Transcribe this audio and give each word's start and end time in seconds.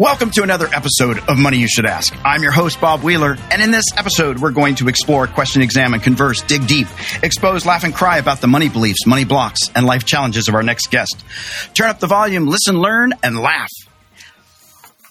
Welcome 0.00 0.30
to 0.30 0.42
another 0.42 0.66
episode 0.72 1.18
of 1.28 1.38
Money 1.38 1.58
You 1.58 1.68
Should 1.68 1.84
Ask. 1.84 2.16
I'm 2.24 2.42
your 2.42 2.52
host, 2.52 2.80
Bob 2.80 3.02
Wheeler, 3.02 3.36
and 3.50 3.60
in 3.60 3.70
this 3.70 3.84
episode, 3.98 4.38
we're 4.38 4.50
going 4.50 4.76
to 4.76 4.88
explore, 4.88 5.26
question, 5.26 5.60
examine, 5.60 6.00
converse, 6.00 6.40
dig 6.40 6.66
deep, 6.66 6.86
expose, 7.22 7.66
laugh, 7.66 7.84
and 7.84 7.94
cry 7.94 8.16
about 8.16 8.40
the 8.40 8.46
money 8.46 8.70
beliefs, 8.70 9.06
money 9.06 9.26
blocks, 9.26 9.60
and 9.74 9.84
life 9.84 10.06
challenges 10.06 10.48
of 10.48 10.54
our 10.54 10.62
next 10.62 10.90
guest. 10.90 11.22
Turn 11.74 11.90
up 11.90 12.00
the 12.00 12.06
volume, 12.06 12.46
listen, 12.46 12.80
learn, 12.80 13.12
and 13.22 13.38
laugh. 13.38 13.68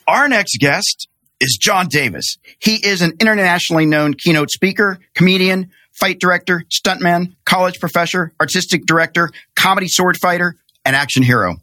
Our 0.07 0.27
next 0.27 0.57
guest 0.59 1.07
is 1.39 1.59
John 1.61 1.85
Davis. 1.87 2.37
He 2.57 2.73
is 2.83 3.03
an 3.03 3.11
internationally 3.19 3.85
known 3.85 4.15
keynote 4.15 4.49
speaker, 4.49 4.97
comedian, 5.13 5.69
fight 5.99 6.19
director, 6.19 6.63
stuntman, 6.67 7.35
college 7.45 7.79
professor, 7.79 8.33
artistic 8.41 8.87
director, 8.87 9.29
comedy 9.55 9.87
sword 9.87 10.17
fighter, 10.17 10.55
and 10.83 10.95
action 10.95 11.21
hero. 11.21 11.57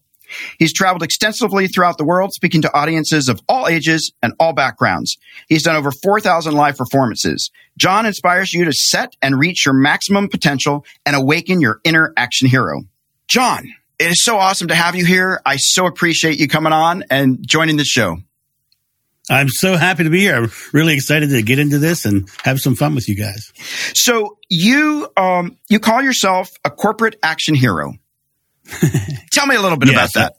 He's 0.59 0.73
traveled 0.73 1.03
extensively 1.03 1.69
throughout 1.69 1.98
the 1.98 2.05
world, 2.05 2.33
speaking 2.33 2.62
to 2.62 2.75
audiences 2.75 3.29
of 3.29 3.41
all 3.48 3.69
ages 3.69 4.12
and 4.23 4.35
all 4.39 4.52
backgrounds. 4.52 5.16
He's 5.49 5.62
done 5.62 5.77
over 5.77 5.91
4,000 5.91 6.55
live 6.55 6.77
performances. 6.77 7.51
John 7.79 8.07
inspires 8.07 8.52
you 8.52 8.65
to 8.65 8.73
set 8.73 9.15
and 9.23 9.39
reach 9.39 9.66
your 9.66 9.75
maximum 9.75 10.29
potential 10.29 10.85
and 11.05 11.15
awaken 11.16 11.61
your 11.61 11.80
inner 11.85 12.12
action 12.16 12.49
hero. 12.49 12.85
John, 13.29 13.65
it 13.99 14.11
is 14.11 14.25
so 14.25 14.37
awesome 14.37 14.69
to 14.69 14.75
have 14.75 14.95
you 14.95 15.05
here. 15.05 15.41
I 15.45 15.57
so 15.57 15.87
appreciate 15.87 16.38
you 16.38 16.49
coming 16.49 16.73
on 16.73 17.05
and 17.11 17.47
joining 17.47 17.77
the 17.77 17.85
show. 17.85 18.19
I'm 19.29 19.49
so 19.49 19.77
happy 19.77 20.05
to 20.05 20.11
be 20.11 20.21
here. 20.21 20.37
I'm 20.37 20.52
really 20.73 20.95
excited 20.95 21.30
to 21.30 21.43
get 21.43 21.59
into 21.59 21.79
this 21.79 22.05
and 22.05 22.29
have 22.45 22.61
some 22.61 22.77
fun 22.77 22.95
with 22.95 23.09
you 23.09 23.16
guys. 23.16 23.52
So 23.95 24.38
you 24.49 25.09
um, 25.16 25.59
you 25.69 25.80
call 25.80 26.02
yourself 26.02 26.51
a 26.65 26.71
corporate 26.71 27.16
action 27.23 27.55
hero. 27.55 27.95
Tell 29.32 29.46
me 29.46 29.56
a 29.56 29.60
little 29.60 29.78
bit 29.78 29.88
yeah, 29.88 29.95
about 29.95 30.10
so, 30.10 30.20
that. 30.20 30.34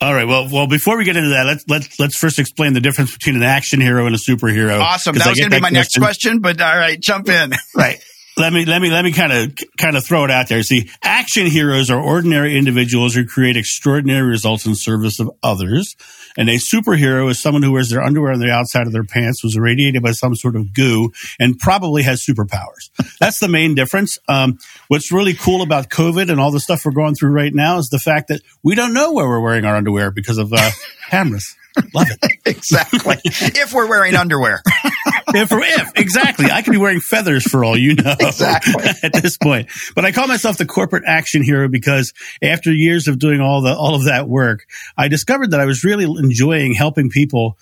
All 0.00 0.12
right. 0.12 0.26
Well, 0.26 0.48
well, 0.50 0.66
before 0.66 0.96
we 0.96 1.04
get 1.04 1.16
into 1.16 1.30
that, 1.30 1.46
let's 1.46 1.64
let's 1.68 2.00
let's 2.00 2.18
first 2.18 2.38
explain 2.38 2.72
the 2.72 2.80
difference 2.80 3.12
between 3.12 3.36
an 3.36 3.44
action 3.44 3.80
hero 3.80 4.06
and 4.06 4.14
a 4.14 4.18
superhero. 4.18 4.80
Awesome. 4.80 5.14
That 5.14 5.28
was 5.28 5.38
going 5.38 5.50
to 5.50 5.56
be 5.56 5.60
my 5.60 5.70
question. 5.70 5.74
next 5.74 5.98
question, 5.98 6.38
but 6.40 6.60
all 6.60 6.76
right, 6.76 7.00
jump 7.00 7.28
in. 7.28 7.52
right 7.76 8.02
let 8.36 8.52
me 8.52 8.64
let 8.64 8.80
me 8.80 8.90
let 8.90 9.04
me 9.04 9.12
kind 9.12 9.32
of 9.32 9.54
kind 9.76 9.96
of 9.96 10.04
throw 10.04 10.24
it 10.24 10.30
out 10.30 10.48
there. 10.48 10.62
See, 10.62 10.88
action 11.02 11.46
heroes 11.46 11.90
are 11.90 12.00
ordinary 12.00 12.56
individuals 12.56 13.14
who 13.14 13.26
create 13.26 13.56
extraordinary 13.56 14.26
results 14.26 14.66
in 14.66 14.74
service 14.74 15.20
of 15.20 15.30
others, 15.42 15.94
and 16.36 16.48
a 16.48 16.56
superhero 16.56 17.30
is 17.30 17.40
someone 17.40 17.62
who 17.62 17.72
wears 17.72 17.90
their 17.90 18.02
underwear 18.02 18.32
on 18.32 18.40
the 18.40 18.50
outside 18.50 18.86
of 18.86 18.92
their 18.92 19.04
pants, 19.04 19.42
was 19.42 19.56
irradiated 19.56 20.02
by 20.02 20.12
some 20.12 20.34
sort 20.34 20.56
of 20.56 20.72
goo, 20.72 21.10
and 21.38 21.58
probably 21.58 22.02
has 22.02 22.24
superpowers. 22.24 22.90
That's 23.20 23.38
the 23.38 23.48
main 23.48 23.74
difference. 23.74 24.18
Um, 24.28 24.58
what's 24.88 25.12
really 25.12 25.34
cool 25.34 25.62
about 25.62 25.88
COVID 25.88 26.30
and 26.30 26.40
all 26.40 26.50
the 26.50 26.60
stuff 26.60 26.84
we're 26.84 26.92
going 26.92 27.14
through 27.14 27.32
right 27.32 27.54
now 27.54 27.78
is 27.78 27.88
the 27.88 27.98
fact 27.98 28.28
that 28.28 28.40
we 28.62 28.74
don't 28.74 28.94
know 28.94 29.12
where 29.12 29.28
we're 29.28 29.40
wearing 29.40 29.64
our 29.64 29.76
underwear 29.76 30.10
because 30.10 30.38
of 30.38 30.52
uh, 30.52 30.70
cameras. 31.10 31.56
Love 31.94 32.08
it. 32.10 32.38
exactly. 32.46 33.16
if 33.24 33.72
we're 33.72 33.88
wearing 33.88 34.14
underwear. 34.14 34.62
if, 35.28 35.50
if, 35.52 35.92
exactly. 35.96 36.46
I 36.50 36.62
could 36.62 36.72
be 36.72 36.78
wearing 36.78 37.00
feathers 37.00 37.44
for 37.44 37.64
all 37.64 37.76
you 37.76 37.94
know. 37.94 38.14
Exactly. 38.18 38.84
at 39.02 39.12
this 39.12 39.36
point. 39.36 39.68
But 39.94 40.04
I 40.04 40.12
call 40.12 40.26
myself 40.26 40.58
the 40.58 40.66
corporate 40.66 41.04
action 41.06 41.42
hero 41.42 41.68
because 41.68 42.12
after 42.42 42.72
years 42.72 43.08
of 43.08 43.18
doing 43.18 43.40
all 43.40 43.62
the, 43.62 43.74
all 43.74 43.94
of 43.94 44.04
that 44.04 44.28
work, 44.28 44.66
I 44.96 45.08
discovered 45.08 45.52
that 45.52 45.60
I 45.60 45.66
was 45.66 45.84
really 45.84 46.04
enjoying 46.04 46.74
helping 46.74 47.10
people 47.10 47.58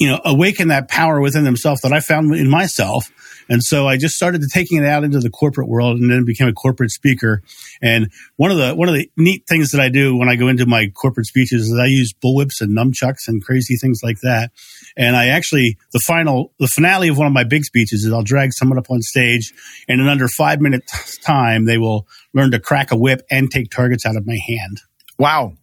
you 0.00 0.08
know, 0.08 0.20
awaken 0.24 0.68
that 0.68 0.88
power 0.88 1.20
within 1.20 1.44
themselves 1.44 1.82
that 1.82 1.92
I 1.92 2.00
found 2.00 2.34
in 2.34 2.48
myself. 2.48 3.10
And 3.48 3.62
so 3.62 3.86
I 3.86 3.96
just 3.96 4.14
started 4.14 4.42
taking 4.52 4.78
it 4.78 4.86
out 4.86 5.04
into 5.04 5.18
the 5.18 5.30
corporate 5.30 5.68
world 5.68 5.98
and 5.98 6.10
then 6.10 6.24
became 6.24 6.48
a 6.48 6.52
corporate 6.52 6.90
speaker. 6.90 7.42
And 7.82 8.10
one 8.36 8.50
of 8.50 8.56
the, 8.56 8.74
one 8.74 8.88
of 8.88 8.94
the 8.94 9.10
neat 9.16 9.44
things 9.48 9.72
that 9.72 9.80
I 9.80 9.88
do 9.88 10.16
when 10.16 10.28
I 10.28 10.36
go 10.36 10.48
into 10.48 10.66
my 10.66 10.86
corporate 10.94 11.26
speeches 11.26 11.62
is 11.62 11.78
I 11.78 11.86
use 11.86 12.12
bullwhips 12.12 12.60
and 12.60 12.76
nunchucks 12.76 13.28
and 13.28 13.44
crazy 13.44 13.76
things 13.76 14.00
like 14.02 14.20
that. 14.22 14.52
And 14.96 15.16
I 15.16 15.28
actually, 15.28 15.78
the 15.92 16.00
final, 16.00 16.52
the 16.58 16.68
finale 16.68 17.08
of 17.08 17.18
one 17.18 17.26
of 17.26 17.32
my 17.32 17.44
big 17.44 17.64
speeches 17.64 18.04
is 18.04 18.12
I'll 18.12 18.22
drag 18.22 18.52
someone 18.52 18.78
up 18.78 18.90
on 18.90 19.02
stage 19.02 19.52
and 19.88 20.00
in 20.00 20.08
under 20.08 20.28
five 20.28 20.60
minutes 20.60 21.18
time, 21.18 21.64
they 21.64 21.78
will 21.78 22.06
learn 22.32 22.52
to 22.52 22.60
crack 22.60 22.92
a 22.92 22.96
whip 22.96 23.22
and 23.30 23.50
take 23.50 23.70
targets 23.70 24.06
out 24.06 24.16
of 24.16 24.26
my 24.26 24.38
hand. 24.48 24.80
Wow. 25.18 25.54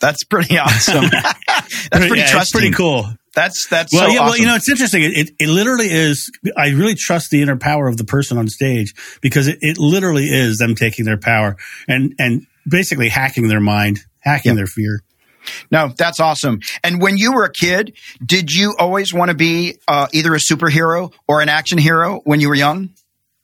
That's 0.00 0.24
pretty 0.24 0.58
awesome. 0.58 1.04
that's 1.46 1.88
pretty 1.90 2.18
yeah, 2.18 2.30
trusting. 2.30 2.60
pretty 2.60 2.74
cool. 2.74 3.06
That's 3.38 3.68
that's 3.68 3.92
well, 3.92 4.08
so 4.08 4.12
yeah. 4.12 4.18
Awesome. 4.18 4.26
Well, 4.26 4.38
you 4.38 4.46
know, 4.46 4.56
it's 4.56 4.68
interesting. 4.68 5.04
It, 5.04 5.12
it, 5.12 5.30
it 5.38 5.48
literally 5.48 5.86
is. 5.86 6.28
I 6.56 6.70
really 6.70 6.96
trust 6.96 7.30
the 7.30 7.40
inner 7.40 7.56
power 7.56 7.86
of 7.86 7.96
the 7.96 8.02
person 8.02 8.36
on 8.36 8.48
stage 8.48 8.94
because 9.20 9.46
it, 9.46 9.58
it 9.60 9.78
literally 9.78 10.24
is 10.24 10.58
them 10.58 10.74
taking 10.74 11.04
their 11.04 11.18
power 11.18 11.56
and 11.86 12.16
and 12.18 12.48
basically 12.68 13.08
hacking 13.08 13.46
their 13.46 13.60
mind, 13.60 14.00
hacking 14.18 14.56
their 14.56 14.66
fear. 14.66 15.04
No, 15.70 15.92
that's 15.96 16.18
awesome. 16.18 16.58
And 16.82 17.00
when 17.00 17.16
you 17.16 17.32
were 17.32 17.44
a 17.44 17.52
kid, 17.52 17.96
did 18.26 18.50
you 18.50 18.74
always 18.76 19.14
want 19.14 19.30
to 19.30 19.36
be 19.36 19.78
uh, 19.86 20.08
either 20.12 20.34
a 20.34 20.38
superhero 20.38 21.12
or 21.28 21.40
an 21.40 21.48
action 21.48 21.78
hero 21.78 22.20
when 22.24 22.40
you 22.40 22.48
were 22.48 22.56
young? 22.56 22.90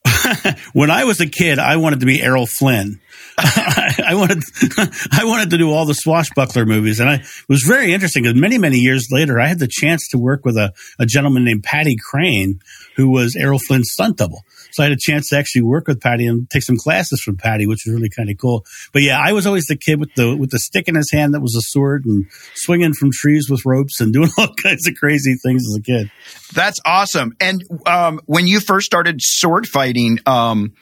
when 0.72 0.91
I 0.91 1.05
was 1.05 1.21
a 1.21 1.26
kid, 1.26 1.61
I 1.61 1.76
wanted 1.76 2.00
to 2.00 2.06
be 2.06 2.21
Errol 2.21 2.47
Flynn. 2.47 3.00
I 3.39 4.15
wanted, 4.15 4.43
I 5.12 5.25
wanted 5.25 5.50
to 5.50 5.59
do 5.59 5.72
all 5.72 5.87
the 5.87 5.95
swashbuckler 5.95 6.67
movies, 6.67 7.00
and 7.00 7.11
I 7.11 7.15
it 7.15 7.49
was 7.49 7.65
very 7.67 7.93
interesting 7.93 8.22
because 8.22 8.41
many, 8.41 8.59
many 8.59 8.78
years 8.78 9.09
later, 9.11 9.41
I 9.41 9.47
had 9.47 9.59
the 9.59 9.69
chance 9.69 10.09
to 10.11 10.19
work 10.19 10.45
with 10.45 10.56
a, 10.56 10.72
a 10.99 11.06
gentleman 11.06 11.44
named 11.44 11.65
Paddy 11.65 11.97
Crean, 11.97 12.61
who 12.97 13.11
was 13.11 13.34
Errol 13.34 13.59
Flynn's 13.59 13.91
stunt 13.91 14.19
double. 14.19 14.44
So 14.71 14.83
I 14.83 14.87
had 14.87 14.93
a 14.93 15.00
chance 15.00 15.28
to 15.28 15.37
actually 15.37 15.62
work 15.62 15.87
with 15.87 16.00
Paddy 16.00 16.27
and 16.27 16.49
take 16.50 16.62
some 16.62 16.77
classes 16.77 17.21
from 17.21 17.37
Paddy, 17.37 17.67
which 17.67 17.83
was 17.87 17.94
really 17.94 18.09
kind 18.09 18.31
of 18.31 18.39
cool. 18.39 18.65
But 18.93 19.03
yeah, 19.03 19.21
I 19.21 19.33
was 19.33 19.47
always 19.47 19.67
the 19.67 19.77
kid 19.77 20.00
with 20.00 20.15
the 20.15 20.37
with 20.37 20.50
the 20.50 20.59
stick 20.59 20.89
in 20.89 20.94
his 20.94 21.11
hand 21.12 21.34
that 21.34 21.41
was 21.41 21.55
a 21.55 21.61
sword 21.61 22.05
and 22.05 22.27
swinging 22.55 22.93
from 22.93 23.11
trees 23.12 23.49
with 23.50 23.65
ropes 23.65 24.00
and 24.00 24.12
doing 24.12 24.31
all 24.39 24.55
kinds 24.62 24.87
of 24.89 24.94
crazy 24.94 25.37
things 25.43 25.62
as 25.69 25.77
a 25.77 25.83
kid. 25.83 26.11
That's 26.55 26.81
awesome. 26.84 27.37
And 27.41 27.65
um, 27.87 28.21
when 28.27 28.47
you 28.47 28.61
first 28.61 28.87
started 28.87 29.21
sword 29.21 29.67
fighting, 29.67 30.19
um, 30.27 30.75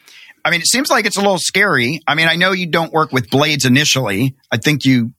I 0.44 0.50
mean, 0.50 0.60
it 0.60 0.66
seems 0.66 0.90
like 0.90 1.06
it's 1.06 1.16
a 1.16 1.20
little 1.20 1.38
scary. 1.38 2.00
I 2.06 2.14
mean, 2.14 2.28
I 2.28 2.36
know 2.36 2.52
you 2.52 2.66
don't 2.66 2.92
work 2.92 3.12
with 3.12 3.30
blades 3.30 3.64
initially. 3.64 4.36
I 4.50 4.56
think 4.56 4.84
you. 4.84 5.12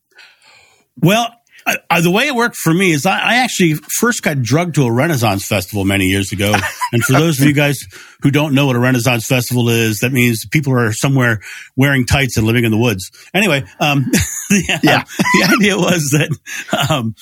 Well, 0.97 1.33
the 1.65 2.11
way 2.11 2.27
it 2.27 2.35
worked 2.35 2.55
for 2.55 2.73
me 2.73 2.91
is 2.91 3.05
I, 3.05 3.19
I, 3.19 3.35
actually 3.35 3.73
first 3.73 4.21
got 4.21 4.41
drugged 4.41 4.75
to 4.75 4.83
a 4.83 4.91
Renaissance 4.91 5.47
festival 5.47 5.85
many 5.85 6.05
years 6.05 6.31
ago. 6.31 6.53
And 6.91 7.03
for 7.03 7.13
those 7.13 7.41
of 7.41 7.47
you 7.47 7.53
guys 7.53 7.79
who 8.21 8.29
don't 8.29 8.53
know 8.53 8.67
what 8.67 8.75
a 8.75 8.79
Renaissance 8.79 9.25
festival 9.25 9.67
is, 9.69 10.01
that 10.01 10.11
means 10.11 10.45
people 10.45 10.77
are 10.77 10.93
somewhere 10.93 11.39
wearing 11.75 12.05
tights 12.05 12.37
and 12.37 12.45
living 12.45 12.65
in 12.65 12.71
the 12.71 12.77
woods. 12.77 13.09
Anyway, 13.33 13.63
um, 13.79 14.05
the, 14.51 14.79
yeah. 14.83 15.03
the 15.17 15.55
idea 15.55 15.75
was 15.75 16.11
that 16.11 16.87
um, 16.87 17.15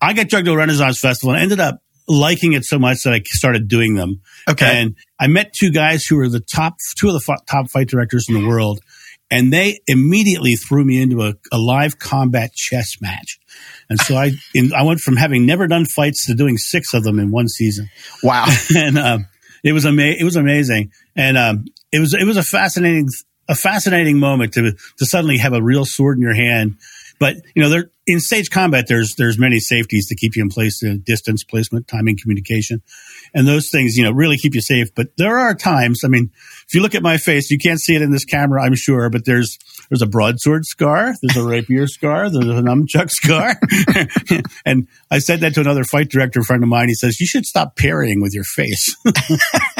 I 0.00 0.14
got 0.14 0.28
drugged 0.28 0.46
to 0.46 0.52
a 0.52 0.56
Renaissance 0.56 0.98
festival 0.98 1.34
and 1.34 1.42
ended 1.42 1.60
up 1.60 1.82
liking 2.10 2.52
it 2.54 2.64
so 2.64 2.78
much 2.78 3.02
that 3.04 3.14
I 3.14 3.22
started 3.24 3.68
doing 3.68 3.94
them. 3.94 4.20
Okay. 4.48 4.66
And 4.66 4.96
I 5.18 5.28
met 5.28 5.52
two 5.58 5.70
guys 5.70 6.04
who 6.04 6.16
were 6.16 6.28
the 6.28 6.40
top, 6.40 6.74
two 6.98 7.08
of 7.08 7.14
the 7.14 7.32
f- 7.32 7.46
top 7.46 7.70
fight 7.70 7.88
directors 7.88 8.26
in 8.28 8.34
the 8.34 8.46
world. 8.46 8.80
And 9.30 9.52
they 9.52 9.78
immediately 9.86 10.56
threw 10.56 10.84
me 10.84 11.00
into 11.00 11.22
a, 11.22 11.34
a 11.52 11.58
live 11.58 12.00
combat 12.00 12.52
chess 12.52 13.00
match. 13.00 13.38
And 13.88 14.00
so 14.00 14.16
I, 14.16 14.32
in, 14.54 14.72
I 14.74 14.82
went 14.82 15.00
from 15.00 15.16
having 15.16 15.46
never 15.46 15.68
done 15.68 15.86
fights 15.86 16.26
to 16.26 16.34
doing 16.34 16.58
six 16.58 16.92
of 16.94 17.04
them 17.04 17.20
in 17.20 17.30
one 17.30 17.48
season. 17.48 17.88
Wow. 18.22 18.46
and, 18.76 18.98
um, 18.98 19.26
it 19.62 19.72
was 19.72 19.86
ama- 19.86 20.02
it 20.02 20.24
was 20.24 20.36
amazing. 20.36 20.90
And, 21.14 21.38
um, 21.38 21.66
it 21.92 22.00
was, 22.00 22.14
it 22.14 22.24
was 22.24 22.36
a 22.36 22.42
fascinating, 22.42 23.08
a 23.48 23.54
fascinating 23.54 24.18
moment 24.18 24.54
to, 24.54 24.72
to 24.72 25.06
suddenly 25.06 25.38
have 25.38 25.52
a 25.52 25.62
real 25.62 25.84
sword 25.84 26.16
in 26.16 26.22
your 26.22 26.34
hand 26.34 26.76
but 27.20 27.36
you 27.54 27.62
know, 27.62 27.68
there 27.68 27.90
in 28.06 28.18
stage 28.18 28.50
combat, 28.50 28.86
there's 28.88 29.14
there's 29.16 29.38
many 29.38 29.60
safeties 29.60 30.08
to 30.08 30.16
keep 30.16 30.34
you 30.34 30.42
in 30.42 30.48
place: 30.48 30.82
uh, 30.82 30.94
distance, 31.04 31.44
placement, 31.44 31.86
timing, 31.86 32.16
communication, 32.20 32.82
and 33.34 33.46
those 33.46 33.68
things 33.70 33.96
you 33.96 34.02
know 34.02 34.10
really 34.10 34.38
keep 34.38 34.54
you 34.54 34.62
safe. 34.62 34.88
But 34.96 35.08
there 35.18 35.38
are 35.38 35.54
times. 35.54 36.00
I 36.02 36.08
mean, 36.08 36.30
if 36.66 36.74
you 36.74 36.80
look 36.80 36.94
at 36.94 37.02
my 37.02 37.18
face, 37.18 37.50
you 37.50 37.58
can't 37.58 37.78
see 37.78 37.94
it 37.94 38.00
in 38.00 38.10
this 38.10 38.24
camera, 38.24 38.62
I'm 38.62 38.74
sure, 38.74 39.10
but 39.10 39.26
there's 39.26 39.58
there's 39.90 40.00
a 40.00 40.06
broadsword 40.06 40.64
scar, 40.64 41.12
there's 41.22 41.36
a 41.36 41.46
rapier 41.46 41.86
scar, 41.86 42.30
there's 42.30 42.46
a 42.46 42.62
nunchuck 42.62 43.10
scar, 43.10 43.54
and 44.64 44.88
I 45.10 45.18
said 45.18 45.40
that 45.40 45.54
to 45.54 45.60
another 45.60 45.84
fight 45.84 46.08
director 46.08 46.42
friend 46.42 46.62
of 46.62 46.70
mine. 46.70 46.88
He 46.88 46.94
says 46.94 47.20
you 47.20 47.26
should 47.26 47.44
stop 47.44 47.76
parrying 47.76 48.22
with 48.22 48.32
your 48.32 48.44
face. 48.44 48.96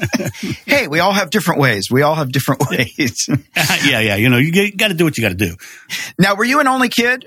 hey, 0.66 0.88
we 0.88 1.00
all 1.00 1.12
have 1.12 1.30
different 1.30 1.60
ways. 1.60 1.88
We 1.90 2.02
all 2.02 2.14
have 2.14 2.32
different 2.32 2.62
ways. 2.70 3.26
yeah, 3.86 4.00
yeah. 4.00 4.16
You 4.16 4.28
know, 4.28 4.38
you 4.38 4.72
got 4.72 4.88
to 4.88 4.94
do 4.94 5.04
what 5.04 5.16
you 5.16 5.22
got 5.22 5.30
to 5.30 5.34
do. 5.34 5.56
Now, 6.18 6.34
were 6.34 6.44
you 6.44 6.60
an 6.60 6.68
only 6.68 6.88
kid? 6.88 7.26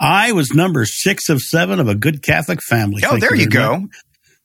I 0.00 0.32
was 0.32 0.52
number 0.54 0.86
six 0.86 1.28
of 1.28 1.40
seven 1.40 1.78
of 1.78 1.88
a 1.88 1.94
good 1.94 2.22
Catholic 2.22 2.62
family. 2.62 3.02
Oh, 3.04 3.18
there 3.18 3.34
you, 3.34 3.42
you 3.42 3.48
go. 3.50 3.86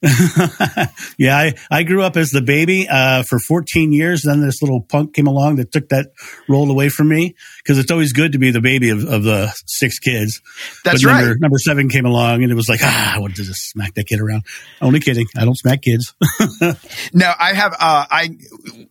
yeah, 1.18 1.38
I, 1.38 1.54
I 1.72 1.84
grew 1.84 2.04
up 2.04 2.18
as 2.18 2.32
the 2.32 2.42
baby 2.42 2.88
uh, 2.90 3.24
for 3.24 3.40
14 3.40 3.94
years. 3.94 4.24
Then 4.24 4.42
this 4.42 4.62
little 4.62 4.82
punk 4.82 5.14
came 5.14 5.28
along 5.28 5.56
that 5.58 5.72
took 5.72 5.90
that 5.90 6.12
role 6.50 6.70
away 6.70 6.90
from 6.90 7.08
me 7.08 7.36
because 7.64 7.78
it's 7.80 7.90
always 7.90 8.12
good 8.12 8.34
to 8.34 8.38
be 8.38 8.52
the 8.52 8.60
baby 8.60 8.90
of, 8.90 9.06
of 9.06 9.24
the 9.24 9.54
six 9.66 10.00
kids. 10.00 10.42
That's 10.84 11.04
but 11.04 11.10
right. 11.10 11.22
Number, 11.22 11.38
number, 11.40 11.58
seven 11.58 11.88
came 11.88 12.06
along 12.06 12.44
and 12.44 12.52
it 12.52 12.56
was 12.56 12.68
like, 12.68 12.82
ah, 12.84 13.16
I 13.16 13.20
wanted 13.20 13.38
to 13.38 13.44
just 13.44 13.70
smack 13.70 13.94
that 13.94 14.06
kid 14.06 14.20
around. 14.20 14.44
Only 14.82 15.00
kidding. 15.00 15.28
I 15.38 15.46
don't 15.46 15.58
smack 15.58 15.82
kids. 15.82 16.14
no, 17.14 17.32
I 17.40 17.54
have, 17.54 17.74
uh, 17.74 18.06
I, 18.12 18.38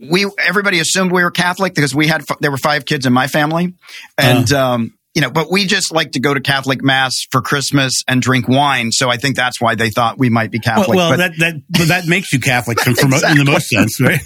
we, 0.01 0.27
everybody 0.39 0.81
assumed 0.81 1.13
we 1.13 1.23
were 1.23 1.31
Catholic 1.31 1.75
because 1.75 1.95
we 1.95 2.07
had, 2.07 2.25
there 2.41 2.51
were 2.51 2.57
five 2.57 2.87
kids 2.87 3.05
in 3.05 3.13
my 3.13 3.27
family. 3.27 3.75
And, 4.17 4.51
uh, 4.51 4.63
um, 4.63 4.95
you 5.15 5.21
know, 5.21 5.31
but 5.31 5.51
we 5.51 5.67
just 5.67 5.93
like 5.93 6.13
to 6.13 6.21
go 6.21 6.33
to 6.33 6.41
Catholic 6.41 6.83
mass 6.83 7.27
for 7.31 7.43
Christmas 7.43 8.03
and 8.09 8.23
drink 8.23 8.49
wine. 8.49 8.93
So 8.93 9.11
I 9.11 9.19
think 9.19 9.37
that's 9.37 9.61
why 9.61 9.75
they 9.75 9.91
thought 9.91 10.19
we 10.19 10.31
might 10.31 10.51
be 10.51 10.59
Catholic. 10.59 10.89
Well, 10.89 11.11
well 11.11 11.11
but, 11.11 11.17
that 11.19 11.39
that 11.39 11.63
but 11.69 11.89
that 11.89 12.07
makes 12.07 12.33
you 12.33 12.41
Catholic 12.41 12.79
Exactly. 12.87 13.31
in 13.31 13.39
the 13.39 13.45
most 13.45 13.69
sense, 13.69 14.01
right? 14.01 14.21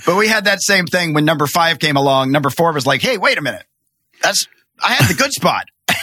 but 0.06 0.16
we 0.16 0.28
had 0.28 0.44
that 0.44 0.62
same 0.62 0.86
thing 0.86 1.14
when 1.14 1.24
number 1.24 1.46
five 1.46 1.78
came 1.78 1.96
along. 1.96 2.32
Number 2.32 2.50
four 2.50 2.72
was 2.72 2.86
like, 2.86 3.00
Hey, 3.00 3.16
wait 3.16 3.38
a 3.38 3.42
minute. 3.42 3.64
That's, 4.22 4.46
I 4.82 4.92
had 4.92 5.08
the 5.08 5.14
good 5.14 5.32
spot. 5.32 5.64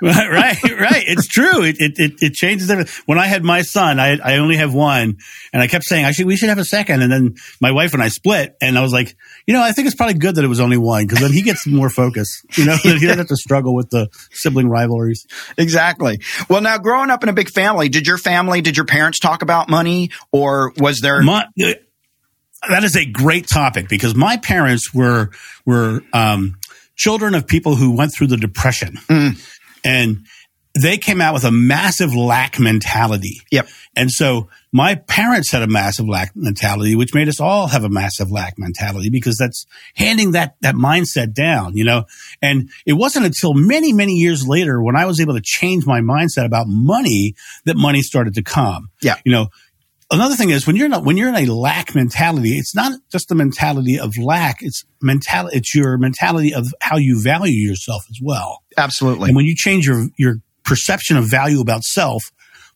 right, 0.02 0.62
right. 0.62 1.04
It's 1.06 1.26
true. 1.26 1.62
It, 1.62 1.76
it 1.78 2.22
it 2.22 2.32
changes 2.32 2.70
everything. 2.70 3.02
When 3.06 3.18
I 3.18 3.26
had 3.26 3.44
my 3.44 3.62
son, 3.62 4.00
I 4.00 4.18
I 4.18 4.38
only 4.38 4.56
have 4.56 4.72
one, 4.72 5.18
and 5.52 5.62
I 5.62 5.66
kept 5.66 5.84
saying 5.84 6.04
I 6.06 6.12
should 6.12 6.26
we 6.26 6.36
should 6.36 6.48
have 6.48 6.58
a 6.58 6.64
second, 6.64 7.02
and 7.02 7.12
then 7.12 7.34
my 7.60 7.70
wife 7.70 7.92
and 7.92 8.02
I 8.02 8.08
split, 8.08 8.56
and 8.62 8.78
I 8.78 8.82
was 8.82 8.92
like, 8.92 9.14
you 9.46 9.52
know, 9.52 9.62
I 9.62 9.72
think 9.72 9.86
it's 9.86 9.96
probably 9.96 10.14
good 10.14 10.36
that 10.36 10.44
it 10.44 10.48
was 10.48 10.60
only 10.60 10.78
one 10.78 11.06
because 11.06 11.20
then 11.20 11.32
he 11.32 11.42
gets 11.42 11.66
more 11.66 11.90
focus. 11.90 12.42
You 12.56 12.64
know, 12.64 12.76
he 12.82 12.94
doesn't 12.94 13.18
have 13.18 13.28
to 13.28 13.36
struggle 13.36 13.74
with 13.74 13.90
the 13.90 14.08
sibling 14.30 14.68
rivalries. 14.68 15.26
exactly. 15.58 16.20
Well, 16.48 16.62
now 16.62 16.78
growing 16.78 17.10
up 17.10 17.22
in 17.22 17.28
a 17.28 17.34
big 17.34 17.50
family, 17.50 17.90
did 17.90 18.06
your 18.06 18.18
family, 18.18 18.62
did 18.62 18.76
your 18.76 18.86
parents 18.86 19.18
talk 19.18 19.42
about 19.42 19.68
money 19.68 20.10
or 20.32 20.72
was 20.78 21.00
there? 21.00 21.22
My, 21.22 21.46
that 22.68 22.84
is 22.84 22.96
a 22.96 23.04
great 23.04 23.48
topic 23.48 23.88
because 23.88 24.14
my 24.14 24.36
parents 24.36 24.92
were 24.92 25.30
were 25.64 26.02
um, 26.12 26.58
children 26.96 27.34
of 27.34 27.46
people 27.46 27.76
who 27.76 27.96
went 27.96 28.12
through 28.14 28.26
the 28.26 28.36
depression, 28.36 28.98
and 29.84 30.26
they 30.80 30.98
came 30.98 31.20
out 31.20 31.34
with 31.34 31.44
a 31.44 31.50
massive 31.50 32.14
lack 32.14 32.60
mentality. 32.60 33.40
Yep. 33.50 33.68
And 33.96 34.10
so 34.10 34.48
my 34.72 34.94
parents 34.94 35.50
had 35.50 35.62
a 35.62 35.66
massive 35.66 36.08
lack 36.08 36.36
mentality, 36.36 36.94
which 36.94 37.12
made 37.12 37.28
us 37.28 37.40
all 37.40 37.66
have 37.66 37.82
a 37.82 37.88
massive 37.88 38.30
lack 38.30 38.54
mentality 38.56 39.10
because 39.10 39.36
that's 39.36 39.66
handing 39.96 40.32
that, 40.32 40.54
that 40.60 40.76
mindset 40.76 41.34
down, 41.34 41.76
you 41.76 41.84
know? 41.84 42.04
And 42.40 42.70
it 42.86 42.92
wasn't 42.92 43.26
until 43.26 43.52
many, 43.52 43.92
many 43.92 44.14
years 44.14 44.46
later 44.46 44.80
when 44.80 44.94
I 44.94 45.06
was 45.06 45.20
able 45.20 45.34
to 45.34 45.42
change 45.42 45.86
my 45.86 46.00
mindset 46.00 46.44
about 46.44 46.66
money 46.68 47.34
that 47.64 47.76
money 47.76 48.02
started 48.02 48.34
to 48.34 48.42
come. 48.42 48.90
Yeah. 49.02 49.16
You 49.24 49.32
know, 49.32 49.48
another 50.10 50.34
thing 50.34 50.50
is 50.50 50.66
when 50.66 50.76
you're 50.76 50.88
not, 50.88 51.04
when 51.04 51.16
you're 51.16 51.28
in 51.28 51.36
a 51.36 51.52
lack 51.52 51.94
mentality, 51.94 52.50
it's 52.56 52.74
not 52.74 52.98
just 53.10 53.28
the 53.28 53.34
mentality 53.34 53.98
of 53.98 54.16
lack. 54.18 54.58
It's 54.60 54.84
mentality, 55.00 55.56
it's 55.56 55.74
your 55.74 55.96
mentality 55.98 56.54
of 56.54 56.66
how 56.80 56.96
you 56.96 57.22
value 57.22 57.68
yourself 57.68 58.04
as 58.10 58.18
well. 58.22 58.62
Absolutely. 58.76 59.28
And 59.28 59.36
when 59.36 59.46
you 59.46 59.54
change 59.56 59.86
your, 59.86 60.06
your 60.16 60.36
perception 60.64 61.16
of 61.16 61.24
value 61.24 61.60
about 61.60 61.82
self, 61.82 62.24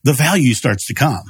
the 0.03 0.13
value 0.13 0.55
starts 0.55 0.87
to 0.87 0.95
come. 0.95 1.25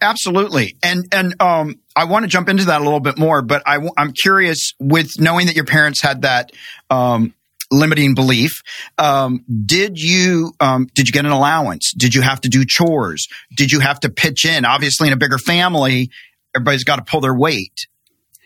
Absolutely. 0.00 0.76
And, 0.82 1.06
and, 1.12 1.40
um, 1.40 1.80
I 1.94 2.04
want 2.04 2.22
to 2.22 2.28
jump 2.28 2.48
into 2.48 2.66
that 2.66 2.80
a 2.80 2.84
little 2.84 3.00
bit 3.00 3.18
more, 3.18 3.42
but 3.42 3.62
I, 3.66 3.78
am 3.96 4.12
curious 4.12 4.72
with 4.78 5.18
knowing 5.18 5.46
that 5.46 5.56
your 5.56 5.64
parents 5.64 6.00
had 6.00 6.22
that, 6.22 6.52
um, 6.90 7.34
limiting 7.70 8.14
belief. 8.14 8.62
Um, 8.96 9.44
did 9.66 10.00
you, 10.00 10.52
um, 10.60 10.86
did 10.94 11.06
you 11.08 11.12
get 11.12 11.24
an 11.26 11.32
allowance? 11.32 11.92
Did 11.92 12.14
you 12.14 12.22
have 12.22 12.40
to 12.42 12.48
do 12.48 12.64
chores? 12.64 13.28
Did 13.56 13.70
you 13.72 13.80
have 13.80 14.00
to 14.00 14.08
pitch 14.10 14.44
in? 14.46 14.64
Obviously 14.64 15.08
in 15.08 15.12
a 15.12 15.18
bigger 15.18 15.38
family, 15.38 16.10
everybody's 16.56 16.84
got 16.84 16.96
to 16.96 17.02
pull 17.02 17.20
their 17.20 17.34
weight. 17.34 17.86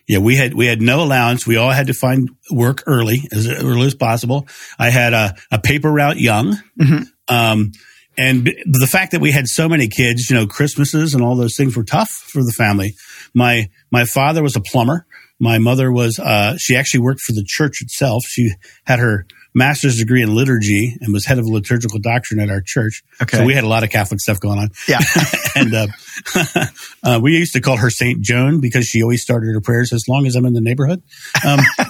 Yeah, 0.09 0.19
we 0.19 0.35
had 0.37 0.55
we 0.55 0.67
had 0.67 0.83
no 0.83 1.03
allowance. 1.05 1.47
We 1.47 1.57
all 1.57 1.71
had 1.71 1.87
to 1.87 1.95
find 1.95 2.29
work 2.51 2.83
early, 2.87 3.29
as 3.33 3.49
early 3.49 3.87
as 3.87 3.95
possible. 3.95 4.49
I 4.77 4.91
had 4.91 5.13
a, 5.13 5.37
a 5.53 5.61
paper 5.61 5.91
route 5.91 6.19
young, 6.19 6.59
Mhm. 6.79 7.07
um, 7.29 7.71
and 8.17 8.47
the 8.47 8.89
fact 8.91 9.13
that 9.13 9.21
we 9.21 9.33
had 9.33 9.47
so 9.47 9.69
many 9.69 9.89
kids, 9.89 10.29
you 10.29 10.37
know, 10.37 10.47
Christmases 10.47 11.15
and 11.15 11.23
all 11.23 11.35
those 11.37 11.57
things 11.57 11.77
were 11.77 11.85
tough 11.85 12.11
for 12.11 12.43
the 12.43 12.53
family. 12.53 12.95
My 13.35 13.69
my 13.91 14.05
father 14.05 14.43
was 14.43 14.57
a 14.57 14.61
plumber. 14.61 15.07
My 15.41 15.59
mother 15.59 15.91
was 15.91 16.19
uh, 16.19 16.57
she 16.59 16.77
actually 16.77 17.01
worked 17.01 17.21
for 17.21 17.33
the 17.33 17.45
church 17.47 17.81
itself. 17.81 18.23
She 18.27 18.53
had 18.85 18.99
her 18.99 19.27
master's 19.55 19.99
degree 19.99 20.23
in 20.23 20.35
liturgy 20.35 20.97
and 21.01 21.13
was 21.13 21.27
head 21.27 21.39
of 21.39 21.47
liturgical 21.47 21.99
doctrine 21.99 22.41
at 22.41 22.51
our 22.51 22.63
church. 22.65 23.03
Okay. 23.23 23.39
So 23.39 23.45
we 23.45 23.55
had 23.55 23.65
a 23.65 23.69
lot 23.69 23.85
of 23.85 23.91
Catholic 23.91 24.21
stuff 24.21 24.41
going 24.41 24.59
on. 24.59 24.71
Yeah. 24.89 25.01
and 25.57 25.75
uh, 25.75 25.87
uh, 27.03 27.21
we 27.23 27.37
used 27.37 27.53
to 27.55 27.61
call 27.61 27.77
her 27.77 27.91
Saint 27.91 28.23
Joan 28.23 28.61
because 28.61 28.87
she 28.87 29.03
always 29.03 29.23
started 29.23 29.53
her 29.53 29.61
prayers 29.61 29.93
as 29.93 30.05
long 30.09 30.27
as 30.27 30.37
I'm 30.37 30.47
in 30.47 30.55
the 30.55 30.61
neighborhood. 30.61 31.03
Um, 31.47 31.61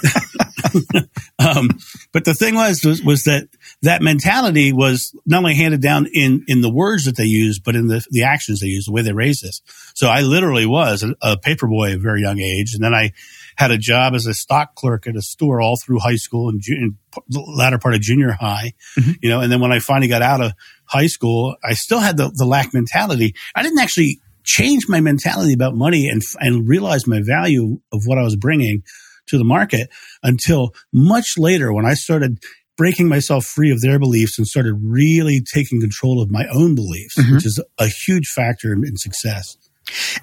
um, 1.39 1.69
but 2.11 2.25
the 2.25 2.33
thing 2.33 2.55
was, 2.55 2.83
was 2.83 3.01
was 3.03 3.23
that 3.23 3.47
that 3.81 4.01
mentality 4.01 4.73
was 4.73 5.15
not 5.25 5.39
only 5.39 5.55
handed 5.55 5.81
down 5.81 6.07
in 6.13 6.43
in 6.47 6.61
the 6.61 6.71
words 6.71 7.05
that 7.05 7.15
they 7.15 7.25
used, 7.25 7.63
but 7.63 7.75
in 7.75 7.87
the 7.87 8.05
the 8.09 8.23
actions 8.23 8.59
they 8.59 8.67
used, 8.67 8.87
the 8.87 8.91
way 8.91 9.01
they 9.01 9.13
raised 9.13 9.45
us. 9.45 9.61
So 9.95 10.07
I 10.09 10.21
literally 10.21 10.65
was 10.65 11.03
a, 11.03 11.15
a 11.21 11.37
paper 11.37 11.67
boy 11.67 11.91
at 11.91 11.97
a 11.97 11.99
very 11.99 12.21
young 12.21 12.39
age, 12.39 12.73
and 12.73 12.83
then 12.83 12.93
I 12.93 13.11
had 13.55 13.71
a 13.71 13.77
job 13.77 14.13
as 14.15 14.25
a 14.25 14.33
stock 14.33 14.75
clerk 14.75 15.07
at 15.07 15.15
a 15.15 15.21
store 15.21 15.61
all 15.61 15.77
through 15.77 15.99
high 15.99 16.15
school 16.15 16.49
and, 16.49 16.59
ju- 16.59 16.75
and 16.75 16.95
the 17.29 17.39
latter 17.39 17.77
part 17.77 17.93
of 17.93 18.01
junior 18.01 18.31
high. 18.31 18.73
You 19.21 19.29
know, 19.29 19.41
and 19.41 19.51
then 19.51 19.59
when 19.59 19.71
I 19.71 19.79
finally 19.79 20.07
got 20.07 20.21
out 20.21 20.41
of 20.41 20.53
high 20.85 21.07
school, 21.07 21.55
I 21.63 21.73
still 21.73 21.99
had 21.99 22.17
the, 22.17 22.31
the 22.33 22.45
lack 22.45 22.73
mentality. 22.73 23.35
I 23.55 23.63
didn't 23.63 23.79
actually 23.79 24.19
change 24.43 24.89
my 24.89 24.99
mentality 24.99 25.53
about 25.53 25.75
money 25.75 26.09
and 26.09 26.21
and 26.39 26.67
realize 26.67 27.07
my 27.07 27.21
value 27.21 27.79
of 27.91 28.01
what 28.05 28.17
I 28.17 28.23
was 28.23 28.35
bringing 28.35 28.83
to 29.27 29.37
the 29.37 29.43
market 29.43 29.89
until 30.21 30.73
much 30.91 31.33
later 31.37 31.71
when 31.73 31.85
I 31.85 31.93
started 31.93 32.39
breaking 32.77 33.07
myself 33.07 33.45
free 33.45 33.71
of 33.71 33.81
their 33.81 33.99
beliefs 33.99 34.37
and 34.39 34.47
started 34.47 34.73
really 34.83 35.41
taking 35.53 35.79
control 35.79 36.21
of 36.21 36.31
my 36.31 36.45
own 36.51 36.73
beliefs, 36.75 37.15
Mhm. 37.17 37.33
which 37.35 37.45
is 37.45 37.61
a 37.77 37.87
huge 37.87 38.27
factor 38.27 38.73
in, 38.73 38.83
in 38.85 38.97
success. 38.97 39.57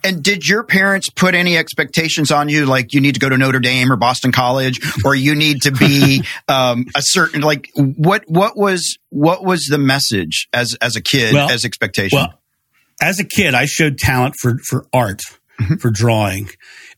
And 0.02 0.22
did 0.22 0.48
your 0.48 0.64
parents 0.64 1.10
put 1.10 1.34
any 1.34 1.56
expectations 1.56 2.32
on 2.32 2.48
you, 2.48 2.64
like 2.66 2.92
you 2.94 3.00
need 3.00 3.14
to 3.14 3.20
go 3.20 3.28
to 3.28 3.36
Notre 3.36 3.60
Dame 3.60 3.92
or 3.92 3.96
Boston 3.96 4.32
College, 4.32 4.80
or 5.04 5.14
you 5.14 5.34
need 5.34 5.62
to 5.62 5.70
be 5.70 6.24
um, 6.48 6.86
a 6.96 7.02
certain 7.02 7.42
like 7.42 7.70
what 7.76 8.24
what 8.26 8.56
was 8.56 8.96
what 9.10 9.44
was 9.44 9.66
the 9.66 9.78
message 9.78 10.48
as 10.52 10.74
as 10.80 10.96
a 10.96 11.00
kid 11.00 11.34
Well- 11.34 11.50
as 11.50 11.64
expectation? 11.64 12.16
Well, 12.16 12.34
as 13.02 13.20
a 13.20 13.24
kid, 13.24 13.54
I 13.54 13.66
showed 13.66 13.98
talent 13.98 14.34
for 14.40 14.58
for 14.66 14.86
art, 14.92 15.20
Mhm. 15.60 15.80
for 15.80 15.90
drawing, 15.90 16.48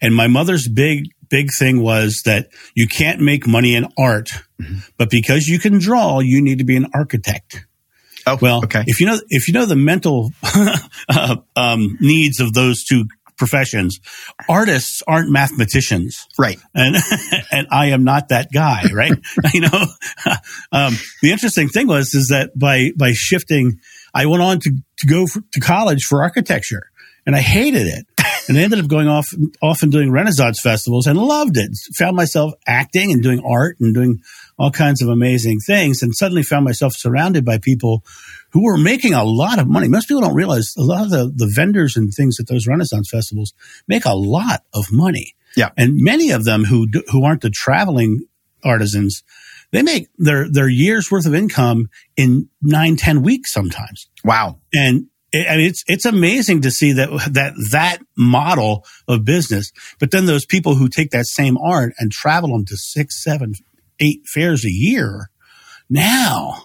and 0.01 0.15
my 0.15 0.29
mother's 0.29 0.67
big 0.69 1.09
big 1.32 1.49
thing 1.58 1.82
was 1.82 2.23
that 2.26 2.49
you 2.75 2.87
can't 2.87 3.20
make 3.20 3.46
money 3.46 3.75
in 3.75 3.88
art, 3.99 4.31
but 4.99 5.11
because 5.11 5.49
you 5.49 5.58
can 5.58 5.79
draw, 5.79 6.20
you 6.20 6.43
need 6.43 6.58
to 6.58 6.64
be 6.64 6.76
an 6.76 6.87
architect. 6.94 7.67
oh, 8.26 8.38
Well, 8.40 8.61
okay, 8.64 8.84
if 8.87 9.00
you 9.00 9.06
know 9.06 9.19
if 9.31 9.49
you 9.49 9.55
know 9.55 9.64
the 9.64 9.75
mental 9.75 10.31
uh, 11.08 11.37
um, 11.56 11.96
needs 12.00 12.38
of 12.38 12.52
those 12.52 12.84
two 12.84 13.06
professions, 13.38 13.99
artists 14.46 15.02
aren't 15.08 15.31
mathematicians. 15.31 16.29
Right, 16.39 16.60
and 16.74 16.96
and 17.51 17.67
I 17.70 17.86
am 17.86 18.05
not 18.05 18.29
that 18.29 18.53
guy, 18.53 18.84
right? 18.93 19.12
you 19.55 19.62
know, 19.62 19.86
um, 20.70 20.94
the 21.22 21.32
interesting 21.32 21.69
thing 21.69 21.86
was 21.86 22.15
is 22.15 22.29
that 22.29 22.56
by 22.56 22.91
by 22.94 23.12
shifting, 23.15 23.81
I 24.15 24.27
went 24.27 24.43
on 24.43 24.60
to 24.60 24.70
to 24.98 25.06
go 25.06 25.27
for, 25.27 25.41
to 25.55 25.60
college 25.60 26.05
for 26.05 26.22
architecture, 26.22 26.92
and 27.26 27.36
I 27.36 27.41
hated 27.41 27.86
it, 27.86 28.06
and 28.48 28.58
I 28.58 28.62
ended 28.62 28.81
up 28.81 28.88
going 28.88 29.08
off 29.08 29.32
off 29.60 29.82
and 29.82 29.93
doing 29.93 30.10
Renaissance 30.10 30.60
festivals 30.60 31.06
and 31.06 31.19
loved 31.19 31.56
it. 31.56 31.70
Found 31.96 32.17
myself 32.17 32.52
acting 32.67 33.12
and 33.12 33.22
doing 33.22 33.43
art 33.44 33.76
and 33.81 33.94
doing 33.94 34.20
all 34.58 34.70
kinds 34.70 35.02
of 35.02 35.08
amazing 35.08 35.58
things, 35.60 36.02
and 36.02 36.14
suddenly 36.14 36.43
found 36.43 36.64
myself 36.64 36.94
surrounded 36.94 37.44
by 37.44 37.58
people 37.58 38.05
who 38.52 38.64
were 38.64 38.76
making 38.76 39.14
a 39.14 39.24
lot 39.24 39.58
of 39.58 39.67
money. 39.67 39.88
Most 39.88 40.08
people 40.08 40.22
don't 40.22 40.34
realize 40.34 40.74
a 40.76 40.82
lot 40.82 41.05
of 41.05 41.10
the, 41.10 41.32
the 41.34 41.50
vendors 41.55 41.96
and 41.96 42.12
things 42.12 42.38
at 42.38 42.46
those 42.46 42.67
Renaissance 42.67 43.08
festivals 43.10 43.55
make 43.88 44.05
a 44.05 44.14
lot 44.14 44.62
of 44.74 44.93
money. 44.93 45.34
Yeah. 45.56 45.70
And 45.76 45.96
many 45.96 46.31
of 46.31 46.44
them 46.44 46.64
who, 46.64 46.86
do, 46.86 47.02
who 47.10 47.24
aren't 47.24 47.41
the 47.41 47.50
traveling 47.50 48.26
artisans, 48.62 49.22
they 49.70 49.82
make 49.82 50.08
their, 50.19 50.50
their 50.50 50.69
year's 50.69 51.10
worth 51.10 51.26
of 51.26 51.34
income 51.34 51.88
in 52.17 52.48
nine, 52.60 52.96
ten 52.96 53.22
weeks 53.22 53.52
sometimes. 53.52 54.08
wow, 54.22 54.58
And 54.72 55.06
I 55.34 55.56
mean, 55.56 55.67
it's, 55.67 55.82
it's 55.86 56.05
amazing 56.05 56.62
to 56.62 56.70
see 56.70 56.93
that, 56.93 57.08
that, 57.32 57.55
that 57.70 57.98
model 58.17 58.84
of 59.08 59.24
business. 59.24 59.72
But 59.98 60.10
then 60.10 60.27
those 60.27 60.44
people 60.44 60.74
who 60.74 60.89
take 60.89 61.10
that 61.10 61.27
same 61.27 61.56
art 61.56 61.94
and 61.98 62.12
travel 62.12 62.51
them 62.51 62.67
to 62.67 62.77
six, 62.77 63.22
seven, 63.22 63.55
eight 63.98 64.22
fairs 64.27 64.65
a 64.65 64.70
year, 64.70 65.31
now 65.89 66.65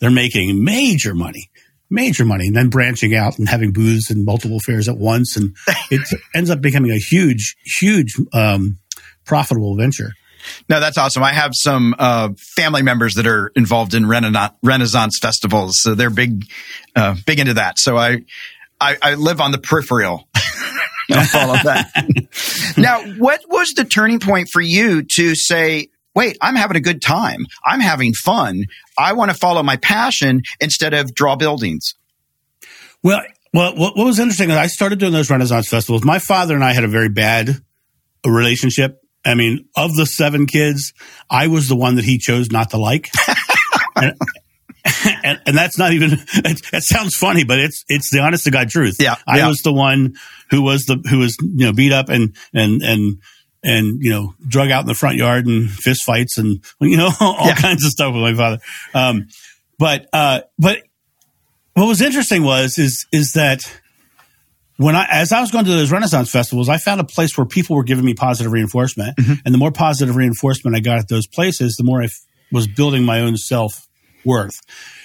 they're 0.00 0.10
making 0.10 0.64
major 0.64 1.14
money, 1.14 1.50
major 1.90 2.24
money, 2.24 2.46
and 2.46 2.56
then 2.56 2.70
branching 2.70 3.14
out 3.14 3.38
and 3.38 3.48
having 3.48 3.72
booths 3.72 4.10
and 4.10 4.24
multiple 4.24 4.60
fairs 4.60 4.88
at 4.88 4.96
once. 4.96 5.36
And 5.36 5.54
it 5.90 6.00
ends 6.34 6.50
up 6.50 6.60
becoming 6.60 6.92
a 6.92 6.98
huge, 6.98 7.56
huge, 7.64 8.14
um, 8.32 8.78
profitable 9.24 9.76
venture. 9.76 10.12
No, 10.68 10.80
that's 10.80 10.98
awesome. 10.98 11.22
I 11.22 11.32
have 11.32 11.52
some 11.54 11.94
uh, 11.98 12.30
family 12.56 12.82
members 12.82 13.14
that 13.14 13.26
are 13.26 13.52
involved 13.54 13.94
in 13.94 14.06
Renaissance, 14.06 14.54
Renaissance 14.62 15.18
festivals, 15.20 15.74
so 15.80 15.94
they're 15.94 16.10
big 16.10 16.44
uh, 16.94 17.16
big 17.26 17.38
into 17.38 17.54
that. 17.54 17.78
So 17.78 17.96
I 17.96 18.18
I, 18.80 18.96
I 19.00 19.14
live 19.14 19.40
on 19.40 19.52
the 19.52 19.58
peripheral. 19.58 20.28
Follow 21.30 21.54
that. 21.62 22.74
now, 22.76 23.02
what 23.18 23.40
was 23.48 23.72
the 23.74 23.84
turning 23.84 24.18
point 24.18 24.48
for 24.52 24.60
you 24.60 25.04
to 25.14 25.34
say, 25.36 25.88
wait, 26.16 26.36
I'm 26.40 26.56
having 26.56 26.76
a 26.76 26.80
good 26.80 27.00
time. 27.00 27.46
I'm 27.64 27.80
having 27.80 28.12
fun. 28.12 28.64
I 28.98 29.12
want 29.12 29.30
to 29.30 29.36
follow 29.36 29.62
my 29.62 29.76
passion 29.76 30.42
instead 30.60 30.94
of 30.94 31.14
draw 31.14 31.36
buildings. 31.36 31.94
Well, 33.02 33.22
well, 33.54 33.76
what, 33.76 33.96
what 33.96 34.04
was 34.04 34.18
interesting 34.18 34.50
is 34.50 34.56
I 34.56 34.66
started 34.66 34.98
doing 34.98 35.12
those 35.12 35.30
Renaissance 35.30 35.68
festivals. 35.68 36.04
My 36.04 36.18
father 36.18 36.54
and 36.54 36.64
I 36.64 36.72
had 36.72 36.84
a 36.84 36.88
very 36.88 37.08
bad 37.08 37.50
relationship 38.26 39.00
I 39.26 39.34
mean, 39.34 39.68
of 39.76 39.94
the 39.96 40.06
seven 40.06 40.46
kids, 40.46 40.94
I 41.28 41.48
was 41.48 41.68
the 41.68 41.76
one 41.76 41.96
that 41.96 42.04
he 42.04 42.18
chose 42.18 42.50
not 42.50 42.70
to 42.70 42.78
like. 42.78 43.10
and, 43.96 44.14
and, 45.24 45.40
and, 45.46 45.56
that's 45.56 45.78
not 45.78 45.92
even, 45.92 46.12
it, 46.12 46.60
it, 46.72 46.82
sounds 46.82 47.16
funny, 47.16 47.44
but 47.44 47.58
it's, 47.58 47.84
it's 47.88 48.10
the 48.10 48.20
honest 48.20 48.44
to 48.44 48.50
God 48.50 48.68
truth. 48.68 48.96
Yeah. 49.00 49.16
I 49.26 49.38
yeah. 49.38 49.48
was 49.48 49.58
the 49.58 49.72
one 49.72 50.14
who 50.50 50.62
was 50.62 50.84
the, 50.84 51.02
who 51.10 51.18
was, 51.18 51.36
you 51.42 51.66
know, 51.66 51.72
beat 51.72 51.92
up 51.92 52.08
and, 52.08 52.36
and, 52.54 52.82
and, 52.82 53.18
and, 53.64 54.00
you 54.00 54.10
know, 54.10 54.34
drug 54.46 54.70
out 54.70 54.82
in 54.82 54.86
the 54.86 54.94
front 54.94 55.16
yard 55.16 55.46
and 55.46 55.68
fist 55.68 56.04
fights 56.04 56.38
and, 56.38 56.62
you 56.80 56.96
know, 56.96 57.10
all 57.20 57.46
yeah. 57.46 57.54
kinds 57.54 57.84
of 57.84 57.90
stuff 57.90 58.14
with 58.14 58.22
my 58.22 58.34
father. 58.34 58.58
Um, 58.94 59.28
but, 59.78 60.06
uh, 60.12 60.42
but 60.58 60.82
what 61.74 61.86
was 61.86 62.00
interesting 62.00 62.44
was, 62.44 62.78
is, 62.78 63.06
is 63.12 63.32
that, 63.32 63.60
when 64.76 64.94
I, 64.94 65.06
as 65.10 65.32
I 65.32 65.40
was 65.40 65.50
going 65.50 65.64
to 65.64 65.70
those 65.70 65.90
Renaissance 65.90 66.30
festivals, 66.30 66.68
I 66.68 66.78
found 66.78 67.00
a 67.00 67.04
place 67.04 67.36
where 67.36 67.46
people 67.46 67.76
were 67.76 67.84
giving 67.84 68.04
me 68.04 68.14
positive 68.14 68.52
reinforcement. 68.52 69.16
Mm-hmm. 69.16 69.34
And 69.44 69.54
the 69.54 69.58
more 69.58 69.72
positive 69.72 70.16
reinforcement 70.16 70.76
I 70.76 70.80
got 70.80 70.98
at 70.98 71.08
those 71.08 71.26
places, 71.26 71.76
the 71.76 71.84
more 71.84 72.02
I 72.02 72.06
f- 72.06 72.20
was 72.52 72.66
building 72.66 73.04
my 73.04 73.20
own 73.20 73.36
self 73.36 73.88
worth. 74.24 74.60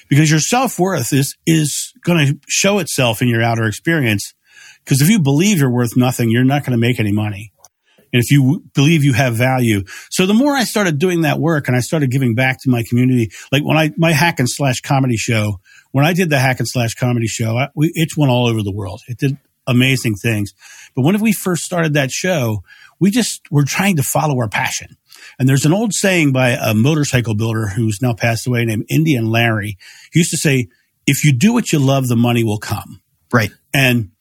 Because 0.10 0.30
your 0.30 0.42
self 0.42 0.78
worth 0.78 1.14
is, 1.14 1.38
is 1.46 1.94
going 2.04 2.28
to 2.28 2.40
show 2.48 2.80
itself 2.80 3.22
in 3.22 3.30
your 3.30 3.42
outer 3.42 3.66
experience. 3.66 4.34
Because 4.84 5.02
if 5.02 5.10
you 5.10 5.20
believe 5.20 5.60
you're 5.60 5.72
worth 5.72 5.96
nothing, 5.96 6.30
you're 6.30 6.44
not 6.44 6.66
going 6.66 6.74
to 6.74 6.82
make 6.82 7.00
any 7.00 7.12
money. 7.12 7.54
And 8.14 8.22
if 8.22 8.30
you 8.30 8.64
believe 8.74 9.06
you 9.06 9.14
have 9.14 9.36
value. 9.36 9.84
So 10.10 10.26
the 10.26 10.34
more 10.34 10.54
I 10.54 10.66
started 10.66 11.00
doing 11.00 11.22
that 11.22 11.40
work 11.40 11.70
and 11.70 11.78
I 11.78 11.80
started 11.80 12.12
giving 12.12 12.36
back 12.36 12.58
to 12.64 12.70
my 12.70 12.84
community, 12.90 13.32
like 13.54 13.64
when 13.64 13.78
I, 13.78 13.92
my 13.96 14.12
hack 14.12 14.40
and 14.40 14.50
slash 14.50 14.82
comedy 14.82 15.16
show, 15.16 15.62
when 15.92 16.04
I 16.04 16.12
did 16.12 16.30
the 16.30 16.40
hack 16.40 16.60
and 16.60 16.68
slash 16.68 16.94
comedy 16.94 17.28
show, 17.28 17.56
I, 17.56 17.70
we, 17.74 17.90
it 17.94 18.10
went 18.18 18.30
all 18.30 18.48
over 18.48 18.64
the 18.64 18.74
world. 18.74 19.00
It 19.08 19.18
did 19.18 19.38
amazing 19.68 20.16
things. 20.16 20.54
But 20.96 21.04
when 21.04 21.20
we 21.22 21.34
first 21.34 21.64
started 21.64 21.94
that 21.94 22.12
show, 22.12 22.64
we 23.00 23.12
just 23.12 23.42
were 23.52 23.64
trying 23.64 23.96
to 23.98 24.04
follow 24.04 24.38
our 24.40 24.50
passion. 24.50 24.98
And 25.40 25.48
there's 25.48 25.66
an 25.66 25.74
old 25.74 25.94
saying 25.94 26.34
by 26.34 26.50
a 26.50 26.74
motorcycle 26.74 27.36
builder 27.36 27.68
who's 27.68 28.02
now 28.02 28.14
passed 28.14 28.48
away 28.48 28.66
named 28.66 28.86
Indian 28.90 29.26
Larry. 29.30 29.78
He 30.12 30.20
used 30.20 30.32
to 30.32 30.38
say, 30.38 30.68
if 31.06 31.24
you 31.24 31.34
do 31.34 31.54
what 31.54 31.72
you 31.72 31.80
love, 31.80 32.08
the 32.08 32.16
money 32.16 32.44
will 32.44 32.60
come. 32.60 33.02
Right. 33.32 33.52
And 33.74 34.12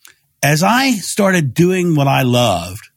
as 0.43 0.63
I 0.63 0.93
started 0.93 1.53
doing 1.55 1.95
what 1.95 2.07
I 2.07 2.23
loved, 2.23 2.89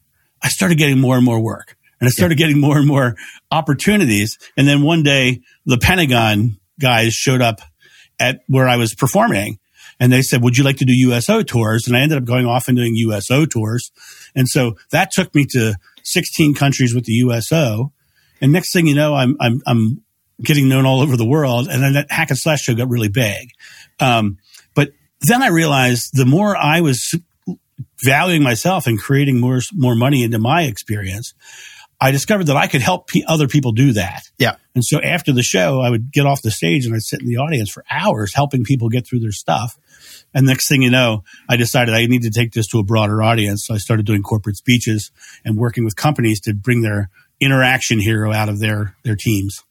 I 0.41 0.50
started 0.50 0.77
getting 0.77 1.00
more 1.00 1.15
and 1.15 1.25
more 1.25 1.41
work 1.41 1.77
and 2.03 2.09
I 2.09 2.12
started 2.12 2.38
yeah. 2.38 2.47
getting 2.47 2.62
more 2.62 2.77
and 2.77 2.85
more 2.85 3.15
opportunities. 3.50 4.38
And 4.57 4.67
then 4.67 4.81
one 4.81 5.03
day 5.03 5.41
the 5.65 5.77
Pentagon 5.77 6.57
guys 6.79 7.13
showed 7.13 7.41
up 7.41 7.62
at 8.19 8.41
where 8.47 8.67
I 8.67 8.75
was 8.75 8.93
performing 8.93 9.59
and 10.03 10.12
they 10.12 10.22
said, 10.22 10.43
would 10.43 10.57
you 10.57 10.65
like 10.65 10.75
to 10.77 10.86
do 10.86 10.91
USO 10.91 11.43
tours? 11.43 11.88
And 11.88 11.95
I 11.95 12.01
ended 12.01 12.17
up 12.17 12.25
going 12.25 12.45
off 12.45 12.67
and 12.67 12.75
doing 12.75 12.93
USO 12.93 13.45
tours. 13.45 13.89
And 14.36 14.50
so 14.50 14.75
that 14.91 15.12
took 15.13 15.33
me 15.33 15.45
to 15.51 15.75
16 16.03 16.55
countries 16.55 16.93
with 16.93 17.05
the 17.05 17.13
USO. 17.13 17.93
And 18.41 18.51
next 18.51 18.74
thing 18.74 18.86
you 18.86 18.95
know, 18.95 19.13
I'm, 19.15 19.38
I'm, 19.39 19.62
I'm 19.65 20.03
getting 20.41 20.67
known 20.67 20.86
all 20.86 21.00
over 21.00 21.15
the 21.15 21.25
world. 21.25 21.69
And 21.69 21.81
then 21.81 21.93
that 21.93 22.12
hack 22.12 22.31
and 22.31 22.38
slash 22.38 22.63
show 22.63 22.75
got 22.75 22.89
really 22.89 23.07
big. 23.07 23.51
Um, 24.01 24.39
but 24.75 24.91
then 25.22 25.41
I 25.41 25.48
realized 25.48 26.10
the 26.12 26.25
more 26.25 26.57
I 26.57 26.81
was 26.81 27.17
valuing 28.03 28.43
myself 28.43 28.88
and 28.88 29.00
creating 29.00 29.39
more, 29.39 29.62
more 29.72 29.95
money 29.95 30.24
into 30.24 30.38
my 30.38 30.63
experience, 30.63 31.33
I 32.03 32.12
discovered 32.12 32.48
that 32.48 32.57
I 32.57 32.67
could 32.67 32.81
help 32.81 33.07
p- 33.07 33.24
other 33.25 33.48
people 33.48 33.72
do 33.72 33.93
that. 33.93 34.24
Yeah. 34.38 34.57
And 34.75 34.83
so 34.83 35.00
after 35.00 35.31
the 35.31 35.41
show, 35.41 35.79
I 35.79 35.89
would 35.89 36.12
get 36.12 36.25
off 36.25 36.41
the 36.41 36.51
stage 36.51 36.86
and 36.86 36.93
I'd 36.93 37.01
sit 37.01 37.22
in 37.22 37.27
the 37.27 37.38
audience 37.38 37.72
for 37.72 37.86
hours 37.89 38.33
helping 38.36 38.65
people 38.65 38.89
get 38.89 39.07
through 39.07 39.22
their 39.22 39.31
stuff. 39.31 39.77
And 40.33 40.45
next 40.45 40.67
thing 40.67 40.81
you 40.81 40.89
know, 40.89 41.24
I 41.48 41.55
decided 41.55 41.95
I 41.95 42.05
need 42.07 42.24
to 42.24 42.29
take 42.29 42.51
this 42.51 42.67
to 42.67 42.79
a 42.79 42.83
broader 42.83 43.24
audience. 43.24 43.65
So 43.65 43.74
I 43.74 43.77
started 43.77 44.05
doing 44.05 44.22
corporate 44.22 44.57
speeches 44.57 45.12
and 45.45 45.55
working 45.55 45.86
with 45.86 45.95
companies 45.95 46.41
to 46.41 46.53
bring 46.53 46.81
their 46.81 47.10
inner 47.39 47.63
action 47.63 48.01
hero 48.01 48.33
out 48.33 48.50
of 48.50 48.60
their, 48.60 48.98
their 49.03 49.15
teams. 49.15 49.63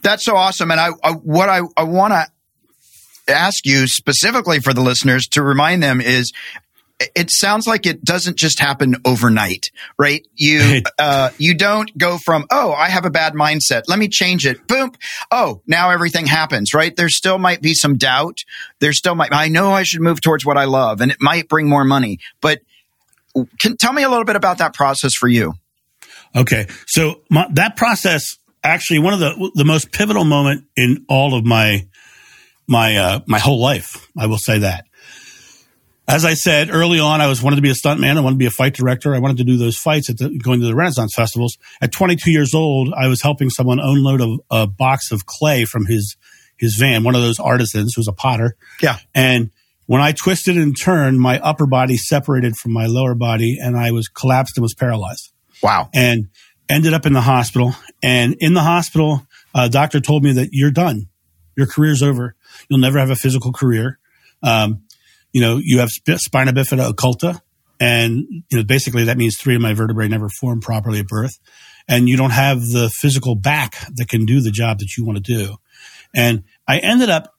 That's 0.00 0.24
so 0.24 0.34
awesome. 0.34 0.70
And 0.70 0.80
I, 0.80 0.88
I 1.04 1.12
what 1.12 1.50
I, 1.50 1.60
I 1.76 1.82
want 1.82 2.14
to 2.14 2.26
ask 3.28 3.66
you 3.66 3.86
specifically 3.86 4.58
for 4.58 4.72
the 4.72 4.80
listeners 4.80 5.26
to 5.28 5.42
remind 5.42 5.82
them 5.82 6.00
is 6.00 6.32
it 7.14 7.30
sounds 7.30 7.66
like 7.66 7.86
it 7.86 8.04
doesn't 8.04 8.36
just 8.36 8.60
happen 8.60 8.96
overnight, 9.04 9.70
right? 9.98 10.26
You, 10.34 10.82
uh, 10.98 11.30
you 11.38 11.54
don't 11.54 11.96
go 11.96 12.18
from, 12.18 12.46
oh, 12.50 12.72
I 12.72 12.88
have 12.88 13.04
a 13.04 13.10
bad 13.10 13.34
mindset. 13.34 13.82
Let 13.88 13.98
me 13.98 14.08
change 14.08 14.46
it. 14.46 14.66
Boom. 14.66 14.92
Oh, 15.30 15.62
now 15.66 15.90
everything 15.90 16.26
happens, 16.26 16.74
right? 16.74 16.94
There 16.94 17.08
still 17.08 17.38
might 17.38 17.62
be 17.62 17.74
some 17.74 17.96
doubt. 17.96 18.38
There 18.80 18.92
still 18.92 19.14
might, 19.14 19.32
I 19.32 19.48
know 19.48 19.72
I 19.72 19.82
should 19.82 20.00
move 20.00 20.20
towards 20.20 20.44
what 20.44 20.56
I 20.56 20.64
love 20.64 21.00
and 21.00 21.10
it 21.10 21.18
might 21.20 21.48
bring 21.48 21.68
more 21.68 21.84
money, 21.84 22.18
but 22.40 22.60
can 23.58 23.76
tell 23.76 23.92
me 23.92 24.02
a 24.02 24.10
little 24.10 24.26
bit 24.26 24.36
about 24.36 24.58
that 24.58 24.74
process 24.74 25.14
for 25.14 25.28
you. 25.28 25.54
Okay. 26.36 26.66
So 26.86 27.22
my, 27.30 27.46
that 27.52 27.76
process 27.76 28.36
actually 28.62 29.00
one 29.00 29.14
of 29.14 29.20
the, 29.20 29.50
the 29.54 29.64
most 29.64 29.92
pivotal 29.92 30.24
moment 30.24 30.64
in 30.76 31.04
all 31.08 31.34
of 31.34 31.44
my, 31.44 31.86
my, 32.68 32.96
uh, 32.96 33.20
my 33.26 33.38
whole 33.38 33.60
life. 33.60 34.08
I 34.16 34.26
will 34.26 34.38
say 34.38 34.60
that 34.60 34.86
as 36.08 36.24
I 36.24 36.34
said 36.34 36.70
early 36.70 36.98
on, 36.98 37.20
I 37.20 37.28
was 37.28 37.42
wanted 37.42 37.56
to 37.56 37.62
be 37.62 37.70
a 37.70 37.74
stuntman. 37.74 38.16
I 38.16 38.20
wanted 38.20 38.34
to 38.34 38.38
be 38.38 38.46
a 38.46 38.50
fight 38.50 38.74
director. 38.74 39.14
I 39.14 39.18
wanted 39.18 39.36
to 39.38 39.44
do 39.44 39.56
those 39.56 39.76
fights 39.76 40.10
at 40.10 40.18
the, 40.18 40.36
going 40.38 40.60
to 40.60 40.66
the 40.66 40.74
Renaissance 40.74 41.14
festivals. 41.14 41.56
At 41.80 41.92
22 41.92 42.30
years 42.30 42.54
old, 42.54 42.92
I 42.96 43.08
was 43.08 43.22
helping 43.22 43.50
someone 43.50 43.78
unload 43.80 44.20
a, 44.20 44.62
a 44.62 44.66
box 44.66 45.12
of 45.12 45.26
clay 45.26 45.64
from 45.64 45.86
his 45.86 46.16
his 46.58 46.76
van. 46.76 47.04
One 47.04 47.14
of 47.14 47.22
those 47.22 47.40
artisans 47.40 47.94
who's 47.94 48.08
a 48.08 48.12
potter. 48.12 48.56
Yeah. 48.80 48.98
And 49.14 49.50
when 49.86 50.00
I 50.00 50.12
twisted 50.12 50.56
and 50.56 50.76
turned, 50.80 51.20
my 51.20 51.38
upper 51.40 51.66
body 51.66 51.96
separated 51.96 52.56
from 52.56 52.72
my 52.72 52.86
lower 52.86 53.14
body, 53.14 53.58
and 53.60 53.76
I 53.76 53.90
was 53.90 54.08
collapsed 54.08 54.56
and 54.56 54.62
was 54.62 54.74
paralyzed. 54.74 55.32
Wow. 55.62 55.88
And 55.92 56.28
ended 56.68 56.94
up 56.94 57.06
in 57.06 57.12
the 57.12 57.20
hospital. 57.20 57.74
And 58.02 58.36
in 58.40 58.54
the 58.54 58.62
hospital, 58.62 59.26
a 59.54 59.68
doctor 59.68 60.00
told 60.00 60.24
me 60.24 60.32
that 60.32 60.50
you're 60.52 60.70
done. 60.70 61.08
Your 61.56 61.66
career's 61.66 62.02
over. 62.02 62.34
You'll 62.68 62.80
never 62.80 62.98
have 62.98 63.10
a 63.10 63.16
physical 63.16 63.52
career. 63.52 63.98
Um, 64.42 64.84
you 65.32 65.40
know, 65.40 65.58
you 65.62 65.80
have 65.80 65.90
spina 65.90 66.52
bifida 66.52 66.92
occulta, 66.92 67.40
and 67.80 68.24
you 68.28 68.58
know, 68.58 68.64
basically 68.64 69.04
that 69.04 69.16
means 69.16 69.36
three 69.38 69.56
of 69.56 69.62
my 69.62 69.74
vertebrae 69.74 70.08
never 70.08 70.28
formed 70.28 70.62
properly 70.62 71.00
at 71.00 71.06
birth, 71.06 71.38
and 71.88 72.08
you 72.08 72.16
don't 72.16 72.30
have 72.30 72.60
the 72.60 72.90
physical 72.94 73.34
back 73.34 73.76
that 73.96 74.08
can 74.08 74.24
do 74.24 74.40
the 74.40 74.50
job 74.50 74.78
that 74.78 74.96
you 74.96 75.04
want 75.04 75.16
to 75.16 75.22
do. 75.22 75.56
And 76.14 76.44
I 76.68 76.78
ended 76.78 77.10
up 77.10 77.34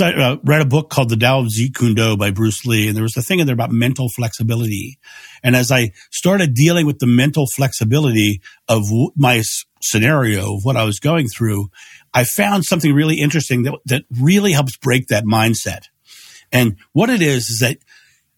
uh, 0.00 0.36
read 0.44 0.62
a 0.62 0.66
book 0.66 0.88
called 0.88 1.10
The 1.10 1.16
Tao 1.16 1.40
of 1.40 1.46
Jeet 1.46 1.74
Kune 1.74 1.94
Do 1.94 2.16
by 2.16 2.30
Bruce 2.30 2.64
Lee, 2.64 2.88
and 2.88 2.96
there 2.96 3.02
was 3.02 3.16
a 3.16 3.22
thing 3.22 3.40
in 3.40 3.46
there 3.46 3.54
about 3.54 3.70
mental 3.70 4.08
flexibility. 4.08 4.98
And 5.42 5.54
as 5.54 5.70
I 5.70 5.90
started 6.10 6.54
dealing 6.54 6.86
with 6.86 6.98
the 6.98 7.06
mental 7.06 7.46
flexibility 7.54 8.40
of 8.68 8.84
w- 8.84 9.10
my 9.16 9.38
s- 9.38 9.64
scenario 9.82 10.54
of 10.54 10.64
what 10.64 10.76
I 10.76 10.84
was 10.84 10.98
going 10.98 11.28
through, 11.28 11.68
I 12.14 12.24
found 12.24 12.64
something 12.64 12.94
really 12.94 13.20
interesting 13.20 13.64
that 13.64 13.74
that 13.84 14.04
really 14.10 14.52
helps 14.52 14.76
break 14.78 15.08
that 15.08 15.24
mindset. 15.24 15.88
And 16.52 16.76
what 16.92 17.10
it 17.10 17.22
is 17.22 17.50
is 17.50 17.60
that 17.60 17.78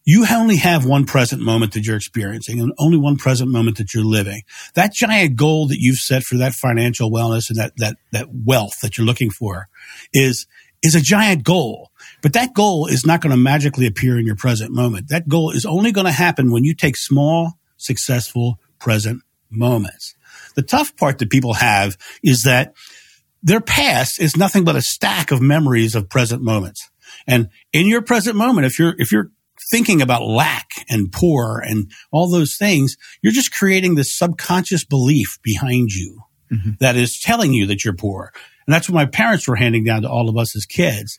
you 0.05 0.25
only 0.31 0.57
have 0.57 0.87
one 0.87 1.05
present 1.05 1.43
moment 1.43 1.75
that 1.75 1.85
you're 1.85 1.97
experiencing 1.97 2.61
and 2.61 2.73
only 2.79 2.97
one 2.97 3.19
present 3.19 3.51
moment 3.51 3.77
that 3.77 3.93
you're 3.93 4.05
living. 4.05 4.41
That 4.73 4.95
giant 4.95 5.37
goal 5.37 5.69
that 5.69 5.77
you've 5.79 5.99
set 5.99 6.23
for 6.23 6.39
that 6.39 6.55
financial 6.55 7.11
wellness 7.11 7.51
and 7.51 7.59
that, 7.59 7.73
that, 7.77 7.97
that 8.13 8.29
wealth 8.33 8.81
that 8.81 8.97
you're 8.97 9.07
looking 9.07 9.29
for 9.29 9.67
is, 10.15 10.47
is 10.83 10.95
a 10.95 11.03
giant 11.03 11.45
goal. 11.45 11.91
But 12.23 12.33
that 12.33 12.55
goal 12.55 12.87
is 12.87 13.05
not 13.05 13.21
going 13.21 13.33
to 13.33 13.37
magically 13.37 13.87
appear 13.87 14.19
in 14.19 14.25
your 14.25 14.35
present 14.35 14.73
moment. 14.73 15.09
That 15.09 15.29
goal 15.29 15.51
is 15.51 15.67
only 15.67 15.93
going 15.93 16.07
to 16.07 16.11
happen 16.11 16.51
when 16.51 16.65
you 16.65 16.75
take 16.75 16.97
small, 16.97 17.59
successful 17.77 18.59
present 18.79 19.21
moments. 19.51 20.15
The 20.55 20.63
tough 20.63 20.97
part 20.97 21.19
that 21.19 21.29
people 21.29 21.53
have 21.53 21.99
is 22.23 22.45
that 22.45 22.73
their 23.43 23.61
past 23.61 24.21
is 24.21 24.37
nothing 24.37 24.65
but 24.65 24.75
a 24.75 24.83
stack 24.83 25.31
of 25.31 25.43
memories 25.43 25.95
of 25.95 26.09
present 26.09 26.43
moments. 26.43 26.89
And 27.29 27.51
in 27.73 27.87
your 27.87 28.03
present 28.03 28.35
moment, 28.35 28.67
if 28.67 28.79
you're, 28.79 28.95
if 28.99 29.13
you're 29.13 29.31
thinking 29.71 30.03
about 30.03 30.25
lack 30.25 30.69
and 30.89 31.13
poor 31.13 31.63
and 31.65 31.91
all 32.11 32.31
those 32.31 32.57
things, 32.57 32.97
you're 33.23 33.33
just 33.33 33.55
creating 33.55 33.95
this 33.95 34.17
subconscious 34.17 34.85
belief 34.85 35.39
behind 35.43 35.91
you 35.91 36.23
mm-hmm. 36.51 36.71
that 36.81 36.97
is 36.97 37.21
telling 37.21 37.53
you 37.53 37.67
that 37.67 37.85
you're 37.85 37.95
poor. 37.95 38.33
And 38.67 38.75
that's 38.75 38.89
what 38.89 38.95
my 38.95 39.07
parents 39.07 39.47
were 39.47 39.57
handing 39.57 39.85
down 39.85 40.03
to 40.03 40.11
all 40.11 40.29
of 40.29 40.37
us 40.37 40.57
as 40.57 40.67
kids. 40.67 41.19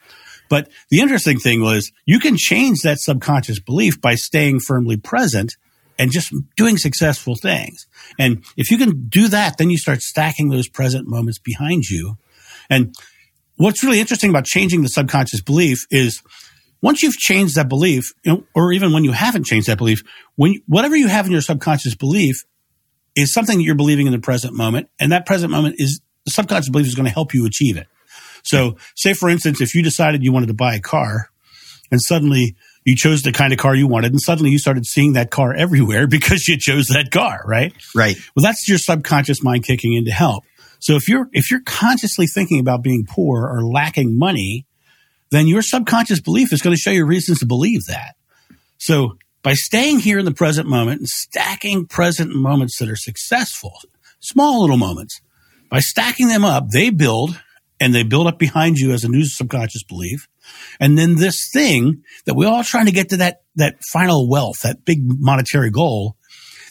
But 0.50 0.70
the 0.90 1.00
interesting 1.00 1.40
thing 1.40 1.62
was 1.62 1.92
you 2.06 2.20
can 2.20 2.36
change 2.38 2.82
that 2.82 3.00
subconscious 3.00 3.60
belief 3.60 4.02
by 4.02 4.16
staying 4.16 4.60
firmly 4.60 4.98
present 4.98 5.56
and 6.00 6.12
just 6.12 6.34
doing 6.56 6.78
successful 6.78 7.36
things. 7.36 7.88
And 8.18 8.44
if 8.58 8.72
you 8.72 8.78
can 8.78 9.08
do 9.10 9.28
that, 9.28 9.58
then 9.58 9.70
you 9.70 9.78
start 9.78 10.02
stacking 10.02 10.50
those 10.50 10.70
present 10.70 11.08
moments 11.08 11.38
behind 11.38 11.84
you. 11.90 12.18
And 12.70 12.96
what's 13.60 13.84
really 13.84 14.00
interesting 14.00 14.30
about 14.30 14.46
changing 14.46 14.82
the 14.82 14.90
subconscious 14.90 15.42
belief 15.42 15.86
is 15.92 16.24
once 16.82 17.04
you've 17.04 17.18
changed 17.18 17.56
that 17.56 17.68
belief, 17.68 18.14
or 18.56 18.72
even 18.72 18.94
when 18.94 19.04
you 19.04 19.12
haven't 19.12 19.46
changed 19.46 19.68
that 19.68 19.78
belief, 19.78 20.02
when 20.36 20.56
whatever 20.66 20.96
you 20.96 21.08
have 21.08 21.26
in 21.26 21.34
your 21.34 21.42
subconscious 21.42 21.94
belief 21.94 22.46
is 23.16 23.34
something 23.34 23.58
that 23.58 23.64
you're 23.64 23.76
believing 23.76 24.08
in 24.08 24.14
the 24.14 24.20
present 24.20 24.56
moment, 24.56 24.90
and 25.00 25.12
that 25.12 25.26
present 25.26 25.52
moment 25.52 25.76
is 25.78 26.00
the 26.26 26.32
subconscious 26.32 26.70
belief 26.70 26.88
is 26.88 26.96
going 26.96 27.06
to 27.08 27.14
help 27.14 27.34
you 27.34 27.46
achieve 27.46 27.76
it. 27.76 27.88
So, 28.44 28.78
say 28.96 29.14
for 29.14 29.30
instance, 29.30 29.60
if 29.60 29.76
you 29.76 29.84
decided 29.84 30.24
you 30.24 30.32
wanted 30.32 30.48
to 30.48 30.54
buy 30.54 30.76
a 30.76 30.80
car, 30.80 31.30
and 31.92 32.02
suddenly 32.02 32.56
you 32.86 32.96
chose 32.96 33.24
the 33.24 33.32
kind 33.34 33.52
of 33.52 33.60
car 33.60 33.76
you 33.76 33.88
wanted 33.88 34.12
and 34.12 34.22
suddenly 34.22 34.52
you 34.52 34.60
started 34.60 34.86
seeing 34.86 35.14
that 35.14 35.32
car 35.32 35.54
everywhere 35.58 36.08
because 36.08 36.48
you 36.48 36.58
chose 36.58 36.88
that 36.88 37.12
car, 37.12 37.42
right? 37.46 37.74
Right. 37.96 38.16
Well, 38.36 38.44
that's 38.44 38.70
your 38.70 38.78
subconscious 38.78 39.44
mind 39.44 39.66
kicking 39.66 39.96
in 39.96 40.06
to 40.06 40.12
help. 40.12 40.46
So 40.80 40.96
if 40.96 41.08
you're, 41.08 41.30
if 41.34 41.52
you're 41.52 41.62
consciously 41.66 42.28
thinking 42.28 42.60
about 42.60 42.84
being 42.84 43.06
poor 43.08 43.48
or 43.48 43.64
lacking 43.64 44.18
money, 44.18 44.66
then 45.32 45.48
your 45.48 45.62
subconscious 45.62 46.22
belief 46.22 46.52
is 46.52 46.62
going 46.62 46.76
to 46.76 46.82
show 46.82 46.92
you 46.92 47.06
reasons 47.06 47.40
to 47.40 47.46
believe 47.46 47.86
that. 47.86 48.16
So 48.78 49.18
by 49.44 49.54
staying 49.54 50.00
here 50.00 50.20
in 50.20 50.26
the 50.26 50.34
present 50.34 50.68
moment 50.68 51.00
and 51.00 51.08
stacking 51.08 51.86
present 51.86 52.34
moments 52.34 52.80
that 52.80 52.90
are 52.90 52.96
successful, 52.96 53.74
small 54.20 54.62
little 54.62 54.78
moments, 54.78 55.22
by 55.70 55.80
stacking 55.80 56.28
them 56.28 56.44
up, 56.44 56.70
they 56.70 56.90
build 56.90 57.40
and 57.80 57.94
they 57.94 58.04
build 58.04 58.28
up 58.28 58.40
behind 58.40 58.78
you 58.78 58.92
as 58.92 59.04
a 59.04 59.10
new 59.10 59.26
subconscious 59.26 59.84
belief. 59.84 60.28
And 60.80 60.98
then 60.98 61.16
this 61.16 61.50
thing 61.54 62.04
that 62.26 62.34
we're 62.34 62.48
all 62.50 62.64
trying 62.64 62.88
to 62.88 62.92
get 62.92 63.10
to 63.10 63.18
that, 63.18 63.42
that 63.56 63.76
final 63.92 64.28
wealth, 64.28 64.62
that 64.64 64.84
big 64.84 65.00
monetary 65.04 65.70
goal, 65.70 66.16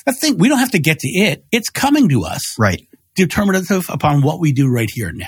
that 0.04 0.16
thing, 0.16 0.36
we 0.36 0.48
don't 0.48 0.58
have 0.58 0.72
to 0.72 0.78
get 0.78 0.98
to 1.00 1.08
it. 1.08 1.44
It's 1.52 1.70
coming 1.70 2.08
to 2.08 2.24
us. 2.24 2.58
Right. 2.58 2.82
Determinative 3.18 3.86
upon 3.90 4.22
what 4.22 4.38
we 4.38 4.52
do 4.52 4.68
right 4.68 4.88
here 4.88 5.08
and 5.08 5.18
now. 5.18 5.26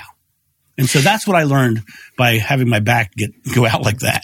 And 0.77 0.89
so 0.89 0.99
that's 0.99 1.27
what 1.27 1.35
I 1.35 1.43
learned 1.43 1.81
by 2.17 2.37
having 2.37 2.69
my 2.69 2.79
back 2.79 3.13
get, 3.15 3.31
go 3.53 3.65
out 3.67 3.83
like 3.83 3.99
that. 3.99 4.23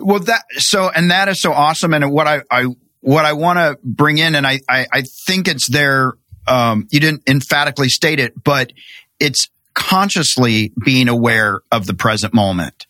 Well, 0.00 0.18
that, 0.20 0.42
so, 0.54 0.90
and 0.90 1.12
that 1.12 1.28
is 1.28 1.40
so 1.40 1.52
awesome. 1.52 1.94
And 1.94 2.10
what 2.10 2.26
I, 2.26 2.42
I, 2.50 2.66
what 3.00 3.24
I 3.24 3.34
want 3.34 3.58
to 3.58 3.78
bring 3.84 4.18
in, 4.18 4.34
and 4.34 4.44
I, 4.46 4.58
I, 4.68 4.86
I 4.92 5.02
think 5.26 5.46
it's 5.46 5.68
there, 5.68 6.14
um, 6.48 6.88
you 6.90 6.98
didn't 6.98 7.22
emphatically 7.28 7.88
state 7.88 8.18
it, 8.18 8.32
but 8.42 8.72
it's 9.20 9.48
consciously 9.72 10.72
being 10.84 11.08
aware 11.08 11.60
of 11.70 11.86
the 11.86 11.94
present 11.94 12.34
moment, 12.34 12.86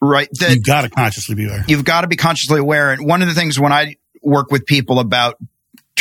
right? 0.00 0.28
That 0.40 0.54
you've 0.54 0.64
got 0.64 0.82
to 0.82 0.90
consciously 0.90 1.34
be 1.34 1.44
aware. 1.46 1.64
You've 1.68 1.84
got 1.84 2.00
to 2.00 2.06
be 2.06 2.16
consciously 2.16 2.58
aware. 2.58 2.92
And 2.92 3.06
one 3.06 3.20
of 3.20 3.28
the 3.28 3.34
things 3.34 3.60
when 3.60 3.72
I 3.72 3.96
work 4.22 4.50
with 4.50 4.64
people 4.64 4.98
about 4.98 5.36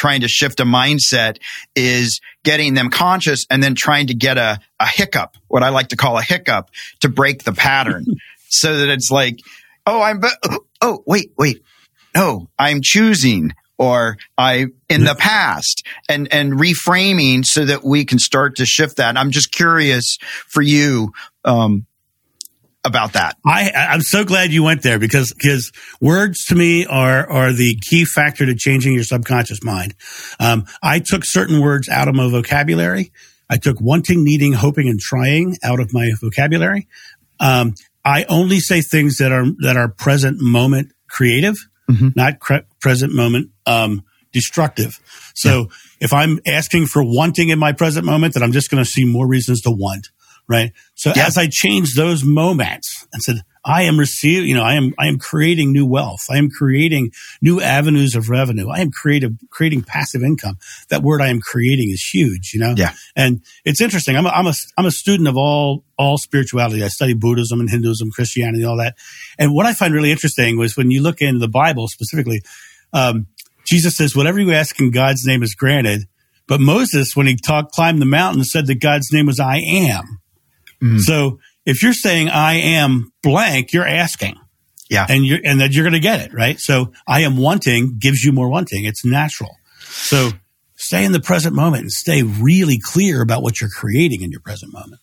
trying 0.01 0.21
to 0.21 0.27
shift 0.27 0.59
a 0.59 0.63
mindset 0.63 1.37
is 1.75 2.21
getting 2.43 2.73
them 2.73 2.89
conscious 2.89 3.45
and 3.51 3.61
then 3.61 3.75
trying 3.75 4.07
to 4.07 4.15
get 4.15 4.35
a, 4.35 4.59
a 4.79 4.87
hiccup, 4.87 5.37
what 5.47 5.61
I 5.61 5.69
like 5.69 5.89
to 5.89 5.95
call 5.95 6.17
a 6.17 6.23
hiccup 6.23 6.71
to 7.01 7.09
break 7.09 7.43
the 7.43 7.53
pattern 7.53 8.05
so 8.49 8.79
that 8.79 8.89
it's 8.89 9.11
like, 9.11 9.37
oh, 9.85 10.01
I'm, 10.01 10.19
oh, 10.81 11.03
wait, 11.05 11.33
wait. 11.37 11.61
No, 12.15 12.49
I'm 12.57 12.79
choosing 12.81 13.53
or 13.77 14.17
I 14.39 14.67
in 14.89 15.03
the 15.03 15.15
past 15.15 15.85
and, 16.09 16.27
and 16.33 16.53
reframing 16.53 17.45
so 17.45 17.65
that 17.65 17.83
we 17.83 18.03
can 18.03 18.17
start 18.17 18.55
to 18.55 18.65
shift 18.65 18.97
that. 18.97 19.17
I'm 19.17 19.29
just 19.29 19.51
curious 19.51 20.17
for 20.47 20.63
you, 20.63 21.13
um, 21.45 21.85
about 22.83 23.13
that. 23.13 23.37
I, 23.45 23.71
I'm 23.71 24.01
so 24.01 24.23
glad 24.25 24.51
you 24.51 24.63
went 24.63 24.81
there 24.81 24.99
because, 24.99 25.33
because 25.33 25.71
words 25.99 26.45
to 26.45 26.55
me 26.55 26.85
are, 26.85 27.29
are 27.29 27.53
the 27.53 27.75
key 27.75 28.05
factor 28.05 28.45
to 28.45 28.55
changing 28.55 28.93
your 28.93 29.03
subconscious 29.03 29.63
mind. 29.63 29.93
Um, 30.39 30.65
I 30.81 30.99
took 30.99 31.23
certain 31.23 31.61
words 31.61 31.89
out 31.89 32.07
of 32.07 32.15
my 32.15 32.29
vocabulary. 32.29 33.11
I 33.49 33.57
took 33.57 33.79
wanting, 33.79 34.23
needing, 34.23 34.53
hoping, 34.53 34.87
and 34.87 34.99
trying 34.99 35.57
out 35.63 35.79
of 35.79 35.93
my 35.93 36.11
vocabulary. 36.21 36.87
Um, 37.39 37.75
I 38.03 38.23
only 38.29 38.59
say 38.59 38.81
things 38.81 39.17
that 39.17 39.31
are, 39.31 39.45
that 39.59 39.77
are 39.77 39.89
present 39.89 40.39
moment 40.39 40.91
creative 41.07 41.57
mm-hmm. 41.91 42.09
not 42.15 42.39
cre- 42.39 42.65
present 42.79 43.13
moment 43.13 43.51
um, 43.65 44.03
destructive. 44.31 44.99
So 45.35 45.59
yeah. 45.59 45.65
if 45.99 46.13
I'm 46.13 46.39
asking 46.47 46.87
for 46.87 47.03
wanting 47.03 47.49
in 47.49 47.59
my 47.59 47.73
present 47.73 48.05
moment, 48.05 48.33
then 48.33 48.43
I'm 48.43 48.51
just 48.51 48.69
going 48.69 48.83
to 48.83 48.89
see 48.89 49.05
more 49.05 49.27
reasons 49.27 49.61
to 49.61 49.71
want. 49.71 50.09
Right. 50.47 50.71
So 50.95 51.13
yeah. 51.15 51.27
as 51.27 51.37
I 51.37 51.47
change 51.49 51.95
those 51.95 52.23
moments 52.23 53.07
and 53.13 53.21
said, 53.21 53.37
I 53.63 53.83
am 53.83 53.99
receiving, 53.99 54.49
you 54.49 54.55
know, 54.55 54.63
I 54.63 54.73
am, 54.73 54.93
I 54.97 55.07
am 55.07 55.19
creating 55.19 55.71
new 55.71 55.85
wealth. 55.85 56.21
I 56.31 56.37
am 56.37 56.49
creating 56.49 57.11
new 57.41 57.61
avenues 57.61 58.15
of 58.15 58.29
revenue. 58.29 58.69
I 58.69 58.79
am 58.79 58.89
creative, 58.89 59.33
creating 59.51 59.83
passive 59.83 60.23
income. 60.23 60.57
That 60.89 61.03
word 61.03 61.21
I 61.21 61.29
am 61.29 61.41
creating 61.41 61.91
is 61.91 62.03
huge, 62.03 62.53
you 62.53 62.59
know? 62.59 62.73
Yeah. 62.75 62.93
And 63.15 63.43
it's 63.63 63.79
interesting. 63.79 64.17
I'm 64.17 64.25
a, 64.25 64.29
I'm 64.29 64.47
a, 64.47 64.53
I'm 64.77 64.85
a 64.87 64.91
student 64.91 65.29
of 65.29 65.37
all, 65.37 65.83
all 65.97 66.17
spirituality. 66.17 66.83
I 66.83 66.87
study 66.87 67.13
Buddhism 67.13 67.59
and 67.59 67.69
Hinduism, 67.69 68.09
Christianity, 68.11 68.63
all 68.63 68.77
that. 68.77 68.95
And 69.37 69.53
what 69.53 69.67
I 69.67 69.73
find 69.73 69.93
really 69.93 70.11
interesting 70.11 70.57
was 70.57 70.75
when 70.75 70.89
you 70.89 71.03
look 71.03 71.21
in 71.21 71.37
the 71.37 71.47
Bible 71.47 71.87
specifically, 71.87 72.41
um, 72.93 73.27
Jesus 73.65 73.95
says, 73.95 74.15
whatever 74.15 74.39
you 74.39 74.51
ask 74.53 74.79
in 74.79 74.89
God's 74.89 75.23
name 75.25 75.43
is 75.43 75.53
granted. 75.53 76.07
But 76.47 76.59
Moses, 76.59 77.15
when 77.15 77.27
he 77.27 77.35
talked, 77.35 77.73
climbed 77.73 78.01
the 78.01 78.07
mountain, 78.07 78.43
said 78.43 78.65
that 78.67 78.81
God's 78.81 79.13
name 79.13 79.27
was 79.27 79.39
I 79.39 79.57
am. 79.57 80.20
Mm. 80.81 80.99
So 80.99 81.39
if 81.65 81.83
you're 81.83 81.93
saying 81.93 82.29
I 82.29 82.53
am 82.53 83.11
blank, 83.23 83.73
you're 83.73 83.87
asking. 83.87 84.35
Yeah. 84.89 85.05
And 85.07 85.25
you're, 85.25 85.39
and 85.43 85.61
that 85.61 85.71
you're 85.71 85.83
going 85.83 85.93
to 85.93 85.99
get 85.99 86.19
it, 86.19 86.33
right? 86.33 86.59
So 86.59 86.91
I 87.07 87.21
am 87.21 87.37
wanting 87.37 87.97
gives 87.97 88.23
you 88.23 88.33
more 88.33 88.49
wanting. 88.49 88.83
It's 88.83 89.05
natural. 89.05 89.55
So 89.79 90.31
stay 90.75 91.05
in 91.05 91.13
the 91.13 91.21
present 91.21 91.55
moment 91.55 91.83
and 91.83 91.91
stay 91.91 92.23
really 92.23 92.77
clear 92.77 93.21
about 93.21 93.41
what 93.41 93.61
you're 93.61 93.69
creating 93.69 94.21
in 94.21 94.31
your 94.31 94.41
present 94.41 94.73
moment. 94.73 94.99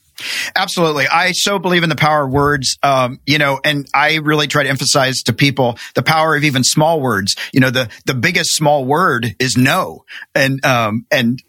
Absolutely. 0.57 1.07
I 1.07 1.33
so 1.33 1.59
believe 1.59 1.85
in 1.85 1.89
the 1.89 1.97
power 1.97 2.27
of 2.27 2.33
words. 2.33 2.77
Um, 2.83 3.21
you 3.25 3.39
know, 3.39 3.61
and 3.65 3.89
I 3.95 4.17
really 4.17 4.47
try 4.47 4.65
to 4.65 4.69
emphasize 4.69 5.23
to 5.23 5.33
people 5.33 5.79
the 5.95 6.03
power 6.03 6.35
of 6.35 6.45
even 6.45 6.65
small 6.65 7.01
words. 7.01 7.37
You 7.53 7.61
know, 7.61 7.71
the, 7.71 7.89
the 8.05 8.15
biggest 8.15 8.55
small 8.55 8.85
word 8.85 9.37
is 9.39 9.57
no. 9.57 10.05
And, 10.35 10.65
um, 10.65 11.07
and 11.11 11.41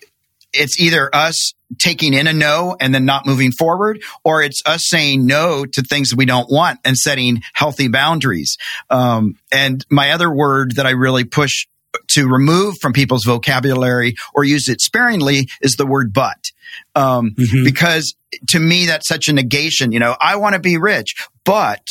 it's 0.54 0.80
either 0.80 1.14
us 1.14 1.54
taking 1.78 2.14
in 2.14 2.28
a 2.28 2.34
no 2.34 2.76
and 2.80 2.94
then 2.94 3.06
not 3.06 3.26
moving 3.26 3.52
forward, 3.52 4.02
or 4.24 4.42
it's 4.42 4.62
us 4.66 4.88
saying 4.88 5.26
no 5.26 5.66
to 5.66 5.82
things 5.82 6.16
we 6.16 6.26
don't 6.26 6.52
want 6.52 6.80
and 6.84 6.98
setting 6.98 7.42
healthy 7.54 7.88
boundaries. 7.88 8.58
Um, 8.90 9.36
and 9.52 9.86
my 9.90 10.12
other 10.12 10.34
word 10.34 10.76
that 10.76 10.86
I 10.86 10.92
really 10.92 11.24
push 11.24 11.68
to 12.10 12.28
remove 12.28 12.78
from 12.80 12.94
people's 12.94 13.24
vocabulary 13.24 14.16
or 14.34 14.44
use 14.44 14.70
it 14.70 14.82
sparingly 14.82 15.50
is 15.62 15.76
the 15.76 15.86
word 15.86 16.14
but. 16.14 16.52
Um, 16.96 17.32
mm-hmm. 17.32 17.64
because 17.64 18.16
to 18.50 18.60
me, 18.60 18.86
that's 18.88 19.08
such 19.08 19.28
a 19.28 19.34
negation. 19.34 19.92
You 19.92 20.00
know, 20.00 20.16
I 20.20 20.36
want 20.36 20.54
to 20.54 20.60
be 20.60 20.78
rich, 20.78 21.16
but 21.44 21.82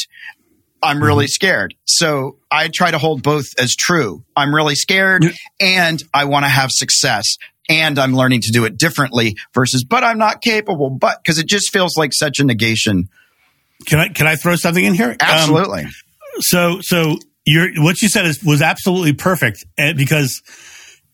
I'm 0.82 1.02
really 1.02 1.24
mm-hmm. 1.24 1.30
scared. 1.30 1.74
So 1.84 2.38
I 2.50 2.68
try 2.68 2.90
to 2.90 2.98
hold 2.98 3.22
both 3.22 3.46
as 3.58 3.74
true. 3.74 4.24
I'm 4.36 4.54
really 4.54 4.76
scared 4.76 5.24
and 5.60 6.02
I 6.14 6.24
want 6.26 6.44
to 6.44 6.48
have 6.48 6.70
success 6.70 7.36
and 7.68 7.98
I'm 7.98 8.14
learning 8.14 8.40
to 8.42 8.52
do 8.52 8.64
it 8.64 8.78
differently 8.78 9.36
versus, 9.54 9.84
but 9.84 10.04
I'm 10.04 10.18
not 10.18 10.40
capable, 10.40 10.90
but 10.90 11.18
because 11.22 11.38
it 11.38 11.46
just 11.46 11.72
feels 11.72 11.96
like 11.96 12.12
such 12.14 12.38
a 12.38 12.44
negation. 12.44 13.08
Can 13.86 14.00
I, 14.00 14.08
can 14.08 14.26
I 14.26 14.36
throw 14.36 14.56
something 14.56 14.84
in 14.84 14.94
here? 14.94 15.16
Absolutely. 15.20 15.84
Um, 15.84 15.90
so, 16.40 16.78
so 16.80 17.16
you're, 17.46 17.68
what 17.82 18.00
you 18.02 18.08
said 18.08 18.26
is, 18.26 18.42
was 18.42 18.62
absolutely 18.62 19.12
perfect 19.12 19.64
eh, 19.76 19.92
because 19.92 20.42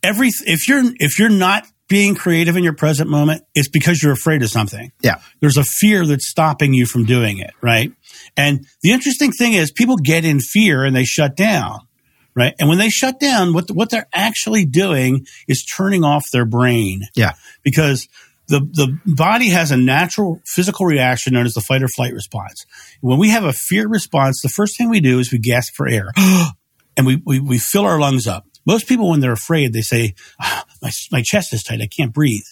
every, 0.02 0.30
if 0.46 0.68
you're, 0.68 0.82
if 0.96 1.18
you're 1.18 1.28
not 1.28 1.66
being 1.88 2.14
creative 2.14 2.56
in 2.56 2.64
your 2.64 2.72
present 2.72 3.10
moment, 3.10 3.42
it's 3.54 3.68
because 3.68 4.02
you're 4.02 4.12
afraid 4.12 4.42
of 4.42 4.48
something. 4.48 4.90
Yeah. 5.02 5.16
There's 5.40 5.58
a 5.58 5.64
fear 5.64 6.06
that's 6.06 6.28
stopping 6.28 6.72
you 6.72 6.86
from 6.86 7.04
doing 7.04 7.38
it, 7.38 7.52
right? 7.60 7.92
And 8.36 8.66
the 8.82 8.92
interesting 8.92 9.32
thing 9.32 9.52
is 9.52 9.70
people 9.70 9.96
get 9.96 10.24
in 10.24 10.40
fear 10.40 10.84
and 10.84 10.96
they 10.96 11.04
shut 11.04 11.36
down 11.36 11.80
right? 12.35 12.55
And 12.59 12.68
when 12.68 12.79
they 12.79 12.90
shut 12.90 13.20
down, 13.20 13.53
what 13.53 13.70
what 13.70 13.90
they're 13.90 14.09
actually 14.12 14.64
doing 14.64 15.27
is 15.49 15.64
turning 15.64 16.05
off 16.05 16.25
their 16.33 16.44
brain. 16.44 17.03
Yeah, 17.14 17.33
because 17.62 18.09
the 18.49 18.61
the 18.61 18.99
body 19.07 19.51
has 19.51 19.70
a 19.70 19.77
natural 19.77 20.40
physical 20.47 20.87
reaction 20.87 21.35
known 21.35 21.47
as 21.47 21.55
the 21.55 21.61
fight 21.61 21.83
or 21.83 21.88
flight 21.88 22.12
response. 22.12 22.66
When 23.01 23.18
we 23.18 23.31
have 23.31 23.44
a 23.44 23.53
fear 23.53 23.88
response, 23.88 24.40
the 24.42 24.49
first 24.49 24.77
thing 24.77 24.90
we 24.90 25.01
do 25.01 25.18
is 25.18 25.33
we 25.33 25.38
gasp 25.38 25.75
for 25.75 25.88
air, 25.88 26.09
and 26.97 27.07
we, 27.07 27.23
we 27.25 27.40
we 27.40 27.59
fill 27.59 27.85
our 27.87 27.99
lungs 27.99 28.27
up. 28.27 28.47
Most 28.66 28.88
people, 28.88 29.11
when 29.11 29.20
they're 29.20 29.33
afraid, 29.33 29.73
they 29.73 29.83
say, 29.83 30.14
oh, 30.42 30.62
"My 30.83 30.90
my 31.11 31.23
chest 31.23 31.53
is 31.53 31.62
tight, 31.62 31.81
I 31.81 31.87
can't 31.87 32.12
breathe." 32.12 32.44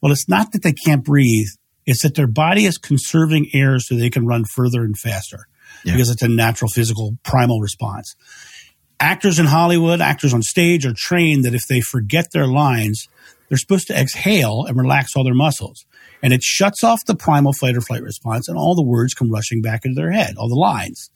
Well, 0.00 0.12
it's 0.12 0.28
not 0.28 0.52
that 0.52 0.62
they 0.62 0.72
can't 0.72 1.04
breathe; 1.04 1.48
it's 1.84 2.02
that 2.02 2.14
their 2.14 2.26
body 2.26 2.64
is 2.64 2.78
conserving 2.78 3.50
air 3.54 3.78
so 3.78 3.94
they 3.94 4.10
can 4.10 4.26
run 4.26 4.44
further 4.44 4.82
and 4.82 4.98
faster. 4.98 5.46
Yeah. 5.84 5.92
Because 5.92 6.10
it's 6.10 6.22
a 6.22 6.28
natural 6.28 6.70
physical 6.70 7.16
primal 7.22 7.60
response 7.60 8.14
actors 9.00 9.38
in 9.38 9.46
Hollywood, 9.46 10.00
actors 10.00 10.34
on 10.34 10.42
stage 10.42 10.86
are 10.86 10.94
trained 10.94 11.44
that 11.44 11.54
if 11.54 11.66
they 11.66 11.80
forget 11.80 12.32
their 12.32 12.46
lines, 12.46 13.08
they're 13.48 13.58
supposed 13.58 13.86
to 13.88 13.98
exhale 13.98 14.64
and 14.64 14.76
relax 14.76 15.14
all 15.14 15.24
their 15.24 15.34
muscles. 15.34 15.84
And 16.22 16.32
it 16.32 16.42
shuts 16.42 16.82
off 16.82 17.04
the 17.06 17.14
primal 17.14 17.52
fight 17.52 17.76
or 17.76 17.80
flight 17.80 18.02
response 18.02 18.48
and 18.48 18.58
all 18.58 18.74
the 18.74 18.82
words 18.82 19.14
come 19.14 19.30
rushing 19.30 19.62
back 19.62 19.84
into 19.84 20.00
their 20.00 20.10
head, 20.10 20.36
all 20.36 20.48
the 20.48 20.54
lines. 20.54 21.10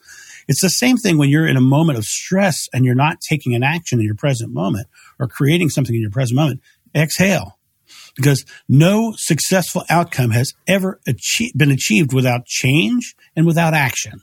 It's 0.46 0.62
the 0.62 0.68
same 0.68 0.96
thing 0.96 1.18
when 1.18 1.30
you're 1.30 1.46
in 1.46 1.56
a 1.56 1.60
moment 1.60 1.98
of 1.98 2.04
stress 2.04 2.68
and 2.72 2.84
you're 2.84 2.94
not 2.94 3.20
taking 3.20 3.54
an 3.54 3.62
action 3.62 3.98
in 3.98 4.04
your 4.04 4.14
present 4.14 4.52
moment 4.52 4.88
or 5.18 5.26
creating 5.26 5.70
something 5.70 5.94
in 5.94 6.02
your 6.02 6.10
present 6.10 6.36
moment. 6.36 6.60
Exhale. 6.94 7.58
Because 8.16 8.44
no 8.68 9.14
successful 9.16 9.84
outcome 9.88 10.30
has 10.30 10.52
ever 10.66 11.00
achieved, 11.06 11.56
been 11.56 11.70
achieved 11.70 12.12
without 12.12 12.46
change 12.46 13.14
and 13.36 13.46
without 13.46 13.74
action. 13.74 14.22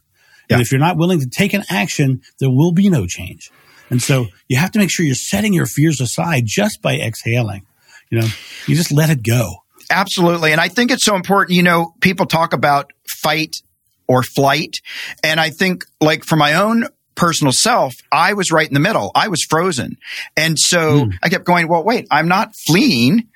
Yeah. 0.49 0.57
And 0.57 0.61
if 0.61 0.71
you're 0.71 0.79
not 0.79 0.97
willing 0.97 1.19
to 1.19 1.27
take 1.27 1.53
an 1.53 1.63
action, 1.69 2.21
there 2.39 2.49
will 2.49 2.71
be 2.71 2.89
no 2.89 3.05
change. 3.05 3.51
And 3.89 4.01
so 4.01 4.27
you 4.47 4.57
have 4.57 4.71
to 4.71 4.79
make 4.79 4.89
sure 4.89 5.05
you're 5.05 5.15
setting 5.15 5.53
your 5.53 5.65
fears 5.65 6.01
aside 6.01 6.43
just 6.45 6.81
by 6.81 6.95
exhaling. 6.95 7.65
You 8.09 8.21
know, 8.21 8.27
you 8.65 8.75
just 8.75 8.91
let 8.91 9.09
it 9.09 9.23
go. 9.23 9.63
Absolutely. 9.89 10.51
And 10.51 10.61
I 10.61 10.67
think 10.67 10.91
it's 10.91 11.05
so 11.05 11.15
important. 11.15 11.55
You 11.55 11.63
know, 11.63 11.93
people 12.01 12.25
talk 12.25 12.53
about 12.53 12.91
fight 13.07 13.57
or 14.07 14.23
flight. 14.23 14.77
And 15.23 15.39
I 15.39 15.49
think 15.49 15.85
like 16.01 16.23
for 16.23 16.35
my 16.35 16.55
own 16.55 16.87
personal 17.15 17.51
self, 17.51 17.95
I 18.11 18.33
was 18.33 18.51
right 18.51 18.67
in 18.67 18.73
the 18.73 18.79
middle. 18.79 19.11
I 19.15 19.27
was 19.27 19.43
frozen. 19.43 19.97
And 20.35 20.57
so 20.57 21.05
mm. 21.05 21.13
I 21.23 21.29
kept 21.29 21.45
going, 21.45 21.67
well, 21.67 21.83
wait, 21.83 22.07
I'm 22.11 22.27
not 22.27 22.55
fleeing 22.67 23.27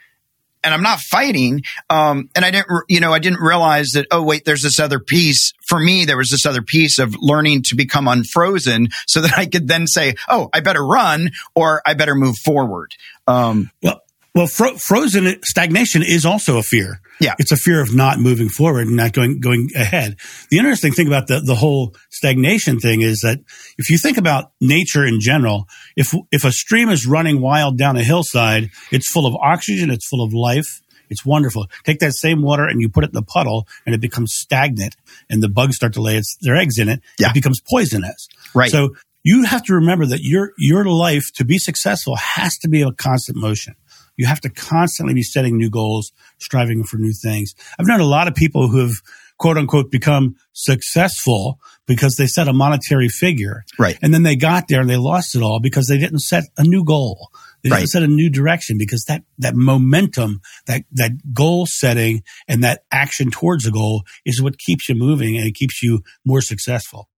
and 0.63 0.73
I'm 0.73 0.83
not 0.83 0.99
fighting. 0.99 1.63
Um, 1.89 2.29
and 2.35 2.45
I 2.45 2.51
didn't, 2.51 2.67
you 2.87 2.99
know, 2.99 3.13
I 3.13 3.19
didn't 3.19 3.41
realize 3.41 3.89
that, 3.93 4.07
oh, 4.11 4.21
wait, 4.23 4.45
there's 4.45 4.61
this 4.61 4.79
other 4.79 4.99
piece. 4.99 5.53
For 5.67 5.79
me, 5.79 6.05
there 6.05 6.17
was 6.17 6.29
this 6.29 6.45
other 6.45 6.61
piece 6.61 6.99
of 6.99 7.15
learning 7.19 7.63
to 7.63 7.75
become 7.75 8.07
unfrozen 8.07 8.89
so 9.07 9.21
that 9.21 9.37
I 9.37 9.45
could 9.45 9.67
then 9.67 9.87
say, 9.87 10.15
oh, 10.29 10.49
I 10.53 10.59
better 10.59 10.85
run 10.85 11.31
or 11.55 11.81
I 11.85 11.93
better 11.93 12.15
move 12.15 12.37
forward. 12.37 12.95
Um, 13.27 13.71
well, 13.81 14.01
well, 14.33 14.47
fro- 14.47 14.77
frozen 14.77 15.41
stagnation 15.43 16.03
is 16.03 16.25
also 16.25 16.57
a 16.57 16.63
fear. 16.63 17.01
Yeah. 17.19 17.35
It's 17.37 17.51
a 17.51 17.57
fear 17.57 17.81
of 17.81 17.93
not 17.93 18.19
moving 18.19 18.47
forward 18.47 18.87
and 18.87 18.95
not 18.95 19.11
going, 19.11 19.39
going 19.41 19.69
ahead. 19.75 20.15
The 20.49 20.57
interesting 20.57 20.93
thing 20.93 21.07
about 21.07 21.27
the, 21.27 21.41
the 21.41 21.55
whole 21.55 21.95
stagnation 22.09 22.79
thing 22.79 23.01
is 23.01 23.21
that 23.21 23.39
if 23.77 23.89
you 23.89 23.97
think 23.97 24.17
about 24.17 24.51
nature 24.61 25.05
in 25.05 25.19
general, 25.19 25.67
if, 25.97 26.15
if 26.31 26.45
a 26.45 26.51
stream 26.51 26.89
is 26.89 27.05
running 27.05 27.41
wild 27.41 27.77
down 27.77 27.97
a 27.97 28.03
hillside, 28.03 28.69
it's 28.91 29.11
full 29.11 29.25
of 29.25 29.35
oxygen, 29.35 29.91
it's 29.91 30.07
full 30.07 30.23
of 30.23 30.33
life. 30.33 30.81
It's 31.09 31.25
wonderful. 31.25 31.67
Take 31.83 31.99
that 31.99 32.13
same 32.13 32.41
water 32.41 32.65
and 32.65 32.79
you 32.79 32.87
put 32.87 33.03
it 33.03 33.07
in 33.07 33.15
the 33.15 33.21
puddle 33.21 33.67
and 33.85 33.93
it 33.93 33.99
becomes 33.99 34.33
stagnant 34.33 34.95
and 35.29 35.43
the 35.43 35.49
bugs 35.49 35.75
start 35.75 35.93
to 35.93 36.01
lay 36.01 36.15
its, 36.15 36.37
their 36.39 36.55
eggs 36.55 36.77
in 36.77 36.87
it. 36.87 37.01
Yeah. 37.19 37.31
It 37.31 37.33
becomes 37.33 37.59
poisonous. 37.59 38.29
Right. 38.55 38.71
So 38.71 38.95
you 39.21 39.43
have 39.43 39.63
to 39.65 39.73
remember 39.73 40.05
that 40.05 40.21
your, 40.21 40.53
your 40.57 40.85
life 40.85 41.33
to 41.33 41.43
be 41.43 41.57
successful 41.57 42.15
has 42.15 42.57
to 42.59 42.69
be 42.69 42.81
a 42.81 42.93
constant 42.93 43.37
motion. 43.37 43.75
You 44.21 44.27
have 44.27 44.41
to 44.41 44.51
constantly 44.51 45.15
be 45.15 45.23
setting 45.23 45.57
new 45.57 45.71
goals, 45.71 46.11
striving 46.37 46.83
for 46.83 46.97
new 46.97 47.11
things. 47.11 47.55
I've 47.79 47.87
known 47.87 48.01
a 48.01 48.05
lot 48.05 48.27
of 48.27 48.35
people 48.35 48.67
who 48.67 48.77
have 48.77 48.93
quote 49.39 49.57
unquote 49.57 49.89
become 49.89 50.35
successful 50.53 51.59
because 51.87 52.13
they 52.19 52.27
set 52.27 52.47
a 52.47 52.53
monetary 52.53 53.09
figure. 53.09 53.63
Right. 53.79 53.97
And 53.99 54.13
then 54.13 54.21
they 54.21 54.35
got 54.35 54.67
there 54.67 54.79
and 54.79 54.87
they 54.87 54.97
lost 54.97 55.35
it 55.35 55.41
all 55.41 55.59
because 55.59 55.87
they 55.87 55.97
didn't 55.97 56.19
set 56.19 56.43
a 56.55 56.63
new 56.63 56.85
goal. 56.85 57.29
They 57.63 57.69
didn't 57.69 57.79
right. 57.79 57.87
set 57.87 58.03
a 58.03 58.07
new 58.07 58.29
direction 58.29 58.77
because 58.77 59.05
that, 59.07 59.23
that 59.39 59.55
momentum, 59.55 60.41
that, 60.67 60.83
that 60.91 61.33
goal 61.33 61.65
setting 61.67 62.21
and 62.47 62.63
that 62.63 62.83
action 62.91 63.31
towards 63.31 63.65
a 63.65 63.71
goal 63.71 64.03
is 64.23 64.39
what 64.39 64.59
keeps 64.59 64.87
you 64.87 64.93
moving 64.93 65.35
and 65.35 65.47
it 65.47 65.55
keeps 65.55 65.81
you 65.81 66.03
more 66.23 66.41
successful. 66.41 67.09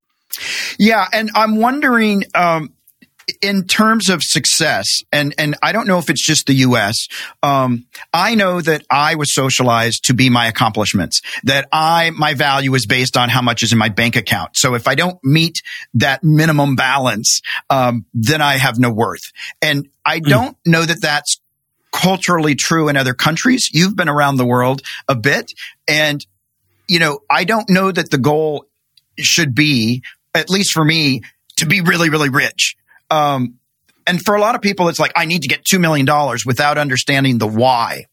Yeah. 0.80 1.06
And 1.12 1.30
I'm 1.36 1.58
wondering, 1.58 2.24
um, 2.34 2.72
in 3.42 3.66
terms 3.66 4.10
of 4.10 4.22
success, 4.22 5.04
and 5.12 5.34
and 5.38 5.56
I 5.62 5.72
don't 5.72 5.88
know 5.88 5.98
if 5.98 6.10
it's 6.10 6.26
just 6.26 6.48
the 6.48 6.54
U.S. 6.54 7.08
Um, 7.42 7.86
I 8.14 8.36
know 8.36 8.62
that 8.62 8.84
I 8.90 9.16
was 9.16 9.34
socialized 9.34 10.06
to 10.06 10.14
be 10.14 10.30
my 10.30 10.48
accomplishments. 10.48 11.22
That 11.44 11.68
I 11.72 12.12
my 12.12 12.34
value 12.34 12.74
is 12.76 12.86
based 12.86 13.18
on 13.18 13.30
how 13.30 13.42
much 13.42 13.64
is 13.64 13.72
in 13.72 13.78
my 13.78 13.90
bank 13.90 14.16
account. 14.16 14.58
So 14.58 14.76
if 14.76 14.88
I 14.88 14.96
don't 14.96 15.18
meet 15.24 15.62
that 15.96 16.24
minimum 16.24 16.76
balance, 16.76 17.42
um, 17.70 18.06
then 18.14 18.42
I 18.42 18.58
have 18.58 18.80
no 18.80 18.92
worth. 18.92 19.32
And 19.62 19.88
I 20.06 20.20
hmm. 20.20 20.30
don't 20.30 20.58
mm. 20.58 20.72
know 20.72 20.84
that 20.84 21.02
that's 21.02 21.40
culturally 21.92 22.56
true 22.56 22.90
in 22.90 22.98
other 22.98 23.14
countries. 23.14 23.70
You've 23.72 23.96
been 23.96 24.10
around 24.10 24.38
the 24.38 24.46
world 24.46 24.82
a 25.08 25.16
bit, 25.16 25.54
and 25.88 26.26
you 26.88 27.00
know 27.00 27.20
I 27.30 27.44
don't 27.46 27.70
know 27.70 27.92
that 27.92 28.10
the 28.12 28.18
goal 28.18 28.66
should 29.18 29.54
be, 29.56 30.04
at 30.34 30.50
least 30.50 30.72
for 30.72 30.84
me, 30.84 31.22
to 31.58 31.66
be 31.66 31.82
really 31.82 32.10
really 32.10 32.30
rich 32.30 32.76
um, 33.10 33.56
and 34.06 34.22
for 34.22 34.36
a 34.36 34.42
lot 34.42 34.56
of 34.56 34.62
people, 34.62 34.90
it's 34.90 35.00
like, 35.00 35.14
I 35.16 35.26
need 35.26 35.44
to 35.44 35.48
get 35.48 35.64
$2 35.64 35.80
million 35.80 36.06
without 36.46 36.78
understanding 36.78 37.38
the 37.38 37.48
why. 37.48 38.06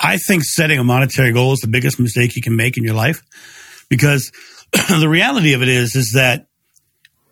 I 0.00 0.18
think 0.18 0.44
setting 0.44 0.78
a 0.78 0.84
monetary 0.84 1.32
goal 1.32 1.52
is 1.52 1.60
the 1.60 1.68
biggest 1.68 1.98
mistake 1.98 2.36
you 2.36 2.42
can 2.42 2.56
make 2.56 2.76
in 2.76 2.84
your 2.84 2.94
life 2.94 3.22
because 3.88 4.30
the 4.72 5.08
reality 5.08 5.54
of 5.54 5.62
it 5.62 5.68
is, 5.68 5.96
is 5.96 6.12
that 6.14 6.46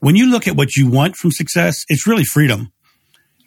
when 0.00 0.16
you 0.16 0.30
look 0.30 0.48
at 0.48 0.56
what 0.56 0.74
you 0.76 0.88
want 0.88 1.16
from 1.16 1.30
success, 1.30 1.85
it's 1.88 2.06
really 2.06 2.24
freedom. 2.24 2.72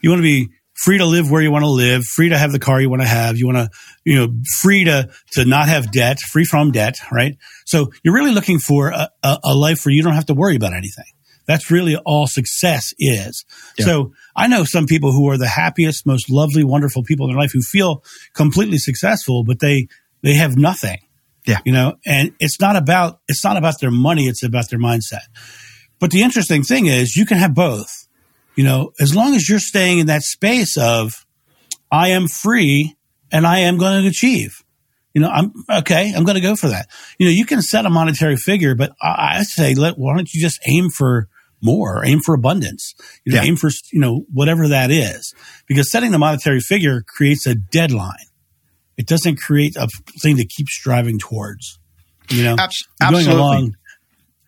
You 0.01 0.09
want 0.11 0.19
to 0.19 0.23
be 0.23 0.49
free 0.83 0.97
to 0.97 1.05
live 1.05 1.29
where 1.29 1.41
you 1.41 1.51
want 1.51 1.63
to 1.63 1.69
live, 1.69 2.03
free 2.05 2.29
to 2.29 2.37
have 2.37 2.53
the 2.53 2.59
car 2.59 2.79
you 2.79 2.89
want 2.89 3.01
to 3.01 3.07
have. 3.07 3.37
You 3.37 3.47
want 3.47 3.57
to, 3.57 3.69
you 4.05 4.15
know, 4.15 4.33
free 4.61 4.85
to, 4.85 5.09
to 5.33 5.45
not 5.45 5.67
have 5.67 5.91
debt, 5.91 6.19
free 6.19 6.45
from 6.45 6.71
debt, 6.71 6.95
right? 7.11 7.35
So 7.65 7.91
you're 8.03 8.13
really 8.13 8.31
looking 8.31 8.59
for 8.59 8.89
a, 8.89 9.09
a, 9.21 9.39
a 9.43 9.55
life 9.55 9.85
where 9.85 9.93
you 9.93 10.01
don't 10.01 10.13
have 10.13 10.27
to 10.27 10.33
worry 10.33 10.55
about 10.55 10.73
anything. 10.73 11.05
That's 11.49 11.71
really 11.71 11.95
all 12.05 12.27
success 12.27 12.93
is. 12.99 13.43
Yeah. 13.75 13.85
So 13.85 14.13
I 14.35 14.45
know 14.45 14.65
some 14.65 14.85
people 14.85 15.11
who 15.11 15.27
are 15.29 15.37
the 15.39 15.47
happiest, 15.47 16.05
most 16.05 16.29
lovely, 16.29 16.63
wonderful 16.63 17.01
people 17.01 17.25
in 17.25 17.31
their 17.31 17.41
life 17.41 17.49
who 17.51 17.61
feel 17.61 18.03
completely 18.35 18.77
successful, 18.77 19.43
but 19.43 19.59
they, 19.59 19.87
they 20.21 20.35
have 20.35 20.57
nothing. 20.57 20.99
Yeah. 21.47 21.57
You 21.65 21.73
know, 21.73 21.95
and 22.05 22.33
it's 22.39 22.61
not 22.61 22.75
about, 22.75 23.21
it's 23.27 23.43
not 23.43 23.57
about 23.57 23.79
their 23.81 23.89
money. 23.89 24.27
It's 24.27 24.43
about 24.43 24.69
their 24.69 24.77
mindset. 24.77 25.23
But 25.97 26.11
the 26.11 26.21
interesting 26.21 26.61
thing 26.61 26.85
is 26.85 27.15
you 27.15 27.25
can 27.25 27.39
have 27.39 27.55
both, 27.55 27.89
you 28.55 28.63
know, 28.63 28.91
as 28.99 29.15
long 29.15 29.33
as 29.33 29.49
you're 29.49 29.57
staying 29.57 29.97
in 29.97 30.05
that 30.05 30.21
space 30.21 30.77
of, 30.77 31.25
I 31.91 32.09
am 32.09 32.27
free 32.27 32.95
and 33.31 33.47
I 33.47 33.61
am 33.61 33.79
going 33.79 34.03
to 34.03 34.07
achieve. 34.07 34.63
You 35.15 35.21
know, 35.21 35.29
I'm 35.29 35.51
okay. 35.79 36.13
I'm 36.15 36.25
going 36.25 36.35
to 36.35 36.41
go 36.41 36.55
for 36.55 36.67
that. 36.67 36.89
You 37.17 37.25
know, 37.25 37.31
you 37.31 37.47
can 37.47 37.63
set 37.63 37.87
a 37.87 37.89
monetary 37.89 38.35
figure, 38.35 38.75
but 38.75 38.91
I, 39.01 39.39
I 39.39 39.41
say, 39.41 39.73
let, 39.73 39.97
why 39.97 40.15
don't 40.15 40.31
you 40.31 40.39
just 40.39 40.59
aim 40.67 40.89
for 40.95 41.27
more, 41.61 42.05
aim 42.05 42.19
for 42.19 42.33
abundance, 42.33 42.93
you 43.25 43.33
know, 43.33 43.41
yeah. 43.41 43.47
aim 43.47 43.55
for, 43.55 43.69
you 43.91 43.99
know, 43.99 44.25
whatever 44.31 44.67
that 44.67 44.91
is. 44.91 45.33
Because 45.67 45.91
setting 45.91 46.11
the 46.11 46.17
monetary 46.17 46.59
figure 46.59 47.03
creates 47.07 47.45
a 47.47 47.55
deadline. 47.55 48.15
It 48.97 49.07
doesn't 49.07 49.37
create 49.37 49.75
a 49.75 49.87
thing 50.21 50.37
to 50.37 50.45
keep 50.45 50.67
striving 50.67 51.19
towards. 51.19 51.79
You 52.29 52.43
know, 52.43 52.55
Abs- 52.59 52.87
absolutely. 53.01 53.25
Going 53.25 53.37
along, 53.37 53.75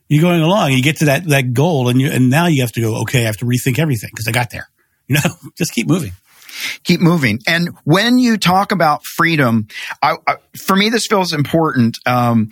you're 0.10 0.22
going 0.22 0.42
along, 0.42 0.74
you 0.74 0.84
get 0.84 0.98
to 0.98 1.06
that, 1.06 1.26
that 1.30 1.54
goal 1.54 1.88
and 1.88 2.02
you, 2.02 2.12
and 2.12 2.30
now 2.30 2.48
you 2.48 2.62
have 2.62 2.74
to 2.74 2.82
go, 2.82 3.02
okay, 3.04 3.22
I 3.22 3.26
have 3.26 3.38
to 3.38 3.46
rethink 3.46 3.80
everything 3.80 4.10
because 4.12 4.28
I 4.28 4.32
got 4.32 4.50
there. 4.50 4.68
You 5.08 5.16
know, 5.16 5.36
just 5.58 5.74
keep 5.74 5.88
moving 5.88 6.12
keep 6.84 7.00
moving. 7.00 7.40
And 7.48 7.70
when 7.84 8.18
you 8.18 8.38
talk 8.38 8.72
about 8.72 9.06
freedom, 9.06 9.68
I, 10.02 10.16
I, 10.28 10.36
for 10.66 10.76
me, 10.76 10.90
this 10.90 11.08
feels 11.08 11.34
important. 11.34 11.98
Um, 12.06 12.52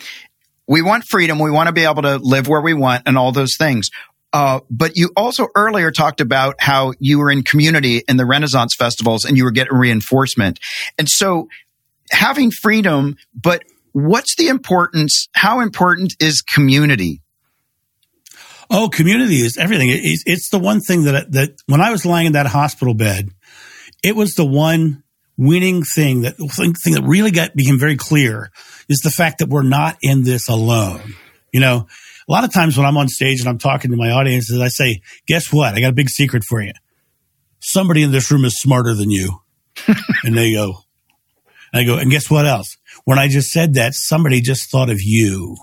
we 0.67 0.81
want 0.81 1.05
freedom. 1.05 1.39
We 1.39 1.51
want 1.51 1.67
to 1.67 1.73
be 1.73 1.83
able 1.83 2.03
to 2.03 2.17
live 2.17 2.47
where 2.47 2.61
we 2.61 2.73
want 2.73 3.03
and 3.05 3.17
all 3.17 3.31
those 3.31 3.55
things. 3.57 3.89
Uh, 4.31 4.59
but 4.69 4.95
you 4.95 5.11
also 5.15 5.47
earlier 5.55 5.91
talked 5.91 6.21
about 6.21 6.55
how 6.59 6.93
you 6.99 7.19
were 7.19 7.31
in 7.31 7.41
community 7.43 8.03
in 8.07 8.17
the 8.17 8.25
Renaissance 8.25 8.75
festivals 8.77 9.25
and 9.25 9.37
you 9.37 9.43
were 9.43 9.51
getting 9.51 9.75
reinforcement. 9.75 10.59
And 10.97 11.09
so 11.09 11.47
having 12.11 12.51
freedom, 12.51 13.15
but 13.33 13.63
what's 13.91 14.35
the 14.35 14.47
importance? 14.47 15.27
How 15.33 15.61
important 15.61 16.13
is 16.19 16.41
community? 16.41 17.21
Oh, 18.69 18.87
community 18.87 19.37
is 19.37 19.57
everything. 19.57 19.89
It's, 19.91 20.49
the 20.51 20.59
one 20.59 20.79
thing 20.79 21.05
that, 21.05 21.31
that 21.31 21.55
when 21.65 21.81
I 21.81 21.91
was 21.91 22.05
lying 22.05 22.27
in 22.27 22.33
that 22.33 22.45
hospital 22.45 22.93
bed, 22.93 23.29
it 24.03 24.15
was 24.15 24.35
the 24.35 24.45
one 24.45 25.03
winning 25.37 25.81
thing 25.83 26.21
that 26.21 26.35
thing 26.83 26.93
that 26.93 27.03
really 27.03 27.31
got 27.31 27.55
became 27.55 27.79
very 27.79 27.95
clear 27.95 28.51
is 28.89 28.99
the 28.99 29.09
fact 29.09 29.39
that 29.39 29.49
we're 29.49 29.63
not 29.63 29.97
in 30.01 30.23
this 30.23 30.49
alone. 30.49 31.15
You 31.51 31.61
know, 31.61 31.87
a 32.29 32.31
lot 32.31 32.43
of 32.43 32.53
times 32.53 32.77
when 32.77 32.85
I'm 32.85 32.97
on 32.97 33.07
stage 33.07 33.39
and 33.39 33.49
I'm 33.49 33.57
talking 33.57 33.89
to 33.89 33.97
my 33.97 34.11
audiences, 34.11 34.61
I 34.61 34.67
say, 34.67 35.01
guess 35.25 35.51
what? 35.51 35.73
I 35.73 35.81
got 35.81 35.89
a 35.89 35.93
big 35.93 36.09
secret 36.09 36.43
for 36.43 36.61
you. 36.61 36.73
Somebody 37.59 38.03
in 38.03 38.11
this 38.11 38.31
room 38.31 38.45
is 38.45 38.59
smarter 38.59 38.93
than 38.93 39.09
you. 39.09 39.41
and 40.23 40.37
they 40.37 40.53
go, 40.53 40.83
and 41.73 41.81
I 41.81 41.83
go, 41.85 41.97
and 41.97 42.11
guess 42.11 42.29
what 42.29 42.45
else? 42.45 42.77
When 43.05 43.17
I 43.17 43.27
just 43.27 43.49
said 43.49 43.73
that, 43.73 43.95
somebody 43.95 44.41
just 44.41 44.69
thought 44.69 44.91
of 44.91 45.01
you. 45.01 45.57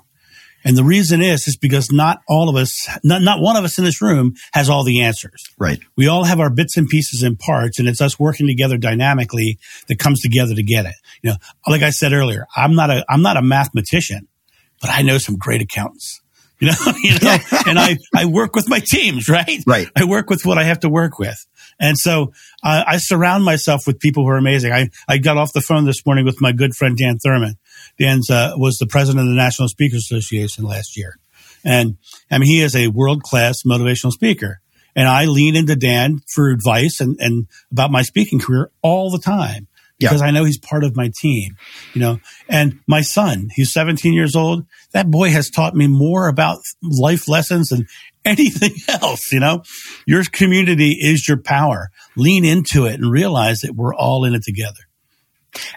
And 0.64 0.76
the 0.76 0.82
reason 0.82 1.22
is, 1.22 1.46
is 1.46 1.56
because 1.56 1.92
not 1.92 2.22
all 2.28 2.48
of 2.48 2.56
us, 2.56 2.88
not, 3.04 3.22
not 3.22 3.40
one 3.40 3.54
of 3.54 3.62
us 3.62 3.78
in 3.78 3.84
this 3.84 4.02
room 4.02 4.34
has 4.52 4.68
all 4.68 4.82
the 4.82 5.02
answers. 5.02 5.44
Right. 5.56 5.78
We 5.96 6.08
all 6.08 6.24
have 6.24 6.40
our 6.40 6.50
bits 6.50 6.76
and 6.76 6.88
pieces 6.88 7.22
and 7.22 7.38
parts, 7.38 7.78
and 7.78 7.86
it's 7.86 8.00
us 8.00 8.18
working 8.18 8.48
together 8.48 8.76
dynamically 8.76 9.60
that 9.86 10.00
comes 10.00 10.20
together 10.20 10.56
to 10.56 10.64
get 10.64 10.86
it. 10.86 10.96
You 11.22 11.30
know, 11.30 11.36
like 11.68 11.82
I 11.82 11.90
said 11.90 12.12
earlier, 12.12 12.48
I'm 12.56 12.74
not 12.74 12.90
a, 12.90 13.04
I'm 13.08 13.22
not 13.22 13.36
a 13.36 13.42
mathematician, 13.42 14.26
but 14.80 14.90
I 14.90 15.02
know 15.02 15.18
some 15.18 15.36
great 15.36 15.62
accountants. 15.62 16.20
you 16.60 16.68
know, 16.68 16.92
you 17.02 17.18
know, 17.18 17.36
and 17.66 17.78
I, 17.78 17.98
I 18.14 18.24
work 18.24 18.54
with 18.54 18.68
my 18.68 18.80
teams, 18.80 19.28
right? 19.28 19.62
Right. 19.66 19.88
I 19.94 20.04
work 20.04 20.30
with 20.30 20.46
what 20.46 20.56
I 20.56 20.64
have 20.64 20.80
to 20.80 20.88
work 20.88 21.18
with. 21.18 21.36
And 21.78 21.98
so 21.98 22.32
uh, 22.62 22.84
I 22.86 22.96
surround 22.96 23.44
myself 23.44 23.82
with 23.86 24.00
people 24.00 24.24
who 24.24 24.30
are 24.30 24.38
amazing. 24.38 24.72
I, 24.72 24.88
I 25.06 25.18
got 25.18 25.36
off 25.36 25.52
the 25.52 25.60
phone 25.60 25.84
this 25.84 26.06
morning 26.06 26.24
with 26.24 26.40
my 26.40 26.52
good 26.52 26.74
friend 26.74 26.96
Dan 26.96 27.18
Thurmon. 27.18 27.56
Dan 27.98 28.20
uh, 28.30 28.52
was 28.56 28.78
the 28.78 28.86
president 28.86 29.28
of 29.28 29.34
the 29.34 29.36
National 29.36 29.68
Speakers 29.68 30.10
Association 30.10 30.64
last 30.64 30.96
year. 30.96 31.18
And 31.62 31.98
I 32.30 32.38
mean, 32.38 32.48
he 32.48 32.62
is 32.62 32.74
a 32.74 32.88
world 32.88 33.22
class 33.22 33.62
motivational 33.66 34.12
speaker. 34.12 34.60
And 34.94 35.06
I 35.06 35.26
lean 35.26 35.56
into 35.56 35.76
Dan 35.76 36.20
for 36.26 36.48
advice 36.48 37.00
and, 37.00 37.18
and 37.20 37.48
about 37.70 37.90
my 37.90 38.00
speaking 38.00 38.38
career 38.38 38.70
all 38.80 39.10
the 39.10 39.18
time 39.18 39.68
because 39.98 40.20
yeah. 40.20 40.26
I 40.26 40.30
know 40.30 40.44
he's 40.44 40.58
part 40.58 40.84
of 40.84 40.96
my 40.96 41.10
team, 41.20 41.56
you 41.94 42.00
know. 42.00 42.20
And 42.48 42.80
my 42.86 43.00
son, 43.00 43.48
he's 43.54 43.72
17 43.72 44.12
years 44.12 44.36
old. 44.36 44.66
That 44.92 45.10
boy 45.10 45.30
has 45.30 45.50
taught 45.50 45.74
me 45.74 45.86
more 45.86 46.28
about 46.28 46.58
life 46.82 47.28
lessons 47.28 47.68
than 47.68 47.86
anything 48.24 48.74
else, 48.88 49.32
you 49.32 49.40
know. 49.40 49.62
Your 50.06 50.22
community 50.30 50.92
is 50.92 51.26
your 51.26 51.38
power. 51.38 51.90
Lean 52.16 52.44
into 52.44 52.86
it 52.86 52.94
and 52.94 53.10
realize 53.10 53.60
that 53.60 53.74
we're 53.74 53.94
all 53.94 54.24
in 54.24 54.34
it 54.34 54.42
together. 54.42 54.80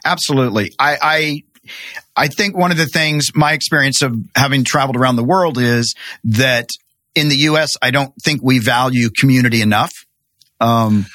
Absolutely. 0.04 0.74
I, 0.78 0.98
I 1.02 1.44
I 2.16 2.28
think 2.28 2.58
one 2.58 2.72
of 2.72 2.78
the 2.78 2.88
things 2.88 3.30
my 3.36 3.54
experience 3.54 4.02
of 4.02 4.16
having 4.36 4.64
traveled 4.64 4.98
around 4.98 5.16
the 5.16 5.24
world 5.24 5.58
is 5.58 5.94
that 6.24 6.70
in 7.16 7.30
the 7.30 7.36
U.S., 7.36 7.74
I 7.82 7.92
don't 7.92 8.14
think 8.24 8.42
we 8.44 8.60
value 8.60 9.10
community 9.10 9.62
enough. 9.62 9.94
Um, 10.60 11.06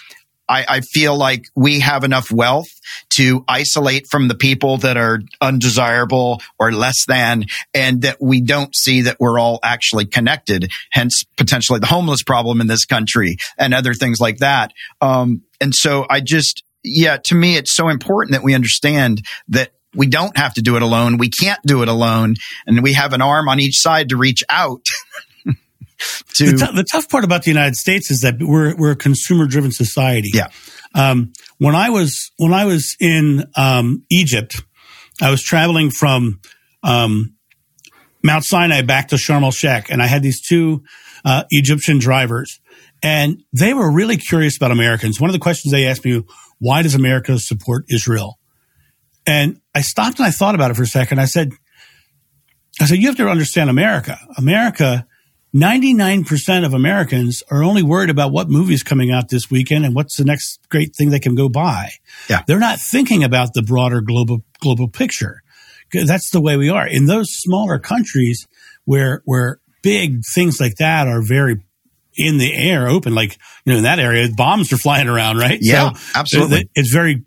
I, 0.48 0.64
I, 0.68 0.80
feel 0.80 1.16
like 1.16 1.46
we 1.54 1.80
have 1.80 2.04
enough 2.04 2.30
wealth 2.30 2.68
to 3.14 3.44
isolate 3.48 4.06
from 4.10 4.28
the 4.28 4.34
people 4.34 4.76
that 4.78 4.96
are 4.96 5.20
undesirable 5.40 6.40
or 6.58 6.72
less 6.72 7.06
than, 7.06 7.46
and 7.72 8.02
that 8.02 8.18
we 8.20 8.40
don't 8.40 8.74
see 8.74 9.02
that 9.02 9.16
we're 9.18 9.38
all 9.38 9.58
actually 9.62 10.06
connected. 10.06 10.68
Hence, 10.92 11.24
potentially 11.36 11.78
the 11.78 11.86
homeless 11.86 12.22
problem 12.22 12.60
in 12.60 12.66
this 12.66 12.84
country 12.84 13.36
and 13.58 13.72
other 13.72 13.94
things 13.94 14.20
like 14.20 14.38
that. 14.38 14.72
Um, 15.00 15.42
and 15.60 15.74
so 15.74 16.06
I 16.10 16.20
just, 16.20 16.62
yeah, 16.82 17.18
to 17.24 17.34
me, 17.34 17.56
it's 17.56 17.74
so 17.74 17.88
important 17.88 18.32
that 18.32 18.42
we 18.42 18.54
understand 18.54 19.22
that 19.48 19.72
we 19.94 20.06
don't 20.06 20.36
have 20.36 20.54
to 20.54 20.62
do 20.62 20.76
it 20.76 20.82
alone. 20.82 21.18
We 21.18 21.30
can't 21.30 21.60
do 21.64 21.82
it 21.82 21.88
alone. 21.88 22.34
And 22.66 22.82
we 22.82 22.94
have 22.94 23.12
an 23.12 23.22
arm 23.22 23.48
on 23.48 23.60
each 23.60 23.80
side 23.80 24.10
to 24.10 24.16
reach 24.16 24.42
out. 24.48 24.84
to 26.34 26.52
the, 26.52 26.66
t- 26.66 26.76
the, 26.76 26.84
tough 26.84 27.08
part 27.08 27.24
about 27.24 27.42
the 27.42 27.50
United 27.50 27.76
States 27.76 28.10
is 28.10 28.20
that 28.20 28.36
we're 28.40 28.74
we're 28.76 28.92
a 28.92 28.96
consumer 28.96 29.46
driven 29.46 29.70
society. 29.70 30.30
Yeah. 30.32 30.48
Um, 30.94 31.32
when 31.58 31.74
I 31.74 31.90
was 31.90 32.30
when 32.36 32.52
I 32.52 32.64
was 32.64 32.96
in 33.00 33.44
um, 33.56 34.04
Egypt, 34.10 34.62
I 35.20 35.30
was 35.30 35.42
traveling 35.42 35.90
from 35.90 36.40
um, 36.82 37.34
Mount 38.22 38.44
Sinai 38.44 38.82
back 38.82 39.08
to 39.08 39.16
Sharm 39.16 39.42
el 39.42 39.50
Sheikh, 39.50 39.90
and 39.90 40.02
I 40.02 40.06
had 40.06 40.22
these 40.22 40.40
two 40.40 40.82
uh, 41.24 41.44
Egyptian 41.50 41.98
drivers, 41.98 42.60
and 43.02 43.42
they 43.52 43.74
were 43.74 43.90
really 43.90 44.16
curious 44.16 44.56
about 44.56 44.70
Americans. 44.70 45.20
One 45.20 45.30
of 45.30 45.34
the 45.34 45.40
questions 45.40 45.72
they 45.72 45.86
asked 45.86 46.04
me, 46.04 46.22
"Why 46.58 46.82
does 46.82 46.94
America 46.94 47.38
support 47.38 47.84
Israel?" 47.88 48.38
And 49.26 49.60
I 49.74 49.80
stopped 49.80 50.18
and 50.18 50.26
I 50.26 50.30
thought 50.30 50.54
about 50.54 50.70
it 50.70 50.74
for 50.74 50.82
a 50.82 50.86
second. 50.86 51.18
I 51.18 51.24
said, 51.26 51.52
"I 52.80 52.86
said 52.86 52.98
you 52.98 53.08
have 53.08 53.16
to 53.16 53.28
understand 53.28 53.70
America. 53.70 54.18
America." 54.36 55.06
99% 55.54 56.66
of 56.66 56.74
Americans 56.74 57.42
are 57.48 57.62
only 57.62 57.82
worried 57.82 58.10
about 58.10 58.32
what 58.32 58.50
movie 58.50 58.74
is 58.74 58.82
coming 58.82 59.12
out 59.12 59.28
this 59.28 59.50
weekend 59.50 59.84
and 59.84 59.94
what's 59.94 60.16
the 60.16 60.24
next 60.24 60.58
great 60.68 60.96
thing 60.96 61.10
they 61.10 61.20
can 61.20 61.36
go 61.36 61.48
buy. 61.48 61.90
Yeah. 62.28 62.42
They're 62.46 62.58
not 62.58 62.80
thinking 62.80 63.22
about 63.22 63.54
the 63.54 63.62
broader 63.62 64.00
global 64.00 64.42
global 64.60 64.88
picture. 64.88 65.42
That's 65.92 66.30
the 66.30 66.40
way 66.40 66.56
we 66.56 66.70
are. 66.70 66.88
In 66.88 67.06
those 67.06 67.28
smaller 67.30 67.78
countries 67.78 68.48
where 68.84 69.22
where 69.26 69.60
big 69.82 70.22
things 70.34 70.60
like 70.60 70.74
that 70.76 71.06
are 71.06 71.22
very 71.22 71.64
in 72.16 72.38
the 72.38 72.52
air, 72.52 72.88
open, 72.88 73.14
like 73.14 73.38
you 73.64 73.72
know, 73.72 73.78
in 73.78 73.84
that 73.84 74.00
area, 74.00 74.28
bombs 74.36 74.72
are 74.72 74.76
flying 74.76 75.08
around, 75.08 75.36
right? 75.36 75.58
Yeah, 75.60 75.92
so 75.92 76.18
absolutely. 76.18 76.68
It's 76.74 76.92
very 76.92 77.24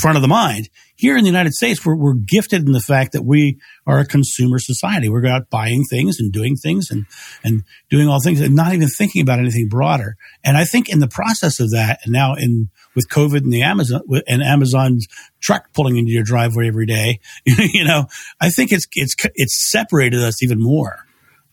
front 0.00 0.16
of 0.16 0.22
the 0.22 0.28
mind. 0.28 0.70
Here 1.00 1.16
in 1.16 1.24
the 1.24 1.30
United 1.30 1.54
States, 1.54 1.82
we're, 1.82 1.96
we're 1.96 2.12
gifted 2.12 2.66
in 2.66 2.72
the 2.72 2.80
fact 2.80 3.12
that 3.12 3.24
we 3.24 3.58
are 3.86 4.00
a 4.00 4.04
consumer 4.04 4.58
society. 4.58 5.08
We're 5.08 5.26
out 5.28 5.48
buying 5.48 5.84
things 5.84 6.20
and 6.20 6.30
doing 6.30 6.56
things 6.56 6.90
and, 6.90 7.06
and 7.42 7.64
doing 7.88 8.06
all 8.06 8.20
things 8.20 8.38
and 8.42 8.54
not 8.54 8.74
even 8.74 8.86
thinking 8.86 9.22
about 9.22 9.38
anything 9.38 9.68
broader. 9.70 10.16
And 10.44 10.58
I 10.58 10.64
think 10.64 10.90
in 10.90 10.98
the 10.98 11.08
process 11.08 11.58
of 11.58 11.70
that, 11.70 12.00
and 12.04 12.12
now 12.12 12.34
in 12.34 12.68
with 12.94 13.08
COVID 13.08 13.38
and 13.38 13.50
the 13.50 13.62
Amazon 13.62 14.02
and 14.28 14.42
Amazon's 14.42 15.06
truck 15.40 15.72
pulling 15.72 15.96
into 15.96 16.12
your 16.12 16.22
driveway 16.22 16.68
every 16.68 16.84
day, 16.84 17.20
you 17.46 17.84
know, 17.84 18.04
I 18.38 18.50
think 18.50 18.70
it's 18.70 18.86
it's 18.92 19.14
it's 19.34 19.70
separated 19.70 20.22
us 20.22 20.42
even 20.42 20.60
more. 20.60 20.98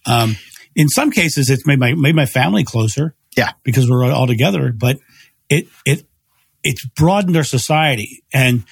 Um, 0.06 0.36
in 0.76 0.90
some 0.90 1.10
cases, 1.10 1.50
it's 1.50 1.66
made 1.66 1.80
my 1.80 1.94
made 1.94 2.16
my 2.16 2.26
family 2.26 2.66
closer. 2.66 3.16
Yeah, 3.38 3.52
because 3.64 3.90
we're 3.90 4.12
all 4.12 4.28
together. 4.28 4.74
But 4.74 4.98
it 5.48 5.68
it 5.86 6.04
it's 6.66 6.86
broadened 6.86 7.38
our 7.38 7.46
society 7.46 8.24
and 8.34 8.66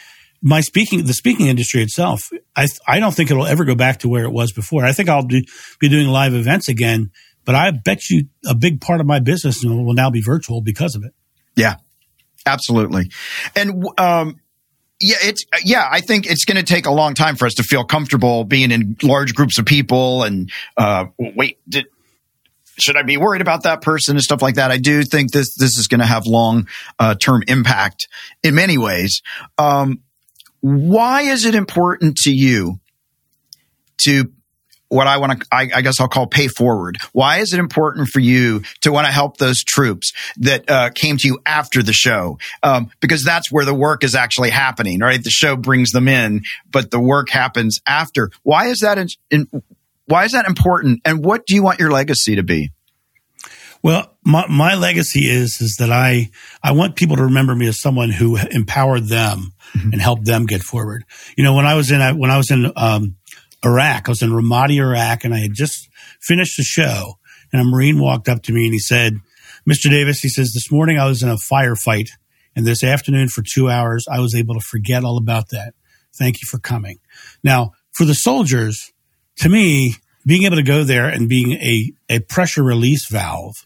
my 0.45 0.62
speaking, 0.62 1.03
the 1.05 1.13
speaking 1.13 1.47
industry 1.47 1.81
itself, 1.81 2.29
I, 2.55 2.67
I 2.88 2.99
don't 2.99 3.13
think 3.13 3.31
it'll 3.31 3.47
ever 3.47 3.65
go 3.65 3.73
back 3.73 3.99
to 3.99 4.08
where 4.08 4.25
it 4.25 4.31
was 4.31 4.51
before. 4.51 4.86
I 4.86 4.93
think 4.93 5.10
I'll 5.10 5.25
be, 5.25 5.47
be 5.79 5.89
doing 5.89 6.08
live 6.08 6.36
events 6.36 6.69
again, 6.69 7.10
but 7.45 7.55
I 7.55 7.71
bet 7.71 8.12
you 8.12 8.27
a 8.47 8.53
big 8.53 8.79
part 8.79 9.01
of 9.01 9.08
my 9.08 9.17
business 9.19 9.63
will 9.63 9.95
now 9.95 10.12
be 10.12 10.21
virtual 10.21 10.62
because 10.62 10.93
of 10.93 11.03
it. 11.03 11.13
Yeah, 11.55 11.77
absolutely. 12.45 13.10
And, 13.55 13.86
um, 13.97 14.39
yeah, 14.99 15.17
it's 15.23 15.43
yeah. 15.65 15.89
I 15.91 15.99
think 15.99 16.25
it's 16.25 16.45
going 16.45 16.55
to 16.55 16.63
take 16.63 16.86
a 16.86 16.91
long 16.91 17.15
time 17.15 17.36
for 17.36 17.45
us 17.45 17.55
to 17.55 17.63
feel 17.63 17.84
comfortable 17.84 18.45
being 18.45 18.71
in 18.71 18.95
large 19.03 19.34
groups 19.34 19.60
of 19.60 19.65
people 19.65 20.23
and 20.23 20.49
uh, 20.77 21.08
wait. 21.17 21.60
Did, 21.67 21.88
should 22.79 22.95
I 22.95 23.03
be 23.03 23.17
worried 23.17 23.41
about 23.41 23.63
that 23.63 23.81
person 23.81 24.15
and 24.15 24.23
stuff 24.23 24.41
like 24.41 24.55
that? 24.55 24.71
I 24.71 24.77
do 24.77 25.03
think 25.03 25.31
this 25.31 25.53
this 25.55 25.77
is 25.77 25.88
going 25.88 25.99
to 25.99 26.05
have 26.05 26.23
long 26.25 26.69
uh, 26.97 27.15
term 27.15 27.43
impact 27.49 28.08
in 28.41 28.55
many 28.55 28.77
ways. 28.77 29.21
Um, 29.58 29.99
why 30.65 31.21
is 31.21 31.45
it 31.45 31.54
important 31.54 32.17
to 32.17 32.34
you 32.34 32.80
to 33.99 34.32
what 34.88 35.06
I 35.06 35.17
want 35.17 35.41
to, 35.41 35.47
I, 35.51 35.69
I, 35.75 35.82
guess 35.84 35.99
I'll 35.99 36.08
call 36.08 36.25
pay 36.25 36.47
forward. 36.47 36.97
Why 37.12 37.38
is 37.38 37.54
it 37.54 37.60
important 37.60 38.08
for 38.08 38.19
you 38.19 38.63
to 38.82 38.91
want 38.91 39.06
to 39.06 39.13
help 39.13 39.38
those 39.38 39.63
troops 39.63 40.12
that 40.38 40.67
uh, 40.67 40.89
came 40.89 41.17
to 41.17 41.28
you 41.28 41.39
after 41.45 41.84
the 41.84 41.93
show? 41.93 42.39
Um, 42.63 42.89
because 42.99 43.23
that's 43.23 43.51
where 43.51 43.63
the 43.63 43.75
work 43.75 44.04
is 44.04 44.15
actually 44.15 44.49
happening, 44.49 44.99
right? 45.01 45.23
The 45.23 45.30
show 45.30 45.56
brings 45.56 45.91
them 45.91 46.08
in, 46.08 46.41
but 46.71 46.89
the 46.89 46.99
work 46.99 47.30
happens 47.30 47.80
after. 47.86 48.32
Why 48.41 48.67
is 48.67 48.80
that? 48.80 48.97
In, 48.97 49.08
in, 49.30 49.63
why 50.08 50.25
is 50.25 50.32
that 50.32 50.47
important? 50.47 51.01
And 51.06 51.23
what 51.23 51.45
do 51.45 51.54
you 51.54 51.62
want 51.62 51.80
your 51.80 51.91
legacy 51.91 52.38
to 52.38 52.43
be? 52.43 52.71
Well, 53.85 54.17
my, 54.25 54.47
my 54.47 54.73
legacy 54.73 55.29
is 55.29 55.61
is 55.61 55.75
that 55.77 55.91
I 55.91 56.31
I 56.63 56.71
want 56.71 56.95
people 56.95 57.17
to 57.17 57.25
remember 57.25 57.53
me 57.53 57.67
as 57.67 57.79
someone 57.79 58.09
who 58.09 58.35
empowered 58.35 59.09
them 59.09 59.53
mm-hmm. 59.77 59.91
and 59.93 60.01
helped 60.01 60.25
them 60.25 60.47
get 60.47 60.63
forward. 60.63 61.05
You 61.37 61.43
know, 61.43 61.53
when 61.53 61.67
I 61.67 61.75
was 61.75 61.91
in 61.91 61.99
when 62.17 62.31
I 62.31 62.37
was 62.37 62.49
in 62.49 62.71
um, 62.75 63.17
Iraq, 63.63 64.09
I 64.09 64.11
was 64.11 64.23
in 64.23 64.31
Ramadi, 64.31 64.77
Iraq, 64.77 65.23
and 65.23 65.35
I 65.35 65.37
had 65.37 65.53
just 65.53 65.87
finished 66.19 66.57
the 66.57 66.63
show, 66.63 67.19
and 67.53 67.61
a 67.61 67.63
Marine 67.63 67.99
walked 67.99 68.27
up 68.27 68.41
to 68.45 68.53
me 68.53 68.65
and 68.65 68.73
he 68.73 68.79
said, 68.79 69.19
"Mr. 69.69 69.87
Davis," 69.91 70.21
he 70.21 70.29
says, 70.29 70.51
"This 70.51 70.71
morning 70.71 70.97
I 70.97 71.05
was 71.05 71.21
in 71.21 71.29
a 71.29 71.35
firefight, 71.35 72.09
and 72.55 72.65
this 72.65 72.83
afternoon 72.83 73.27
for 73.27 73.43
two 73.43 73.69
hours 73.69 74.07
I 74.11 74.19
was 74.19 74.33
able 74.33 74.55
to 74.55 74.65
forget 74.65 75.03
all 75.03 75.19
about 75.19 75.49
that. 75.49 75.75
Thank 76.11 76.37
you 76.41 76.47
for 76.49 76.57
coming." 76.57 76.97
Now, 77.43 77.73
for 77.91 78.05
the 78.05 78.15
soldiers, 78.15 78.91
to 79.41 79.47
me, 79.47 79.93
being 80.25 80.41
able 80.45 80.57
to 80.57 80.63
go 80.63 80.83
there 80.83 81.07
and 81.07 81.29
being 81.29 81.51
a 81.51 81.91
a 82.09 82.21
pressure 82.21 82.63
release 82.63 83.07
valve 83.11 83.64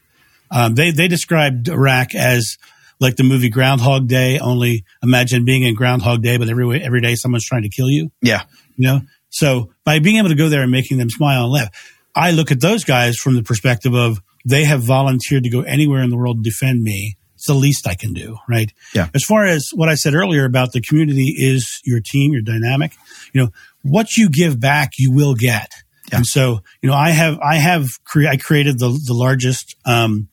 um, 0.52 0.76
they 0.76 0.92
they 0.92 1.08
described 1.08 1.70
Iraq 1.70 2.16
as 2.16 2.58
like 3.00 3.16
the 3.16 3.24
movie 3.24 3.50
Groundhog 3.50 4.08
Day. 4.08 4.40
Only 4.40 4.84
imagine 5.02 5.46
being 5.46 5.64
in 5.64 5.76
Groundhog 5.76 6.22
Day, 6.22 6.38
but 6.38 6.50
every 6.50 6.82
every 6.82 7.02
day 7.02 7.16
someone's 7.16 7.46
trying 7.46 7.64
to 7.64 7.70
kill 7.70 7.90
you. 7.90 8.12
Yeah, 8.22 8.44
you 8.76 8.88
know. 8.88 9.02
So 9.30 9.72
by 9.84 10.00
being 10.00 10.18
able 10.18 10.30
to 10.30 10.36
go 10.36 10.50
there 10.50 10.64
and 10.64 10.72
making 10.72 10.98
them 10.98 11.10
smile 11.10 11.44
and 11.44 11.52
laugh, 11.52 11.70
I 12.16 12.32
look 12.32 12.52
at 12.52 12.62
those 12.62 12.84
guys 12.84 13.18
from 13.18 13.36
the 13.36 13.44
perspective 13.44 13.94
of 13.94 14.22
they 14.46 14.66
have 14.66 14.82
volunteered 14.82 15.44
to 15.44 15.50
go 15.50 15.62
anywhere 15.62 16.02
in 16.02 16.10
the 16.10 16.18
world 16.18 16.44
to 16.44 16.50
defend 16.50 16.82
me. 16.82 17.18
It's 17.36 17.48
the 17.48 17.54
least 17.54 17.88
I 17.88 17.96
can 17.96 18.14
do, 18.14 18.38
right? 18.50 18.72
Yeah. 18.94 19.08
As 19.14 19.24
far 19.24 19.46
as 19.46 19.70
what 19.74 19.88
I 19.88 19.96
said 19.96 20.14
earlier 20.14 20.46
about 20.46 20.74
the 20.74 20.82
community 20.82 21.34
is 21.38 21.80
your 21.86 22.02
team, 22.04 22.34
your 22.34 22.42
dynamic. 22.42 22.94
You 23.34 23.44
know, 23.44 23.50
what 23.84 24.18
you 24.18 24.30
give 24.30 24.60
back, 24.60 24.92
you 24.98 25.12
will 25.12 25.36
get. 25.36 25.72
Yeah. 26.12 26.18
And 26.18 26.26
so, 26.26 26.62
you 26.82 26.90
know, 26.90 26.96
I 26.96 27.12
have, 27.12 27.40
I 27.40 27.56
have, 27.56 27.88
cre- 28.04 28.28
I 28.28 28.38
created 28.38 28.80
the, 28.80 28.90
the 29.06 29.14
largest, 29.14 29.76
um, 29.86 30.28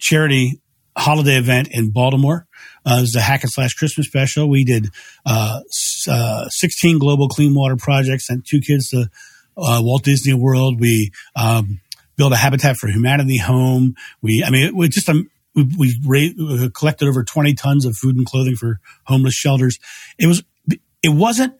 charity 0.00 0.60
holiday 0.96 1.36
event 1.36 1.68
in 1.70 1.90
Baltimore. 1.90 2.46
Uh, 2.84 2.96
it 2.98 3.00
was 3.02 3.14
a 3.14 3.20
hack 3.20 3.42
and 3.42 3.52
slash 3.52 3.74
Christmas 3.74 4.06
special. 4.06 4.48
We 4.48 4.64
did 4.64 4.88
uh, 5.26 5.60
uh, 6.08 6.48
16 6.48 6.98
global 6.98 7.28
clean 7.28 7.54
water 7.54 7.76
projects, 7.76 8.26
sent 8.26 8.46
two 8.46 8.60
kids 8.60 8.90
to 8.90 9.10
uh, 9.56 9.80
Walt 9.82 10.04
Disney 10.04 10.34
World. 10.34 10.80
We 10.80 11.12
um, 11.36 11.80
built 12.16 12.32
a 12.32 12.36
Habitat 12.36 12.76
for 12.76 12.88
Humanity 12.88 13.36
home. 13.36 13.94
We, 14.22 14.42
I 14.44 14.50
mean, 14.50 14.74
we 14.76 14.88
just 14.88 15.08
we, 15.54 15.64
we 15.78 16.00
ra- 16.04 16.64
uh, 16.64 16.68
collected 16.74 17.08
over 17.08 17.22
20 17.22 17.54
tons 17.54 17.84
of 17.84 17.96
food 17.96 18.16
and 18.16 18.26
clothing 18.26 18.56
for 18.56 18.80
homeless 19.04 19.34
shelters. 19.34 19.78
It 20.18 20.26
was 20.26 20.42
it 21.02 21.08
wasn't 21.08 21.54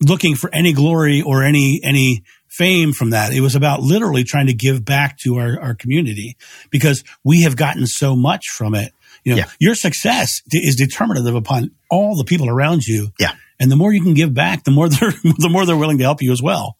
looking 0.00 0.34
for 0.34 0.52
any 0.52 0.72
glory 0.72 1.22
or 1.22 1.42
any 1.42 1.80
any 1.82 2.24
fame 2.56 2.92
from 2.92 3.10
that. 3.10 3.32
It 3.32 3.40
was 3.40 3.54
about 3.54 3.80
literally 3.80 4.24
trying 4.24 4.46
to 4.46 4.54
give 4.54 4.84
back 4.84 5.18
to 5.24 5.36
our, 5.36 5.60
our 5.60 5.74
community 5.74 6.36
because 6.70 7.04
we 7.24 7.42
have 7.42 7.56
gotten 7.56 7.86
so 7.86 8.14
much 8.14 8.48
from 8.48 8.74
it. 8.74 8.92
You 9.24 9.32
know, 9.32 9.38
yeah. 9.38 9.50
your 9.58 9.74
success 9.74 10.42
is 10.50 10.76
determinative 10.76 11.34
upon 11.34 11.70
all 11.90 12.16
the 12.16 12.24
people 12.24 12.48
around 12.48 12.84
you. 12.84 13.08
Yeah. 13.18 13.32
And 13.58 13.70
the 13.70 13.76
more 13.76 13.92
you 13.92 14.02
can 14.02 14.14
give 14.14 14.34
back, 14.34 14.64
the 14.64 14.70
more 14.70 14.88
they're, 14.90 15.10
the 15.10 15.48
more 15.50 15.64
they're 15.66 15.76
willing 15.76 15.98
to 15.98 16.04
help 16.04 16.22
you 16.22 16.32
as 16.32 16.42
well. 16.42 16.76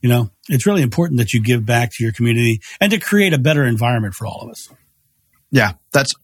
You 0.00 0.08
know, 0.08 0.30
it's 0.48 0.66
really 0.66 0.82
important 0.82 1.18
that 1.18 1.32
you 1.32 1.42
give 1.42 1.66
back 1.66 1.90
to 1.92 2.04
your 2.04 2.12
community 2.12 2.60
and 2.80 2.90
to 2.92 2.98
create 2.98 3.34
a 3.34 3.38
better 3.38 3.64
environment 3.64 4.14
for 4.14 4.26
all 4.26 4.40
of 4.42 4.50
us. 4.50 4.68
Yeah, 5.50 5.72
that's 5.92 6.14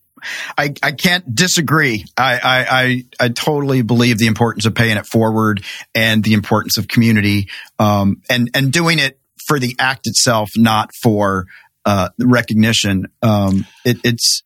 I, 0.57 0.75
I 0.83 0.93
can't 0.93 1.35
disagree. 1.35 2.05
I, 2.17 2.35
I, 2.35 2.67
I, 2.71 3.05
I, 3.21 3.29
totally 3.29 3.83
believe 3.83 4.19
the 4.19 4.27
importance 4.27 4.65
of 4.65 4.75
paying 4.75 4.97
it 4.97 5.07
forward 5.07 5.63
and 5.95 6.25
the 6.25 6.33
importance 6.33 6.79
of 6.79 6.89
community, 6.89 7.49
um, 7.79 8.23
and, 8.31 8.51
and 8.55 8.73
doing 8.73 8.99
it 8.99 9.21
for 9.47 9.59
the 9.59 9.77
act 9.79 10.07
itself, 10.07 10.51
not 10.57 10.91
for, 10.95 11.47
uh, 11.85 12.09
recognition. 12.19 13.07
Um, 13.23 13.67
it, 13.85 13.99
it's, 14.05 14.43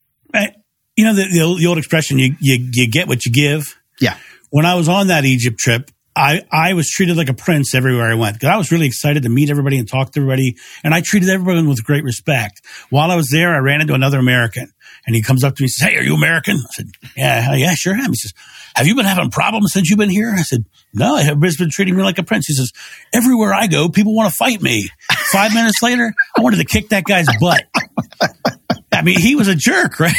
you 0.97 1.05
know, 1.05 1.15
the, 1.15 1.29
the, 1.33 1.41
old, 1.41 1.59
the 1.61 1.67
old 1.67 1.79
expression, 1.79 2.19
you, 2.19 2.35
you, 2.41 2.69
you 2.73 2.91
get 2.91 3.09
what 3.09 3.25
you 3.25 3.33
give. 3.33 3.81
Yeah. 4.01 4.17
When 4.51 4.67
I 4.67 4.75
was 4.75 4.89
on 4.89 5.07
that 5.07 5.25
Egypt 5.25 5.59
trip, 5.59 5.91
I, 6.21 6.43
I 6.53 6.75
was 6.75 6.91
treated 6.91 7.17
like 7.17 7.31
a 7.31 7.35
prince 7.35 7.75
everywhere 7.75 8.11
I 8.11 8.15
went 8.15 8.35
because 8.35 8.51
I 8.51 8.59
was 8.59 8.71
really 8.71 8.87
excited 8.87 9.23
to 9.23 9.31
meet 9.31 9.49
everybody 9.49 9.79
and 9.79 9.89
talk 9.89 10.13
to 10.13 10.21
everybody. 10.21 10.59
And 10.85 10.93
I 10.93 11.01
treated 11.01 11.31
everyone 11.31 11.67
with 11.67 11.83
great 11.83 12.05
respect. 12.05 12.61
While 12.91 13.11
I 13.11 13.17
was 13.17 13.31
there, 13.31 13.55
I 13.55 13.59
ran 13.59 13.81
into 13.81 13.95
another 13.95 14.19
American 14.19 14.71
and 15.07 15.17
he 15.17 15.23
comes 15.23 15.43
up 15.43 15.57
to 15.57 15.63
me 15.63 15.65
and 15.65 15.71
says, 15.71 15.89
Hey, 15.89 15.97
are 15.97 16.03
you 16.03 16.15
American? 16.15 16.57
I 16.57 16.73
said, 16.75 16.87
Yeah, 17.17 17.49
oh, 17.51 17.55
yeah, 17.55 17.75
sure 17.75 17.95
am. 17.95 18.11
He 18.11 18.17
says, 18.17 18.35
Have 18.75 18.87
you 18.87 18.95
been 18.95 19.07
having 19.07 19.31
problems 19.31 19.73
since 19.73 19.89
you've 19.89 19.99
been 19.99 20.11
here? 20.11 20.31
I 20.37 20.43
said, 20.43 20.67
No, 20.93 21.17
everybody's 21.17 21.57
been 21.57 21.71
treating 21.71 21.97
me 21.97 22.03
like 22.03 22.19
a 22.19 22.23
prince. 22.23 22.47
He 22.47 22.55
says, 22.55 22.71
Everywhere 23.15 23.55
I 23.55 23.67
go, 23.67 23.89
people 23.89 24.15
want 24.15 24.31
to 24.31 24.37
fight 24.37 24.61
me. 24.61 24.91
Five 25.11 25.55
minutes 25.55 25.83
later, 25.83 26.13
I 26.37 26.43
wanted 26.43 26.59
to 26.59 26.67
kick 26.67 26.91
that 26.91 27.05
guy's 27.05 27.29
butt. 27.41 27.65
I 29.01 29.03
mean, 29.03 29.19
he 29.19 29.35
was 29.35 29.49
a 29.49 29.55
jerk, 29.55 29.99
right? 30.01 30.15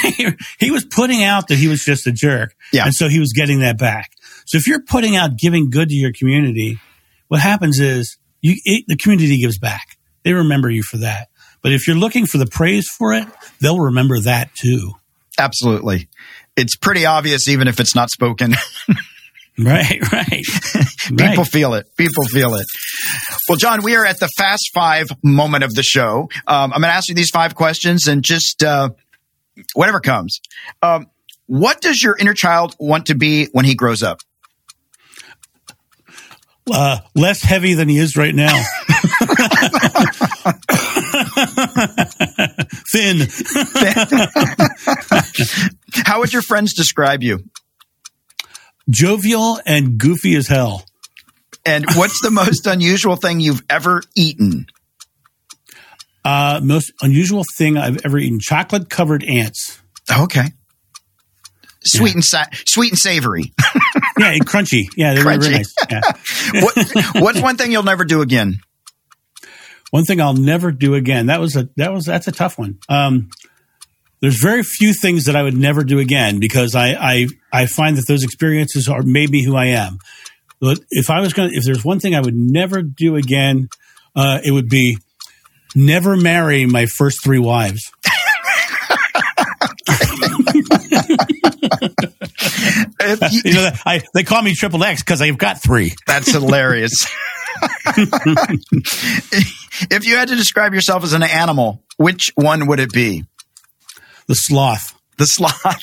he 0.60 0.72
was 0.72 0.86
putting 0.86 1.24
out 1.24 1.48
that 1.50 1.58
he 1.58 1.68
was 1.68 1.84
just 1.84 2.08
a 2.08 2.12
jerk. 2.12 2.56
Yeah. 2.74 2.86
And 2.86 2.94
so 2.94 3.08
he 3.08 3.20
was 3.20 3.34
getting 3.34 3.60
that 3.60 3.78
back. 3.78 4.12
So 4.46 4.58
if 4.58 4.68
you're 4.68 4.82
putting 4.82 5.16
out 5.16 5.38
giving 5.38 5.70
good 5.70 5.90
to 5.90 5.96
your 5.96 6.12
community, 6.12 6.80
what 7.28 7.40
happens 7.40 7.80
is 7.80 8.18
you, 8.42 8.56
it, 8.66 8.86
the 8.88 8.98
community 8.98 9.40
gives 9.40 9.60
back. 9.60 9.98
They 10.24 10.34
remember 10.34 10.70
you 10.70 10.84
for 10.84 10.98
that. 10.98 11.30
But 11.62 11.74
if 11.74 11.88
you're 11.88 11.96
looking 11.96 12.26
for 12.26 12.38
the 12.40 12.48
praise 12.48 12.90
for 12.90 13.14
it, 13.14 13.28
they'll 13.60 13.80
remember 13.80 14.20
that 14.20 14.54
too. 14.56 14.94
Absolutely. 15.38 16.10
It's 16.58 16.76
pretty 16.76 17.06
obvious, 17.06 17.48
even 17.48 17.68
if 17.68 17.80
it's 17.80 17.96
not 17.96 18.10
spoken. 18.10 18.56
right, 19.60 20.00
right. 20.12 20.44
People 21.08 21.18
right. 21.18 21.48
feel 21.48 21.74
it. 21.74 21.88
People 21.98 22.24
feel 22.26 22.56
it. 22.56 22.66
Well, 23.50 23.58
John, 23.58 23.84
we 23.84 23.96
are 23.96 24.06
at 24.06 24.20
the 24.20 24.30
fast 24.38 24.72
five 24.74 25.08
moment 25.24 25.64
of 25.64 25.74
the 25.74 25.84
show. 25.84 26.30
Um, 26.48 26.72
I'm 26.74 26.82
going 26.82 26.84
to 26.84 26.88
ask 26.96 27.10
you 27.10 27.16
these 27.16 27.32
five 27.32 27.56
questions 27.56 28.08
and 28.08 28.24
just 28.24 28.64
uh, 28.64 28.90
whatever 29.74 30.00
comes. 30.00 30.40
Um, 30.82 31.08
what 31.48 31.82
does 31.82 32.02
your 32.02 32.16
inner 32.18 32.34
child 32.34 32.76
want 32.80 33.08
to 33.08 33.16
be 33.16 33.48
when 33.52 33.66
he 33.66 33.76
grows 33.76 34.04
up? 34.04 34.20
Uh, 36.72 37.00
less 37.16 37.42
heavy 37.42 37.74
than 37.74 37.90
he 37.90 37.98
is 37.98 38.16
right 38.16 38.34
now. 38.34 38.54
Thin. 42.92 43.28
How 46.06 46.20
would 46.20 46.32
your 46.32 46.44
friends 46.44 46.74
describe 46.74 47.24
you? 47.24 47.44
Jovial 48.90 49.60
and 49.66 49.98
goofy 49.98 50.36
as 50.36 50.48
hell. 50.48 50.86
And 51.66 51.86
what's 51.96 52.22
the 52.22 52.32
most 52.32 52.66
unusual 52.66 53.16
thing 53.16 53.40
you've 53.40 53.64
ever 53.70 54.02
eaten? 54.16 54.66
Uh, 56.24 56.60
most 56.64 56.92
unusual 57.02 57.44
thing 57.56 57.78
I've 57.78 58.06
ever 58.06 58.18
eaten: 58.18 58.40
chocolate 58.40 58.90
covered 58.90 59.24
ants. 59.24 59.82
Okay. 60.12 60.46
Sweet 61.84 62.10
yeah. 62.10 62.14
and 62.14 62.24
sa- 62.24 62.46
sweet 62.66 62.92
and 62.92 63.00
savory. 63.00 63.54
yeah, 64.20 64.32
and 64.32 64.46
crunchy. 64.46 64.84
Yeah, 64.96 65.16
they're 65.16 65.24
Crunchy. 65.24 65.42
very 65.42 65.56
nice. 65.56 65.74
Yeah. 65.90 66.02
what, 66.62 67.24
what's 67.24 67.42
one 67.42 67.58
thing 67.58 67.72
you'll 67.72 67.82
never 67.82 68.06
do 68.06 68.22
again? 68.22 68.60
One 69.90 70.06
thing 70.06 70.22
I'll 70.22 70.36
never 70.36 70.72
do 70.72 70.94
again. 70.94 71.26
That 71.26 71.40
was 71.40 71.56
a 71.56 71.70
that 71.78 71.92
was 71.92 72.06
that's 72.06 72.28
a 72.28 72.32
tough 72.32 72.58
one. 72.58 72.78
Um, 72.88 73.30
there's 74.22 74.42
very 74.42 74.64
few 74.64 74.94
things 74.94 75.26
that 75.26 75.36
I 75.36 75.44
would 75.44 75.56
never 75.58 75.84
do 75.84 76.00
again 76.00 76.40
because 76.40 76.76
I 76.76 76.90
I, 76.94 77.28
I 77.52 77.66
find 77.66 77.98
that 77.98 78.08
those 78.08 78.24
experiences 78.24 78.88
are 78.88 79.02
made 79.04 79.30
me 79.30 79.44
who 79.44 79.56
I 79.56 79.68
am. 79.68 79.98
But 80.60 80.80
if 80.92 81.10
I 81.10 81.22
was 81.22 81.34
going, 81.34 81.50
to 81.52 81.56
if 81.58 81.64
there's 81.64 81.84
one 81.84 82.00
thing 82.00 82.14
I 82.16 82.20
would 82.22 82.36
never 82.36 82.82
do 82.84 83.16
again, 83.16 83.68
uh, 84.16 84.40
it 84.44 84.52
would 84.52 84.70
be 84.70 84.98
never 85.76 86.16
marry 86.16 86.66
my 86.66 86.86
first 86.86 87.24
three 87.24 87.40
wives. 87.40 87.92
You- 93.02 93.42
You 93.46 93.54
know, 93.54 93.70
I, 93.86 94.02
they 94.14 94.24
call 94.24 94.42
me 94.42 94.54
Triple 94.56 94.84
X 94.84 95.02
because 95.04 95.22
I've 95.22 95.38
got 95.38 95.62
three. 95.62 95.94
That's 96.08 96.32
hilarious. 96.32 96.94
if 99.90 100.06
you 100.06 100.16
had 100.18 100.30
to 100.30 100.36
describe 100.36 100.74
yourself 100.74 101.04
as 101.04 101.14
an 101.14 101.24
animal, 101.24 101.84
which 101.98 102.32
one 102.36 102.68
would 102.68 102.80
it 102.80 102.92
be? 102.92 103.26
The 104.28 104.36
sloth. 104.36 104.94
The 105.18 105.26
sloth. 105.26 105.82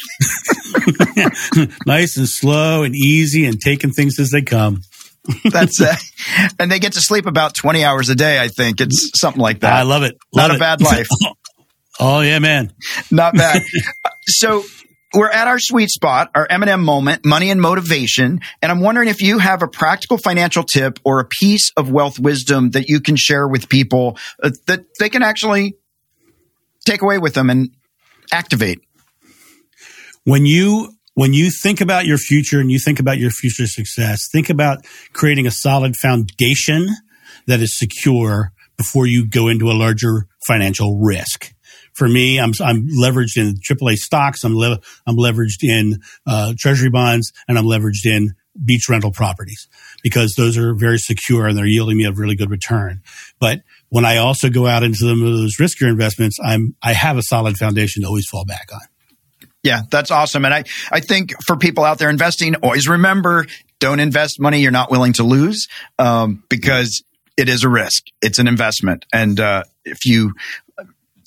nice 1.87 2.17
and 2.17 2.29
slow 2.29 2.83
and 2.83 2.95
easy 2.95 3.47
and 3.47 3.61
taking 3.61 3.93
things 3.93 4.19
as 4.19 4.31
they 4.31 4.43
come. 4.43 4.81
That's 5.45 5.81
uh, 5.81 5.95
and 6.59 6.71
they 6.71 6.79
get 6.79 6.95
to 6.95 7.01
sleep 7.01 7.27
about 7.27 7.55
20 7.55 7.85
hours 7.85 8.09
a 8.09 8.15
day, 8.15 8.41
I 8.41 8.49
think. 8.49 8.81
It's 8.81 9.11
something 9.15 9.41
like 9.43 9.61
that. 9.61 9.73
I 9.73 9.83
love 9.83 10.03
it. 10.03 10.17
Not 10.35 10.49
Love 10.49 10.57
a 10.57 10.59
bad 10.59 10.81
life. 10.83 11.07
oh 12.01 12.21
yeah, 12.21 12.39
man. 12.39 12.73
Not 13.11 13.35
bad. 13.35 13.61
so 14.27 14.65
we're 15.15 15.31
at 15.31 15.49
our 15.49 15.59
sweet 15.59 15.91
spot, 15.91 16.31
our 16.35 16.47
M&M 16.49 16.83
moment, 16.83 17.25
money 17.25 17.51
and 17.51 17.61
motivation. 17.61 18.41
And 18.61 18.73
I'm 18.73 18.81
wondering 18.81 19.09
if 19.09 19.23
you 19.23 19.39
have 19.39 19.63
a 19.63 19.69
practical 19.69 20.19
financial 20.19 20.63
tip 20.63 20.99
or 21.05 21.21
a 21.21 21.25
piece 21.25 21.73
of 21.77 21.91
wealth 21.91 22.19
wisdom 22.19 22.71
that 22.71 22.89
you 22.89 23.01
can 23.01 23.17
share 23.17 23.49
with 23.49 23.69
people 23.69 24.19
uh, 24.43 24.51
that 24.67 24.85
they 24.99 25.09
can 25.09 25.23
actually 25.23 25.77
take 26.87 27.03
away 27.03 27.19
with 27.19 27.35
them 27.35 27.51
and 27.51 27.71
activate. 28.33 28.81
when 30.25 30.47
you 30.47 30.93
when 31.15 31.33
you 31.33 31.51
think 31.51 31.81
about 31.81 32.07
your 32.07 32.19
future 32.19 32.61
and 32.61 32.71
you 32.71 32.79
think 32.79 33.01
about 33.01 33.19
your 33.19 33.31
future 33.31 33.67
success, 33.67 34.29
think 34.31 34.51
about 34.51 34.87
creating 35.13 35.49
a 35.49 35.51
solid 35.51 35.97
foundation 35.97 36.87
that 37.47 37.61
is 37.61 37.77
secure 37.77 38.53
before 38.77 39.07
you 39.07 39.27
go 39.29 39.49
into 39.49 39.69
a 39.69 39.75
larger 39.75 40.29
financial 40.47 41.01
risk. 41.01 41.53
For 41.93 42.09
me, 42.09 42.39
I'm 42.39 42.53
I'm 42.61 42.89
leveraged 42.89 43.37
in 43.37 43.57
AAA 43.57 43.97
stocks. 43.97 44.45
I'm 44.45 44.55
le- 44.55 44.81
I'm 45.07 45.17
leveraged 45.17 45.65
in 45.65 46.01
uh, 46.27 46.55
treasury 46.57 46.91
bonds, 46.91 47.33
and 47.49 47.59
I'm 47.59 47.65
leveraged 47.65 48.07
in 48.07 48.35
beach 48.65 48.89
rental 48.89 49.11
properties 49.11 49.69
because 50.03 50.35
those 50.35 50.57
are 50.57 50.75
very 50.75 50.99
secure 50.99 51.47
and 51.47 51.57
they're 51.57 51.67
yielding 51.67 51.97
me 51.97 52.05
a 52.05 52.13
really 52.13 52.37
good 52.37 52.51
return. 52.51 53.01
But 53.41 53.63
when 53.91 54.05
I 54.05 54.19
also 54.19 54.51
go 54.51 54.67
out 54.67 54.83
into 54.83 54.99
some 54.99 55.23
of 55.23 55.33
those 55.33 55.57
riskier 55.57 55.89
investments, 55.89 56.39
I'm 56.43 56.75
I 56.83 56.93
have 56.93 57.17
a 57.17 57.23
solid 57.23 57.57
foundation 57.57 58.03
to 58.03 58.09
always 58.09 58.27
fall 58.27 58.45
back 58.45 58.69
on. 58.73 58.81
Yeah, 59.63 59.83
that's 59.91 60.11
awesome. 60.11 60.45
And 60.45 60.55
I, 60.55 60.65
I 60.91 61.01
think 61.01 61.35
for 61.45 61.57
people 61.57 61.85
out 61.85 61.99
there 61.99 62.11
investing, 62.11 62.55
always 62.57 62.89
remember 62.89 63.47
don't 63.81 64.01
invest 64.01 64.41
money 64.41 64.61
you're 64.61 64.71
not 64.71 64.91
willing 64.91 65.13
to 65.15 65.23
lose 65.23 65.69
um, 65.99 66.43
because 66.49 67.03
it 67.37 67.49
is 67.49 67.65
a 67.65 67.69
risk. 67.69 68.05
It's 68.23 68.39
an 68.39 68.49
investment. 68.49 69.05
And 69.13 69.39
uh, 69.39 69.65
if 69.85 70.07
you, 70.07 70.35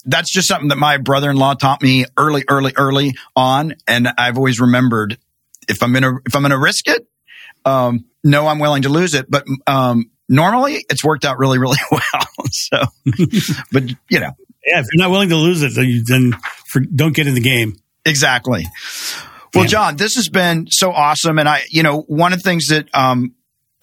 that's 0.05 0.31
just 0.31 0.47
something 0.47 0.69
that 0.69 0.77
my 0.77 0.97
brother 0.97 1.29
in 1.29 1.37
law 1.37 1.53
taught 1.53 1.81
me 1.81 2.05
early, 2.17 2.43
early, 2.49 2.73
early 2.77 3.15
on. 3.35 3.75
And 3.87 4.09
I've 4.17 4.37
always 4.37 4.59
remembered 4.59 5.17
if 5.69 5.81
I'm 5.83 5.93
to, 5.93 6.19
if 6.25 6.35
I'm 6.35 6.43
to 6.43 6.57
risk 6.57 6.87
it, 6.87 7.07
um, 7.63 8.05
no, 8.23 8.47
I'm 8.47 8.59
willing 8.59 8.83
to 8.83 8.89
lose 8.89 9.13
it. 9.13 9.29
But 9.29 9.45
um, 9.67 10.09
normally 10.27 10.85
it's 10.89 11.03
worked 11.03 11.25
out 11.25 11.37
really, 11.37 11.59
really 11.59 11.77
well. 11.91 12.27
so, 12.71 12.77
but 13.71 13.89
you 14.09 14.19
know, 14.19 14.31
Yeah, 14.65 14.79
if 14.79 14.87
you're 14.93 15.03
not 15.03 15.11
willing 15.11 15.29
to 15.29 15.35
lose 15.35 15.63
it, 15.63 15.73
then, 15.75 15.85
you, 15.85 16.03
then 16.03 16.33
for, 16.67 16.81
don't 16.81 17.15
get 17.15 17.27
in 17.27 17.33
the 17.33 17.41
game. 17.41 17.77
Exactly. 18.05 18.65
Well. 19.53 19.65
John, 19.65 19.95
this 19.97 20.15
has 20.15 20.29
been 20.29 20.67
so 20.69 20.91
awesome. 20.91 21.39
And 21.39 21.49
I, 21.49 21.63
you 21.69 21.83
know, 21.83 22.01
one 22.01 22.31
of 22.31 22.39
the 22.39 22.43
things 22.43 22.67
that, 22.67 22.87
um, 22.93 23.35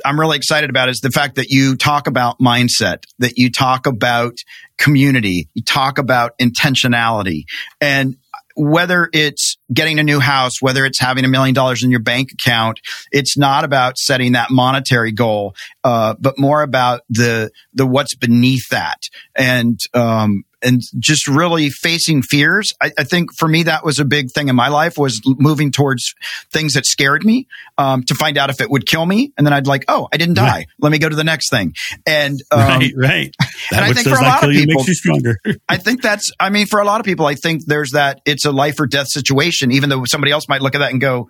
I'm 0.04 0.18
really 0.18 0.36
excited 0.36 0.70
about 0.70 0.88
is 0.88 1.00
the 1.00 1.10
fact 1.10 1.34
that 1.36 1.48
you 1.48 1.76
talk 1.76 2.06
about 2.06 2.38
mindset, 2.38 3.02
that 3.18 3.36
you 3.36 3.50
talk 3.50 3.86
about 3.86 4.34
community, 4.76 5.48
you 5.54 5.62
talk 5.64 5.98
about 5.98 6.38
intentionality 6.38 7.42
and 7.80 8.16
whether 8.58 9.08
it's 9.12 9.56
getting 9.72 10.00
a 10.00 10.02
new 10.02 10.18
house, 10.18 10.60
whether 10.60 10.84
it's 10.84 10.98
having 10.98 11.24
a 11.24 11.28
million 11.28 11.54
dollars 11.54 11.84
in 11.84 11.90
your 11.90 12.00
bank 12.00 12.32
account, 12.32 12.80
it's 13.12 13.38
not 13.38 13.64
about 13.64 13.98
setting 13.98 14.32
that 14.32 14.50
monetary 14.50 15.12
goal, 15.12 15.54
uh, 15.84 16.14
but 16.18 16.38
more 16.38 16.62
about 16.62 17.02
the 17.08 17.50
the 17.72 17.86
what's 17.86 18.16
beneath 18.16 18.68
that, 18.70 19.08
and 19.36 19.80
um, 19.94 20.44
and 20.62 20.80
just 20.98 21.28
really 21.28 21.70
facing 21.70 22.22
fears. 22.22 22.72
I, 22.80 22.90
I 22.98 23.04
think 23.04 23.34
for 23.36 23.48
me 23.48 23.64
that 23.64 23.84
was 23.84 23.98
a 23.98 24.04
big 24.04 24.30
thing 24.30 24.48
in 24.48 24.56
my 24.56 24.68
life 24.68 24.98
was 24.98 25.20
moving 25.24 25.70
towards 25.70 26.14
things 26.52 26.74
that 26.74 26.86
scared 26.86 27.24
me 27.24 27.46
um, 27.76 28.02
to 28.04 28.14
find 28.14 28.36
out 28.36 28.50
if 28.50 28.60
it 28.60 28.70
would 28.70 28.86
kill 28.86 29.06
me, 29.06 29.32
and 29.36 29.46
then 29.46 29.52
I'd 29.52 29.66
like, 29.66 29.84
oh, 29.88 30.08
I 30.12 30.16
didn't 30.16 30.34
die. 30.34 30.48
Right. 30.48 30.66
Let 30.80 30.92
me 30.92 30.98
go 30.98 31.08
to 31.08 31.16
the 31.16 31.24
next 31.24 31.50
thing, 31.50 31.74
and 32.06 32.40
um, 32.50 32.60
right, 32.60 32.92
right. 32.96 33.36
and 33.72 33.84
I 33.84 33.92
think 33.92 34.08
for 34.08 34.14
a 34.14 34.22
lot 34.22 34.44
of 34.44 34.50
people- 34.50 34.74
makes 34.74 34.88
you 34.88 34.94
stronger. 34.94 35.36
I 35.68 35.76
think 35.76 36.02
that's, 36.02 36.30
I 36.40 36.50
mean, 36.50 36.66
for 36.66 36.80
a 36.80 36.84
lot 36.84 37.00
of 37.00 37.06
people, 37.06 37.26
I 37.26 37.34
think 37.34 37.66
there's 37.66 37.92
that 37.92 38.20
it's 38.24 38.44
a 38.44 38.52
life 38.52 38.80
or 38.80 38.86
death 38.86 39.08
situation, 39.08 39.72
even 39.72 39.88
though 39.88 40.04
somebody 40.04 40.32
else 40.32 40.48
might 40.48 40.62
look 40.62 40.74
at 40.74 40.78
that 40.78 40.90
and 40.90 41.00
go, 41.00 41.28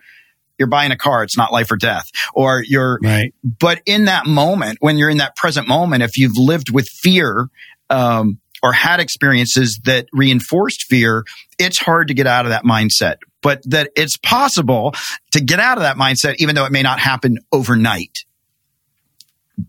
you're 0.58 0.68
buying 0.68 0.90
a 0.90 0.96
car, 0.96 1.22
it's 1.22 1.36
not 1.36 1.52
life 1.52 1.70
or 1.70 1.76
death. 1.76 2.04
Or 2.34 2.62
you're, 2.66 2.98
right. 3.02 3.32
but 3.44 3.80
in 3.86 4.06
that 4.06 4.26
moment, 4.26 4.78
when 4.80 4.98
you're 4.98 5.10
in 5.10 5.18
that 5.18 5.36
present 5.36 5.68
moment, 5.68 6.02
if 6.02 6.18
you've 6.18 6.36
lived 6.36 6.70
with 6.70 6.88
fear, 6.88 7.48
um, 7.90 8.40
or 8.62 8.72
had 8.72 9.00
experiences 9.00 9.80
that 9.84 10.06
reinforced 10.12 10.84
fear, 10.84 11.24
it's 11.58 11.78
hard 11.78 12.08
to 12.08 12.14
get 12.14 12.26
out 12.26 12.44
of 12.44 12.50
that 12.50 12.64
mindset. 12.64 13.16
But 13.40 13.62
that 13.66 13.90
it's 13.96 14.16
possible 14.16 14.94
to 15.32 15.40
get 15.40 15.60
out 15.60 15.78
of 15.78 15.82
that 15.82 15.96
mindset, 15.96 16.36
even 16.38 16.54
though 16.54 16.64
it 16.64 16.72
may 16.72 16.82
not 16.82 16.98
happen 16.98 17.38
overnight. 17.52 18.24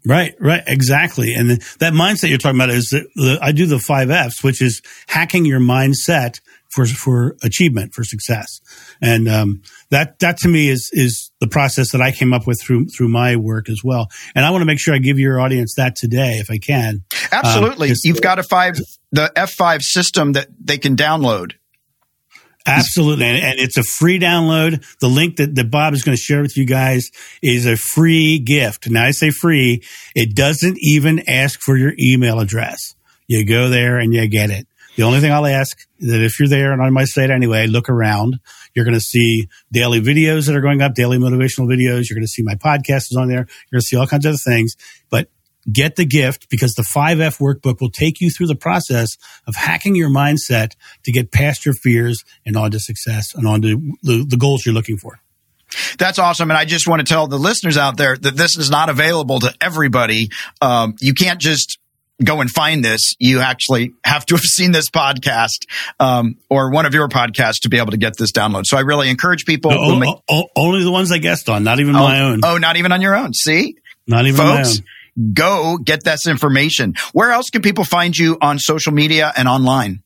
Right, 0.05 0.35
right, 0.39 0.63
exactly. 0.67 1.33
And 1.33 1.49
that 1.79 1.93
mindset 1.93 2.29
you're 2.29 2.37
talking 2.37 2.57
about 2.57 2.69
is 2.69 2.89
the, 2.89 3.07
the, 3.15 3.39
I 3.41 3.51
do 3.51 3.65
the 3.65 3.79
five 3.79 4.09
F's, 4.09 4.43
which 4.43 4.61
is 4.61 4.81
hacking 5.07 5.45
your 5.45 5.59
mindset, 5.59 6.39
for 6.69 6.85
for 6.85 7.35
achievement 7.43 7.93
for 7.93 8.03
success 8.03 8.61
and 9.01 9.27
um, 9.27 9.61
that 9.89 10.19
that 10.19 10.37
to 10.37 10.47
me 10.47 10.69
is 10.69 10.89
is 10.93 11.31
the 11.39 11.47
process 11.47 11.91
that 11.91 12.01
I 12.01 12.11
came 12.11 12.33
up 12.33 12.45
with 12.47 12.61
through 12.61 12.87
through 12.87 13.09
my 13.09 13.35
work 13.35 13.69
as 13.69 13.81
well 13.83 14.07
and 14.35 14.45
I 14.45 14.51
want 14.51 14.61
to 14.61 14.65
make 14.65 14.79
sure 14.79 14.93
I 14.93 14.99
give 14.99 15.19
your 15.19 15.39
audience 15.39 15.75
that 15.75 15.95
today 15.95 16.37
if 16.37 16.49
I 16.51 16.57
can 16.57 17.03
absolutely 17.31 17.91
um, 17.91 17.95
you've 18.03 18.21
got 18.21 18.39
a 18.39 18.43
five 18.43 18.79
the 19.11 19.31
F5 19.35 19.81
system 19.81 20.33
that 20.33 20.47
they 20.59 20.77
can 20.77 20.95
download 20.95 21.53
Absolutely. 22.65 23.25
And, 23.25 23.37
and, 23.37 23.59
it's 23.59 23.77
a 23.77 23.83
free 23.83 24.19
download. 24.19 24.85
The 24.99 25.07
link 25.07 25.37
that, 25.37 25.55
that 25.55 25.71
Bob 25.71 25.93
is 25.93 26.03
going 26.03 26.15
to 26.15 26.21
share 26.21 26.41
with 26.41 26.57
you 26.57 26.65
guys 26.65 27.09
is 27.41 27.65
a 27.65 27.75
free 27.75 28.39
gift. 28.39 28.89
Now 28.89 29.05
I 29.05 29.11
say 29.11 29.31
free. 29.31 29.81
It 30.15 30.35
doesn't 30.35 30.77
even 30.79 31.27
ask 31.27 31.59
for 31.61 31.77
your 31.77 31.93
email 31.99 32.39
address. 32.39 32.95
You 33.27 33.45
go 33.45 33.69
there 33.69 33.97
and 33.97 34.13
you 34.13 34.27
get 34.27 34.49
it. 34.49 34.67
The 34.95 35.03
only 35.03 35.19
thing 35.19 35.31
I'll 35.31 35.45
ask 35.45 35.77
that 35.99 36.21
if 36.21 36.39
you're 36.39 36.49
there 36.49 36.73
and 36.73 36.81
on 36.81 36.93
my 36.93 37.05
site 37.05 37.29
anyway, 37.29 37.67
look 37.67 37.89
around. 37.89 38.39
You're 38.73 38.85
going 38.85 38.97
to 38.97 39.01
see 39.01 39.47
daily 39.71 40.01
videos 40.01 40.47
that 40.47 40.55
are 40.55 40.61
going 40.61 40.81
up, 40.81 40.93
daily 40.93 41.17
motivational 41.17 41.67
videos. 41.67 42.09
You're 42.09 42.15
going 42.15 42.25
to 42.25 42.27
see 42.27 42.43
my 42.43 42.55
podcast 42.55 43.11
is 43.11 43.17
on 43.17 43.27
there. 43.27 43.39
You're 43.39 43.77
going 43.77 43.81
to 43.81 43.85
see 43.85 43.95
all 43.95 44.07
kinds 44.07 44.25
of 44.25 44.31
other 44.31 44.37
things. 44.37 44.75
But 45.09 45.29
get 45.71 45.95
the 45.95 46.05
gift 46.05 46.49
because 46.49 46.73
the 46.73 46.83
5F 46.83 47.39
workbook 47.39 47.81
will 47.81 47.91
take 47.91 48.21
you 48.21 48.29
through 48.29 48.47
the 48.47 48.55
process 48.55 49.17
of 49.47 49.55
hacking 49.55 49.95
your 49.95 50.09
mindset 50.09 50.73
to 51.03 51.11
get 51.11 51.31
past 51.31 51.65
your 51.65 51.75
fears 51.75 52.23
and 52.45 52.55
onto 52.55 52.79
success 52.79 53.33
and 53.35 53.47
onto 53.47 53.93
the, 54.03 54.25
the 54.27 54.37
goals 54.37 54.65
you're 54.65 54.75
looking 54.75 54.97
for. 54.97 55.19
That's 55.97 56.17
awesome. 56.17 56.49
And 56.49 56.57
I 56.57 56.65
just 56.65 56.87
want 56.87 56.99
to 56.99 57.05
tell 57.05 57.27
the 57.27 57.37
listeners 57.37 57.77
out 57.77 57.97
there 57.97 58.17
that 58.17 58.35
this 58.35 58.57
is 58.57 58.71
not 58.71 58.89
available 58.89 59.39
to 59.41 59.53
everybody. 59.61 60.29
Um, 60.61 60.95
you 60.99 61.13
can't 61.13 61.39
just 61.39 61.77
go 62.23 62.41
and 62.41 62.49
find 62.49 62.83
this. 62.83 63.15
You 63.19 63.39
actually 63.39 63.93
have 64.03 64.25
to 64.27 64.35
have 64.35 64.41
seen 64.43 64.71
this 64.71 64.89
podcast 64.89 65.65
um, 65.99 66.37
or 66.49 66.71
one 66.71 66.85
of 66.85 66.93
your 66.93 67.07
podcasts 67.07 67.61
to 67.61 67.69
be 67.69 67.77
able 67.77 67.91
to 67.91 67.97
get 67.97 68.17
this 68.17 68.31
download. 68.31 68.65
So 68.65 68.77
I 68.77 68.81
really 68.81 69.09
encourage 69.09 69.45
people. 69.45 69.71
No, 69.71 69.95
make- 69.95 70.15
only 70.55 70.83
the 70.83 70.91
ones 70.91 71.11
I 71.11 71.17
guessed 71.17 71.49
on, 71.49 71.63
not 71.63 71.79
even 71.79 71.95
oh, 71.95 71.99
my 71.99 72.21
own. 72.21 72.41
Oh, 72.43 72.57
not 72.57 72.77
even 72.77 72.91
on 72.91 73.01
your 73.01 73.15
own. 73.15 73.33
See? 73.33 73.75
Not 74.07 74.25
even 74.25 74.37
Folks, 74.37 74.81
go 75.33 75.77
get 75.77 76.03
this 76.03 76.27
information. 76.27 76.95
Where 77.13 77.31
else 77.31 77.49
can 77.49 77.61
people 77.61 77.83
find 77.83 78.17
you 78.17 78.37
on 78.41 78.57
social 78.57 78.91
media 78.91 79.31
and 79.35 79.47
online? 79.47 80.01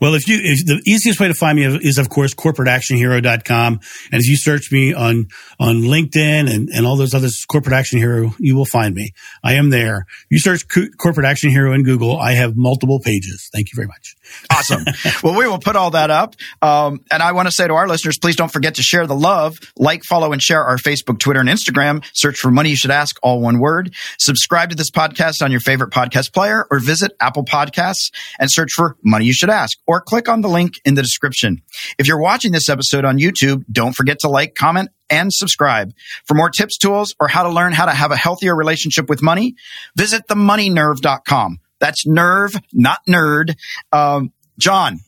Well, 0.00 0.14
if 0.14 0.28
you, 0.28 0.38
if 0.42 0.64
the 0.66 0.80
easiest 0.86 1.20
way 1.20 1.28
to 1.28 1.34
find 1.34 1.56
me 1.56 1.64
is, 1.64 1.98
of 1.98 2.08
course, 2.08 2.34
corporateactionhero.com. 2.34 3.80
And 4.12 4.20
if 4.20 4.28
you 4.28 4.36
search 4.36 4.72
me 4.72 4.94
on, 4.94 5.28
on 5.58 5.82
LinkedIn 5.82 6.52
and, 6.52 6.68
and 6.68 6.86
all 6.86 6.96
those 6.96 7.14
others, 7.14 7.44
Corporate 7.46 7.74
Action 7.74 7.98
Hero, 7.98 8.34
you 8.38 8.56
will 8.56 8.64
find 8.64 8.94
me. 8.94 9.12
I 9.42 9.54
am 9.54 9.70
there. 9.70 10.06
You 10.30 10.38
search 10.38 10.66
Corporate 10.98 11.26
Action 11.26 11.50
Hero 11.50 11.72
in 11.72 11.82
Google. 11.82 12.18
I 12.18 12.32
have 12.32 12.56
multiple 12.56 13.00
pages. 13.00 13.48
Thank 13.52 13.72
you 13.72 13.76
very 13.76 13.88
much. 13.88 14.16
Awesome. 14.50 14.84
well, 15.22 15.38
we 15.38 15.46
will 15.46 15.58
put 15.58 15.76
all 15.76 15.90
that 15.90 16.10
up. 16.10 16.34
Um, 16.60 17.00
and 17.10 17.22
I 17.22 17.32
want 17.32 17.48
to 17.48 17.52
say 17.52 17.66
to 17.66 17.74
our 17.74 17.88
listeners, 17.88 18.18
please 18.18 18.36
don't 18.36 18.52
forget 18.52 18.76
to 18.76 18.82
share 18.82 19.06
the 19.06 19.14
love, 19.14 19.58
like, 19.76 20.04
follow, 20.04 20.32
and 20.32 20.42
share 20.42 20.62
our 20.62 20.76
Facebook, 20.76 21.18
Twitter, 21.18 21.40
and 21.40 21.48
Instagram. 21.48 22.04
Search 22.12 22.38
for 22.38 22.50
Money 22.50 22.70
You 22.70 22.76
Should 22.76 22.90
Ask, 22.90 23.16
all 23.22 23.40
one 23.40 23.58
word. 23.58 23.94
Subscribe 24.18 24.70
to 24.70 24.76
this 24.76 24.90
podcast 24.90 25.42
on 25.42 25.50
your 25.50 25.60
favorite 25.60 25.90
podcast 25.90 26.32
player 26.32 26.66
or 26.70 26.78
visit 26.78 27.12
Apple 27.20 27.44
Podcasts 27.44 28.10
and 28.38 28.50
search 28.50 28.72
for 28.72 28.96
Money 29.02 29.26
You 29.26 29.32
Should 29.32 29.50
Ask 29.72 29.82
or 29.86 30.00
click 30.00 30.28
on 30.28 30.40
the 30.40 30.48
link 30.48 30.74
in 30.84 30.94
the 30.94 31.02
description. 31.02 31.62
If 31.98 32.06
you're 32.06 32.20
watching 32.20 32.52
this 32.52 32.68
episode 32.68 33.04
on 33.04 33.18
YouTube, 33.18 33.64
don't 33.70 33.94
forget 33.94 34.18
to 34.20 34.28
like, 34.28 34.54
comment, 34.54 34.90
and 35.10 35.32
subscribe. 35.32 35.92
For 36.26 36.34
more 36.34 36.50
tips, 36.50 36.78
tools, 36.78 37.14
or 37.20 37.28
how 37.28 37.42
to 37.42 37.50
learn 37.50 37.72
how 37.72 37.86
to 37.86 37.92
have 37.92 38.10
a 38.10 38.16
healthier 38.16 38.54
relationship 38.54 39.08
with 39.08 39.22
money, 39.22 39.54
visit 39.96 40.22
themoneynerve.com. 40.28 41.58
That's 41.78 42.06
nerve, 42.06 42.52
not 42.72 42.98
nerd. 43.08 43.54
Um, 43.90 44.32
John, 44.58 44.98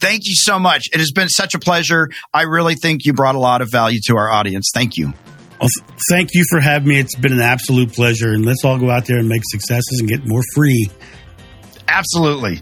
thank 0.00 0.22
you 0.24 0.34
so 0.34 0.58
much. 0.58 0.88
It 0.92 0.98
has 0.98 1.12
been 1.12 1.28
such 1.28 1.54
a 1.54 1.58
pleasure. 1.58 2.08
I 2.34 2.42
really 2.42 2.74
think 2.74 3.04
you 3.04 3.12
brought 3.12 3.34
a 3.34 3.40
lot 3.40 3.62
of 3.62 3.70
value 3.70 4.00
to 4.06 4.16
our 4.16 4.30
audience. 4.30 4.70
Thank 4.74 4.96
you. 4.96 5.12
Well, 5.60 5.68
thank 6.10 6.30
you 6.34 6.44
for 6.50 6.58
having 6.58 6.88
me. 6.88 6.98
It's 6.98 7.14
been 7.14 7.32
an 7.32 7.40
absolute 7.40 7.92
pleasure. 7.92 8.32
And 8.32 8.44
let's 8.44 8.64
all 8.64 8.78
go 8.78 8.90
out 8.90 9.06
there 9.06 9.18
and 9.18 9.28
make 9.28 9.42
successes 9.44 10.00
and 10.00 10.08
get 10.08 10.26
more 10.26 10.42
free. 10.56 10.90
Absolutely. 11.86 12.60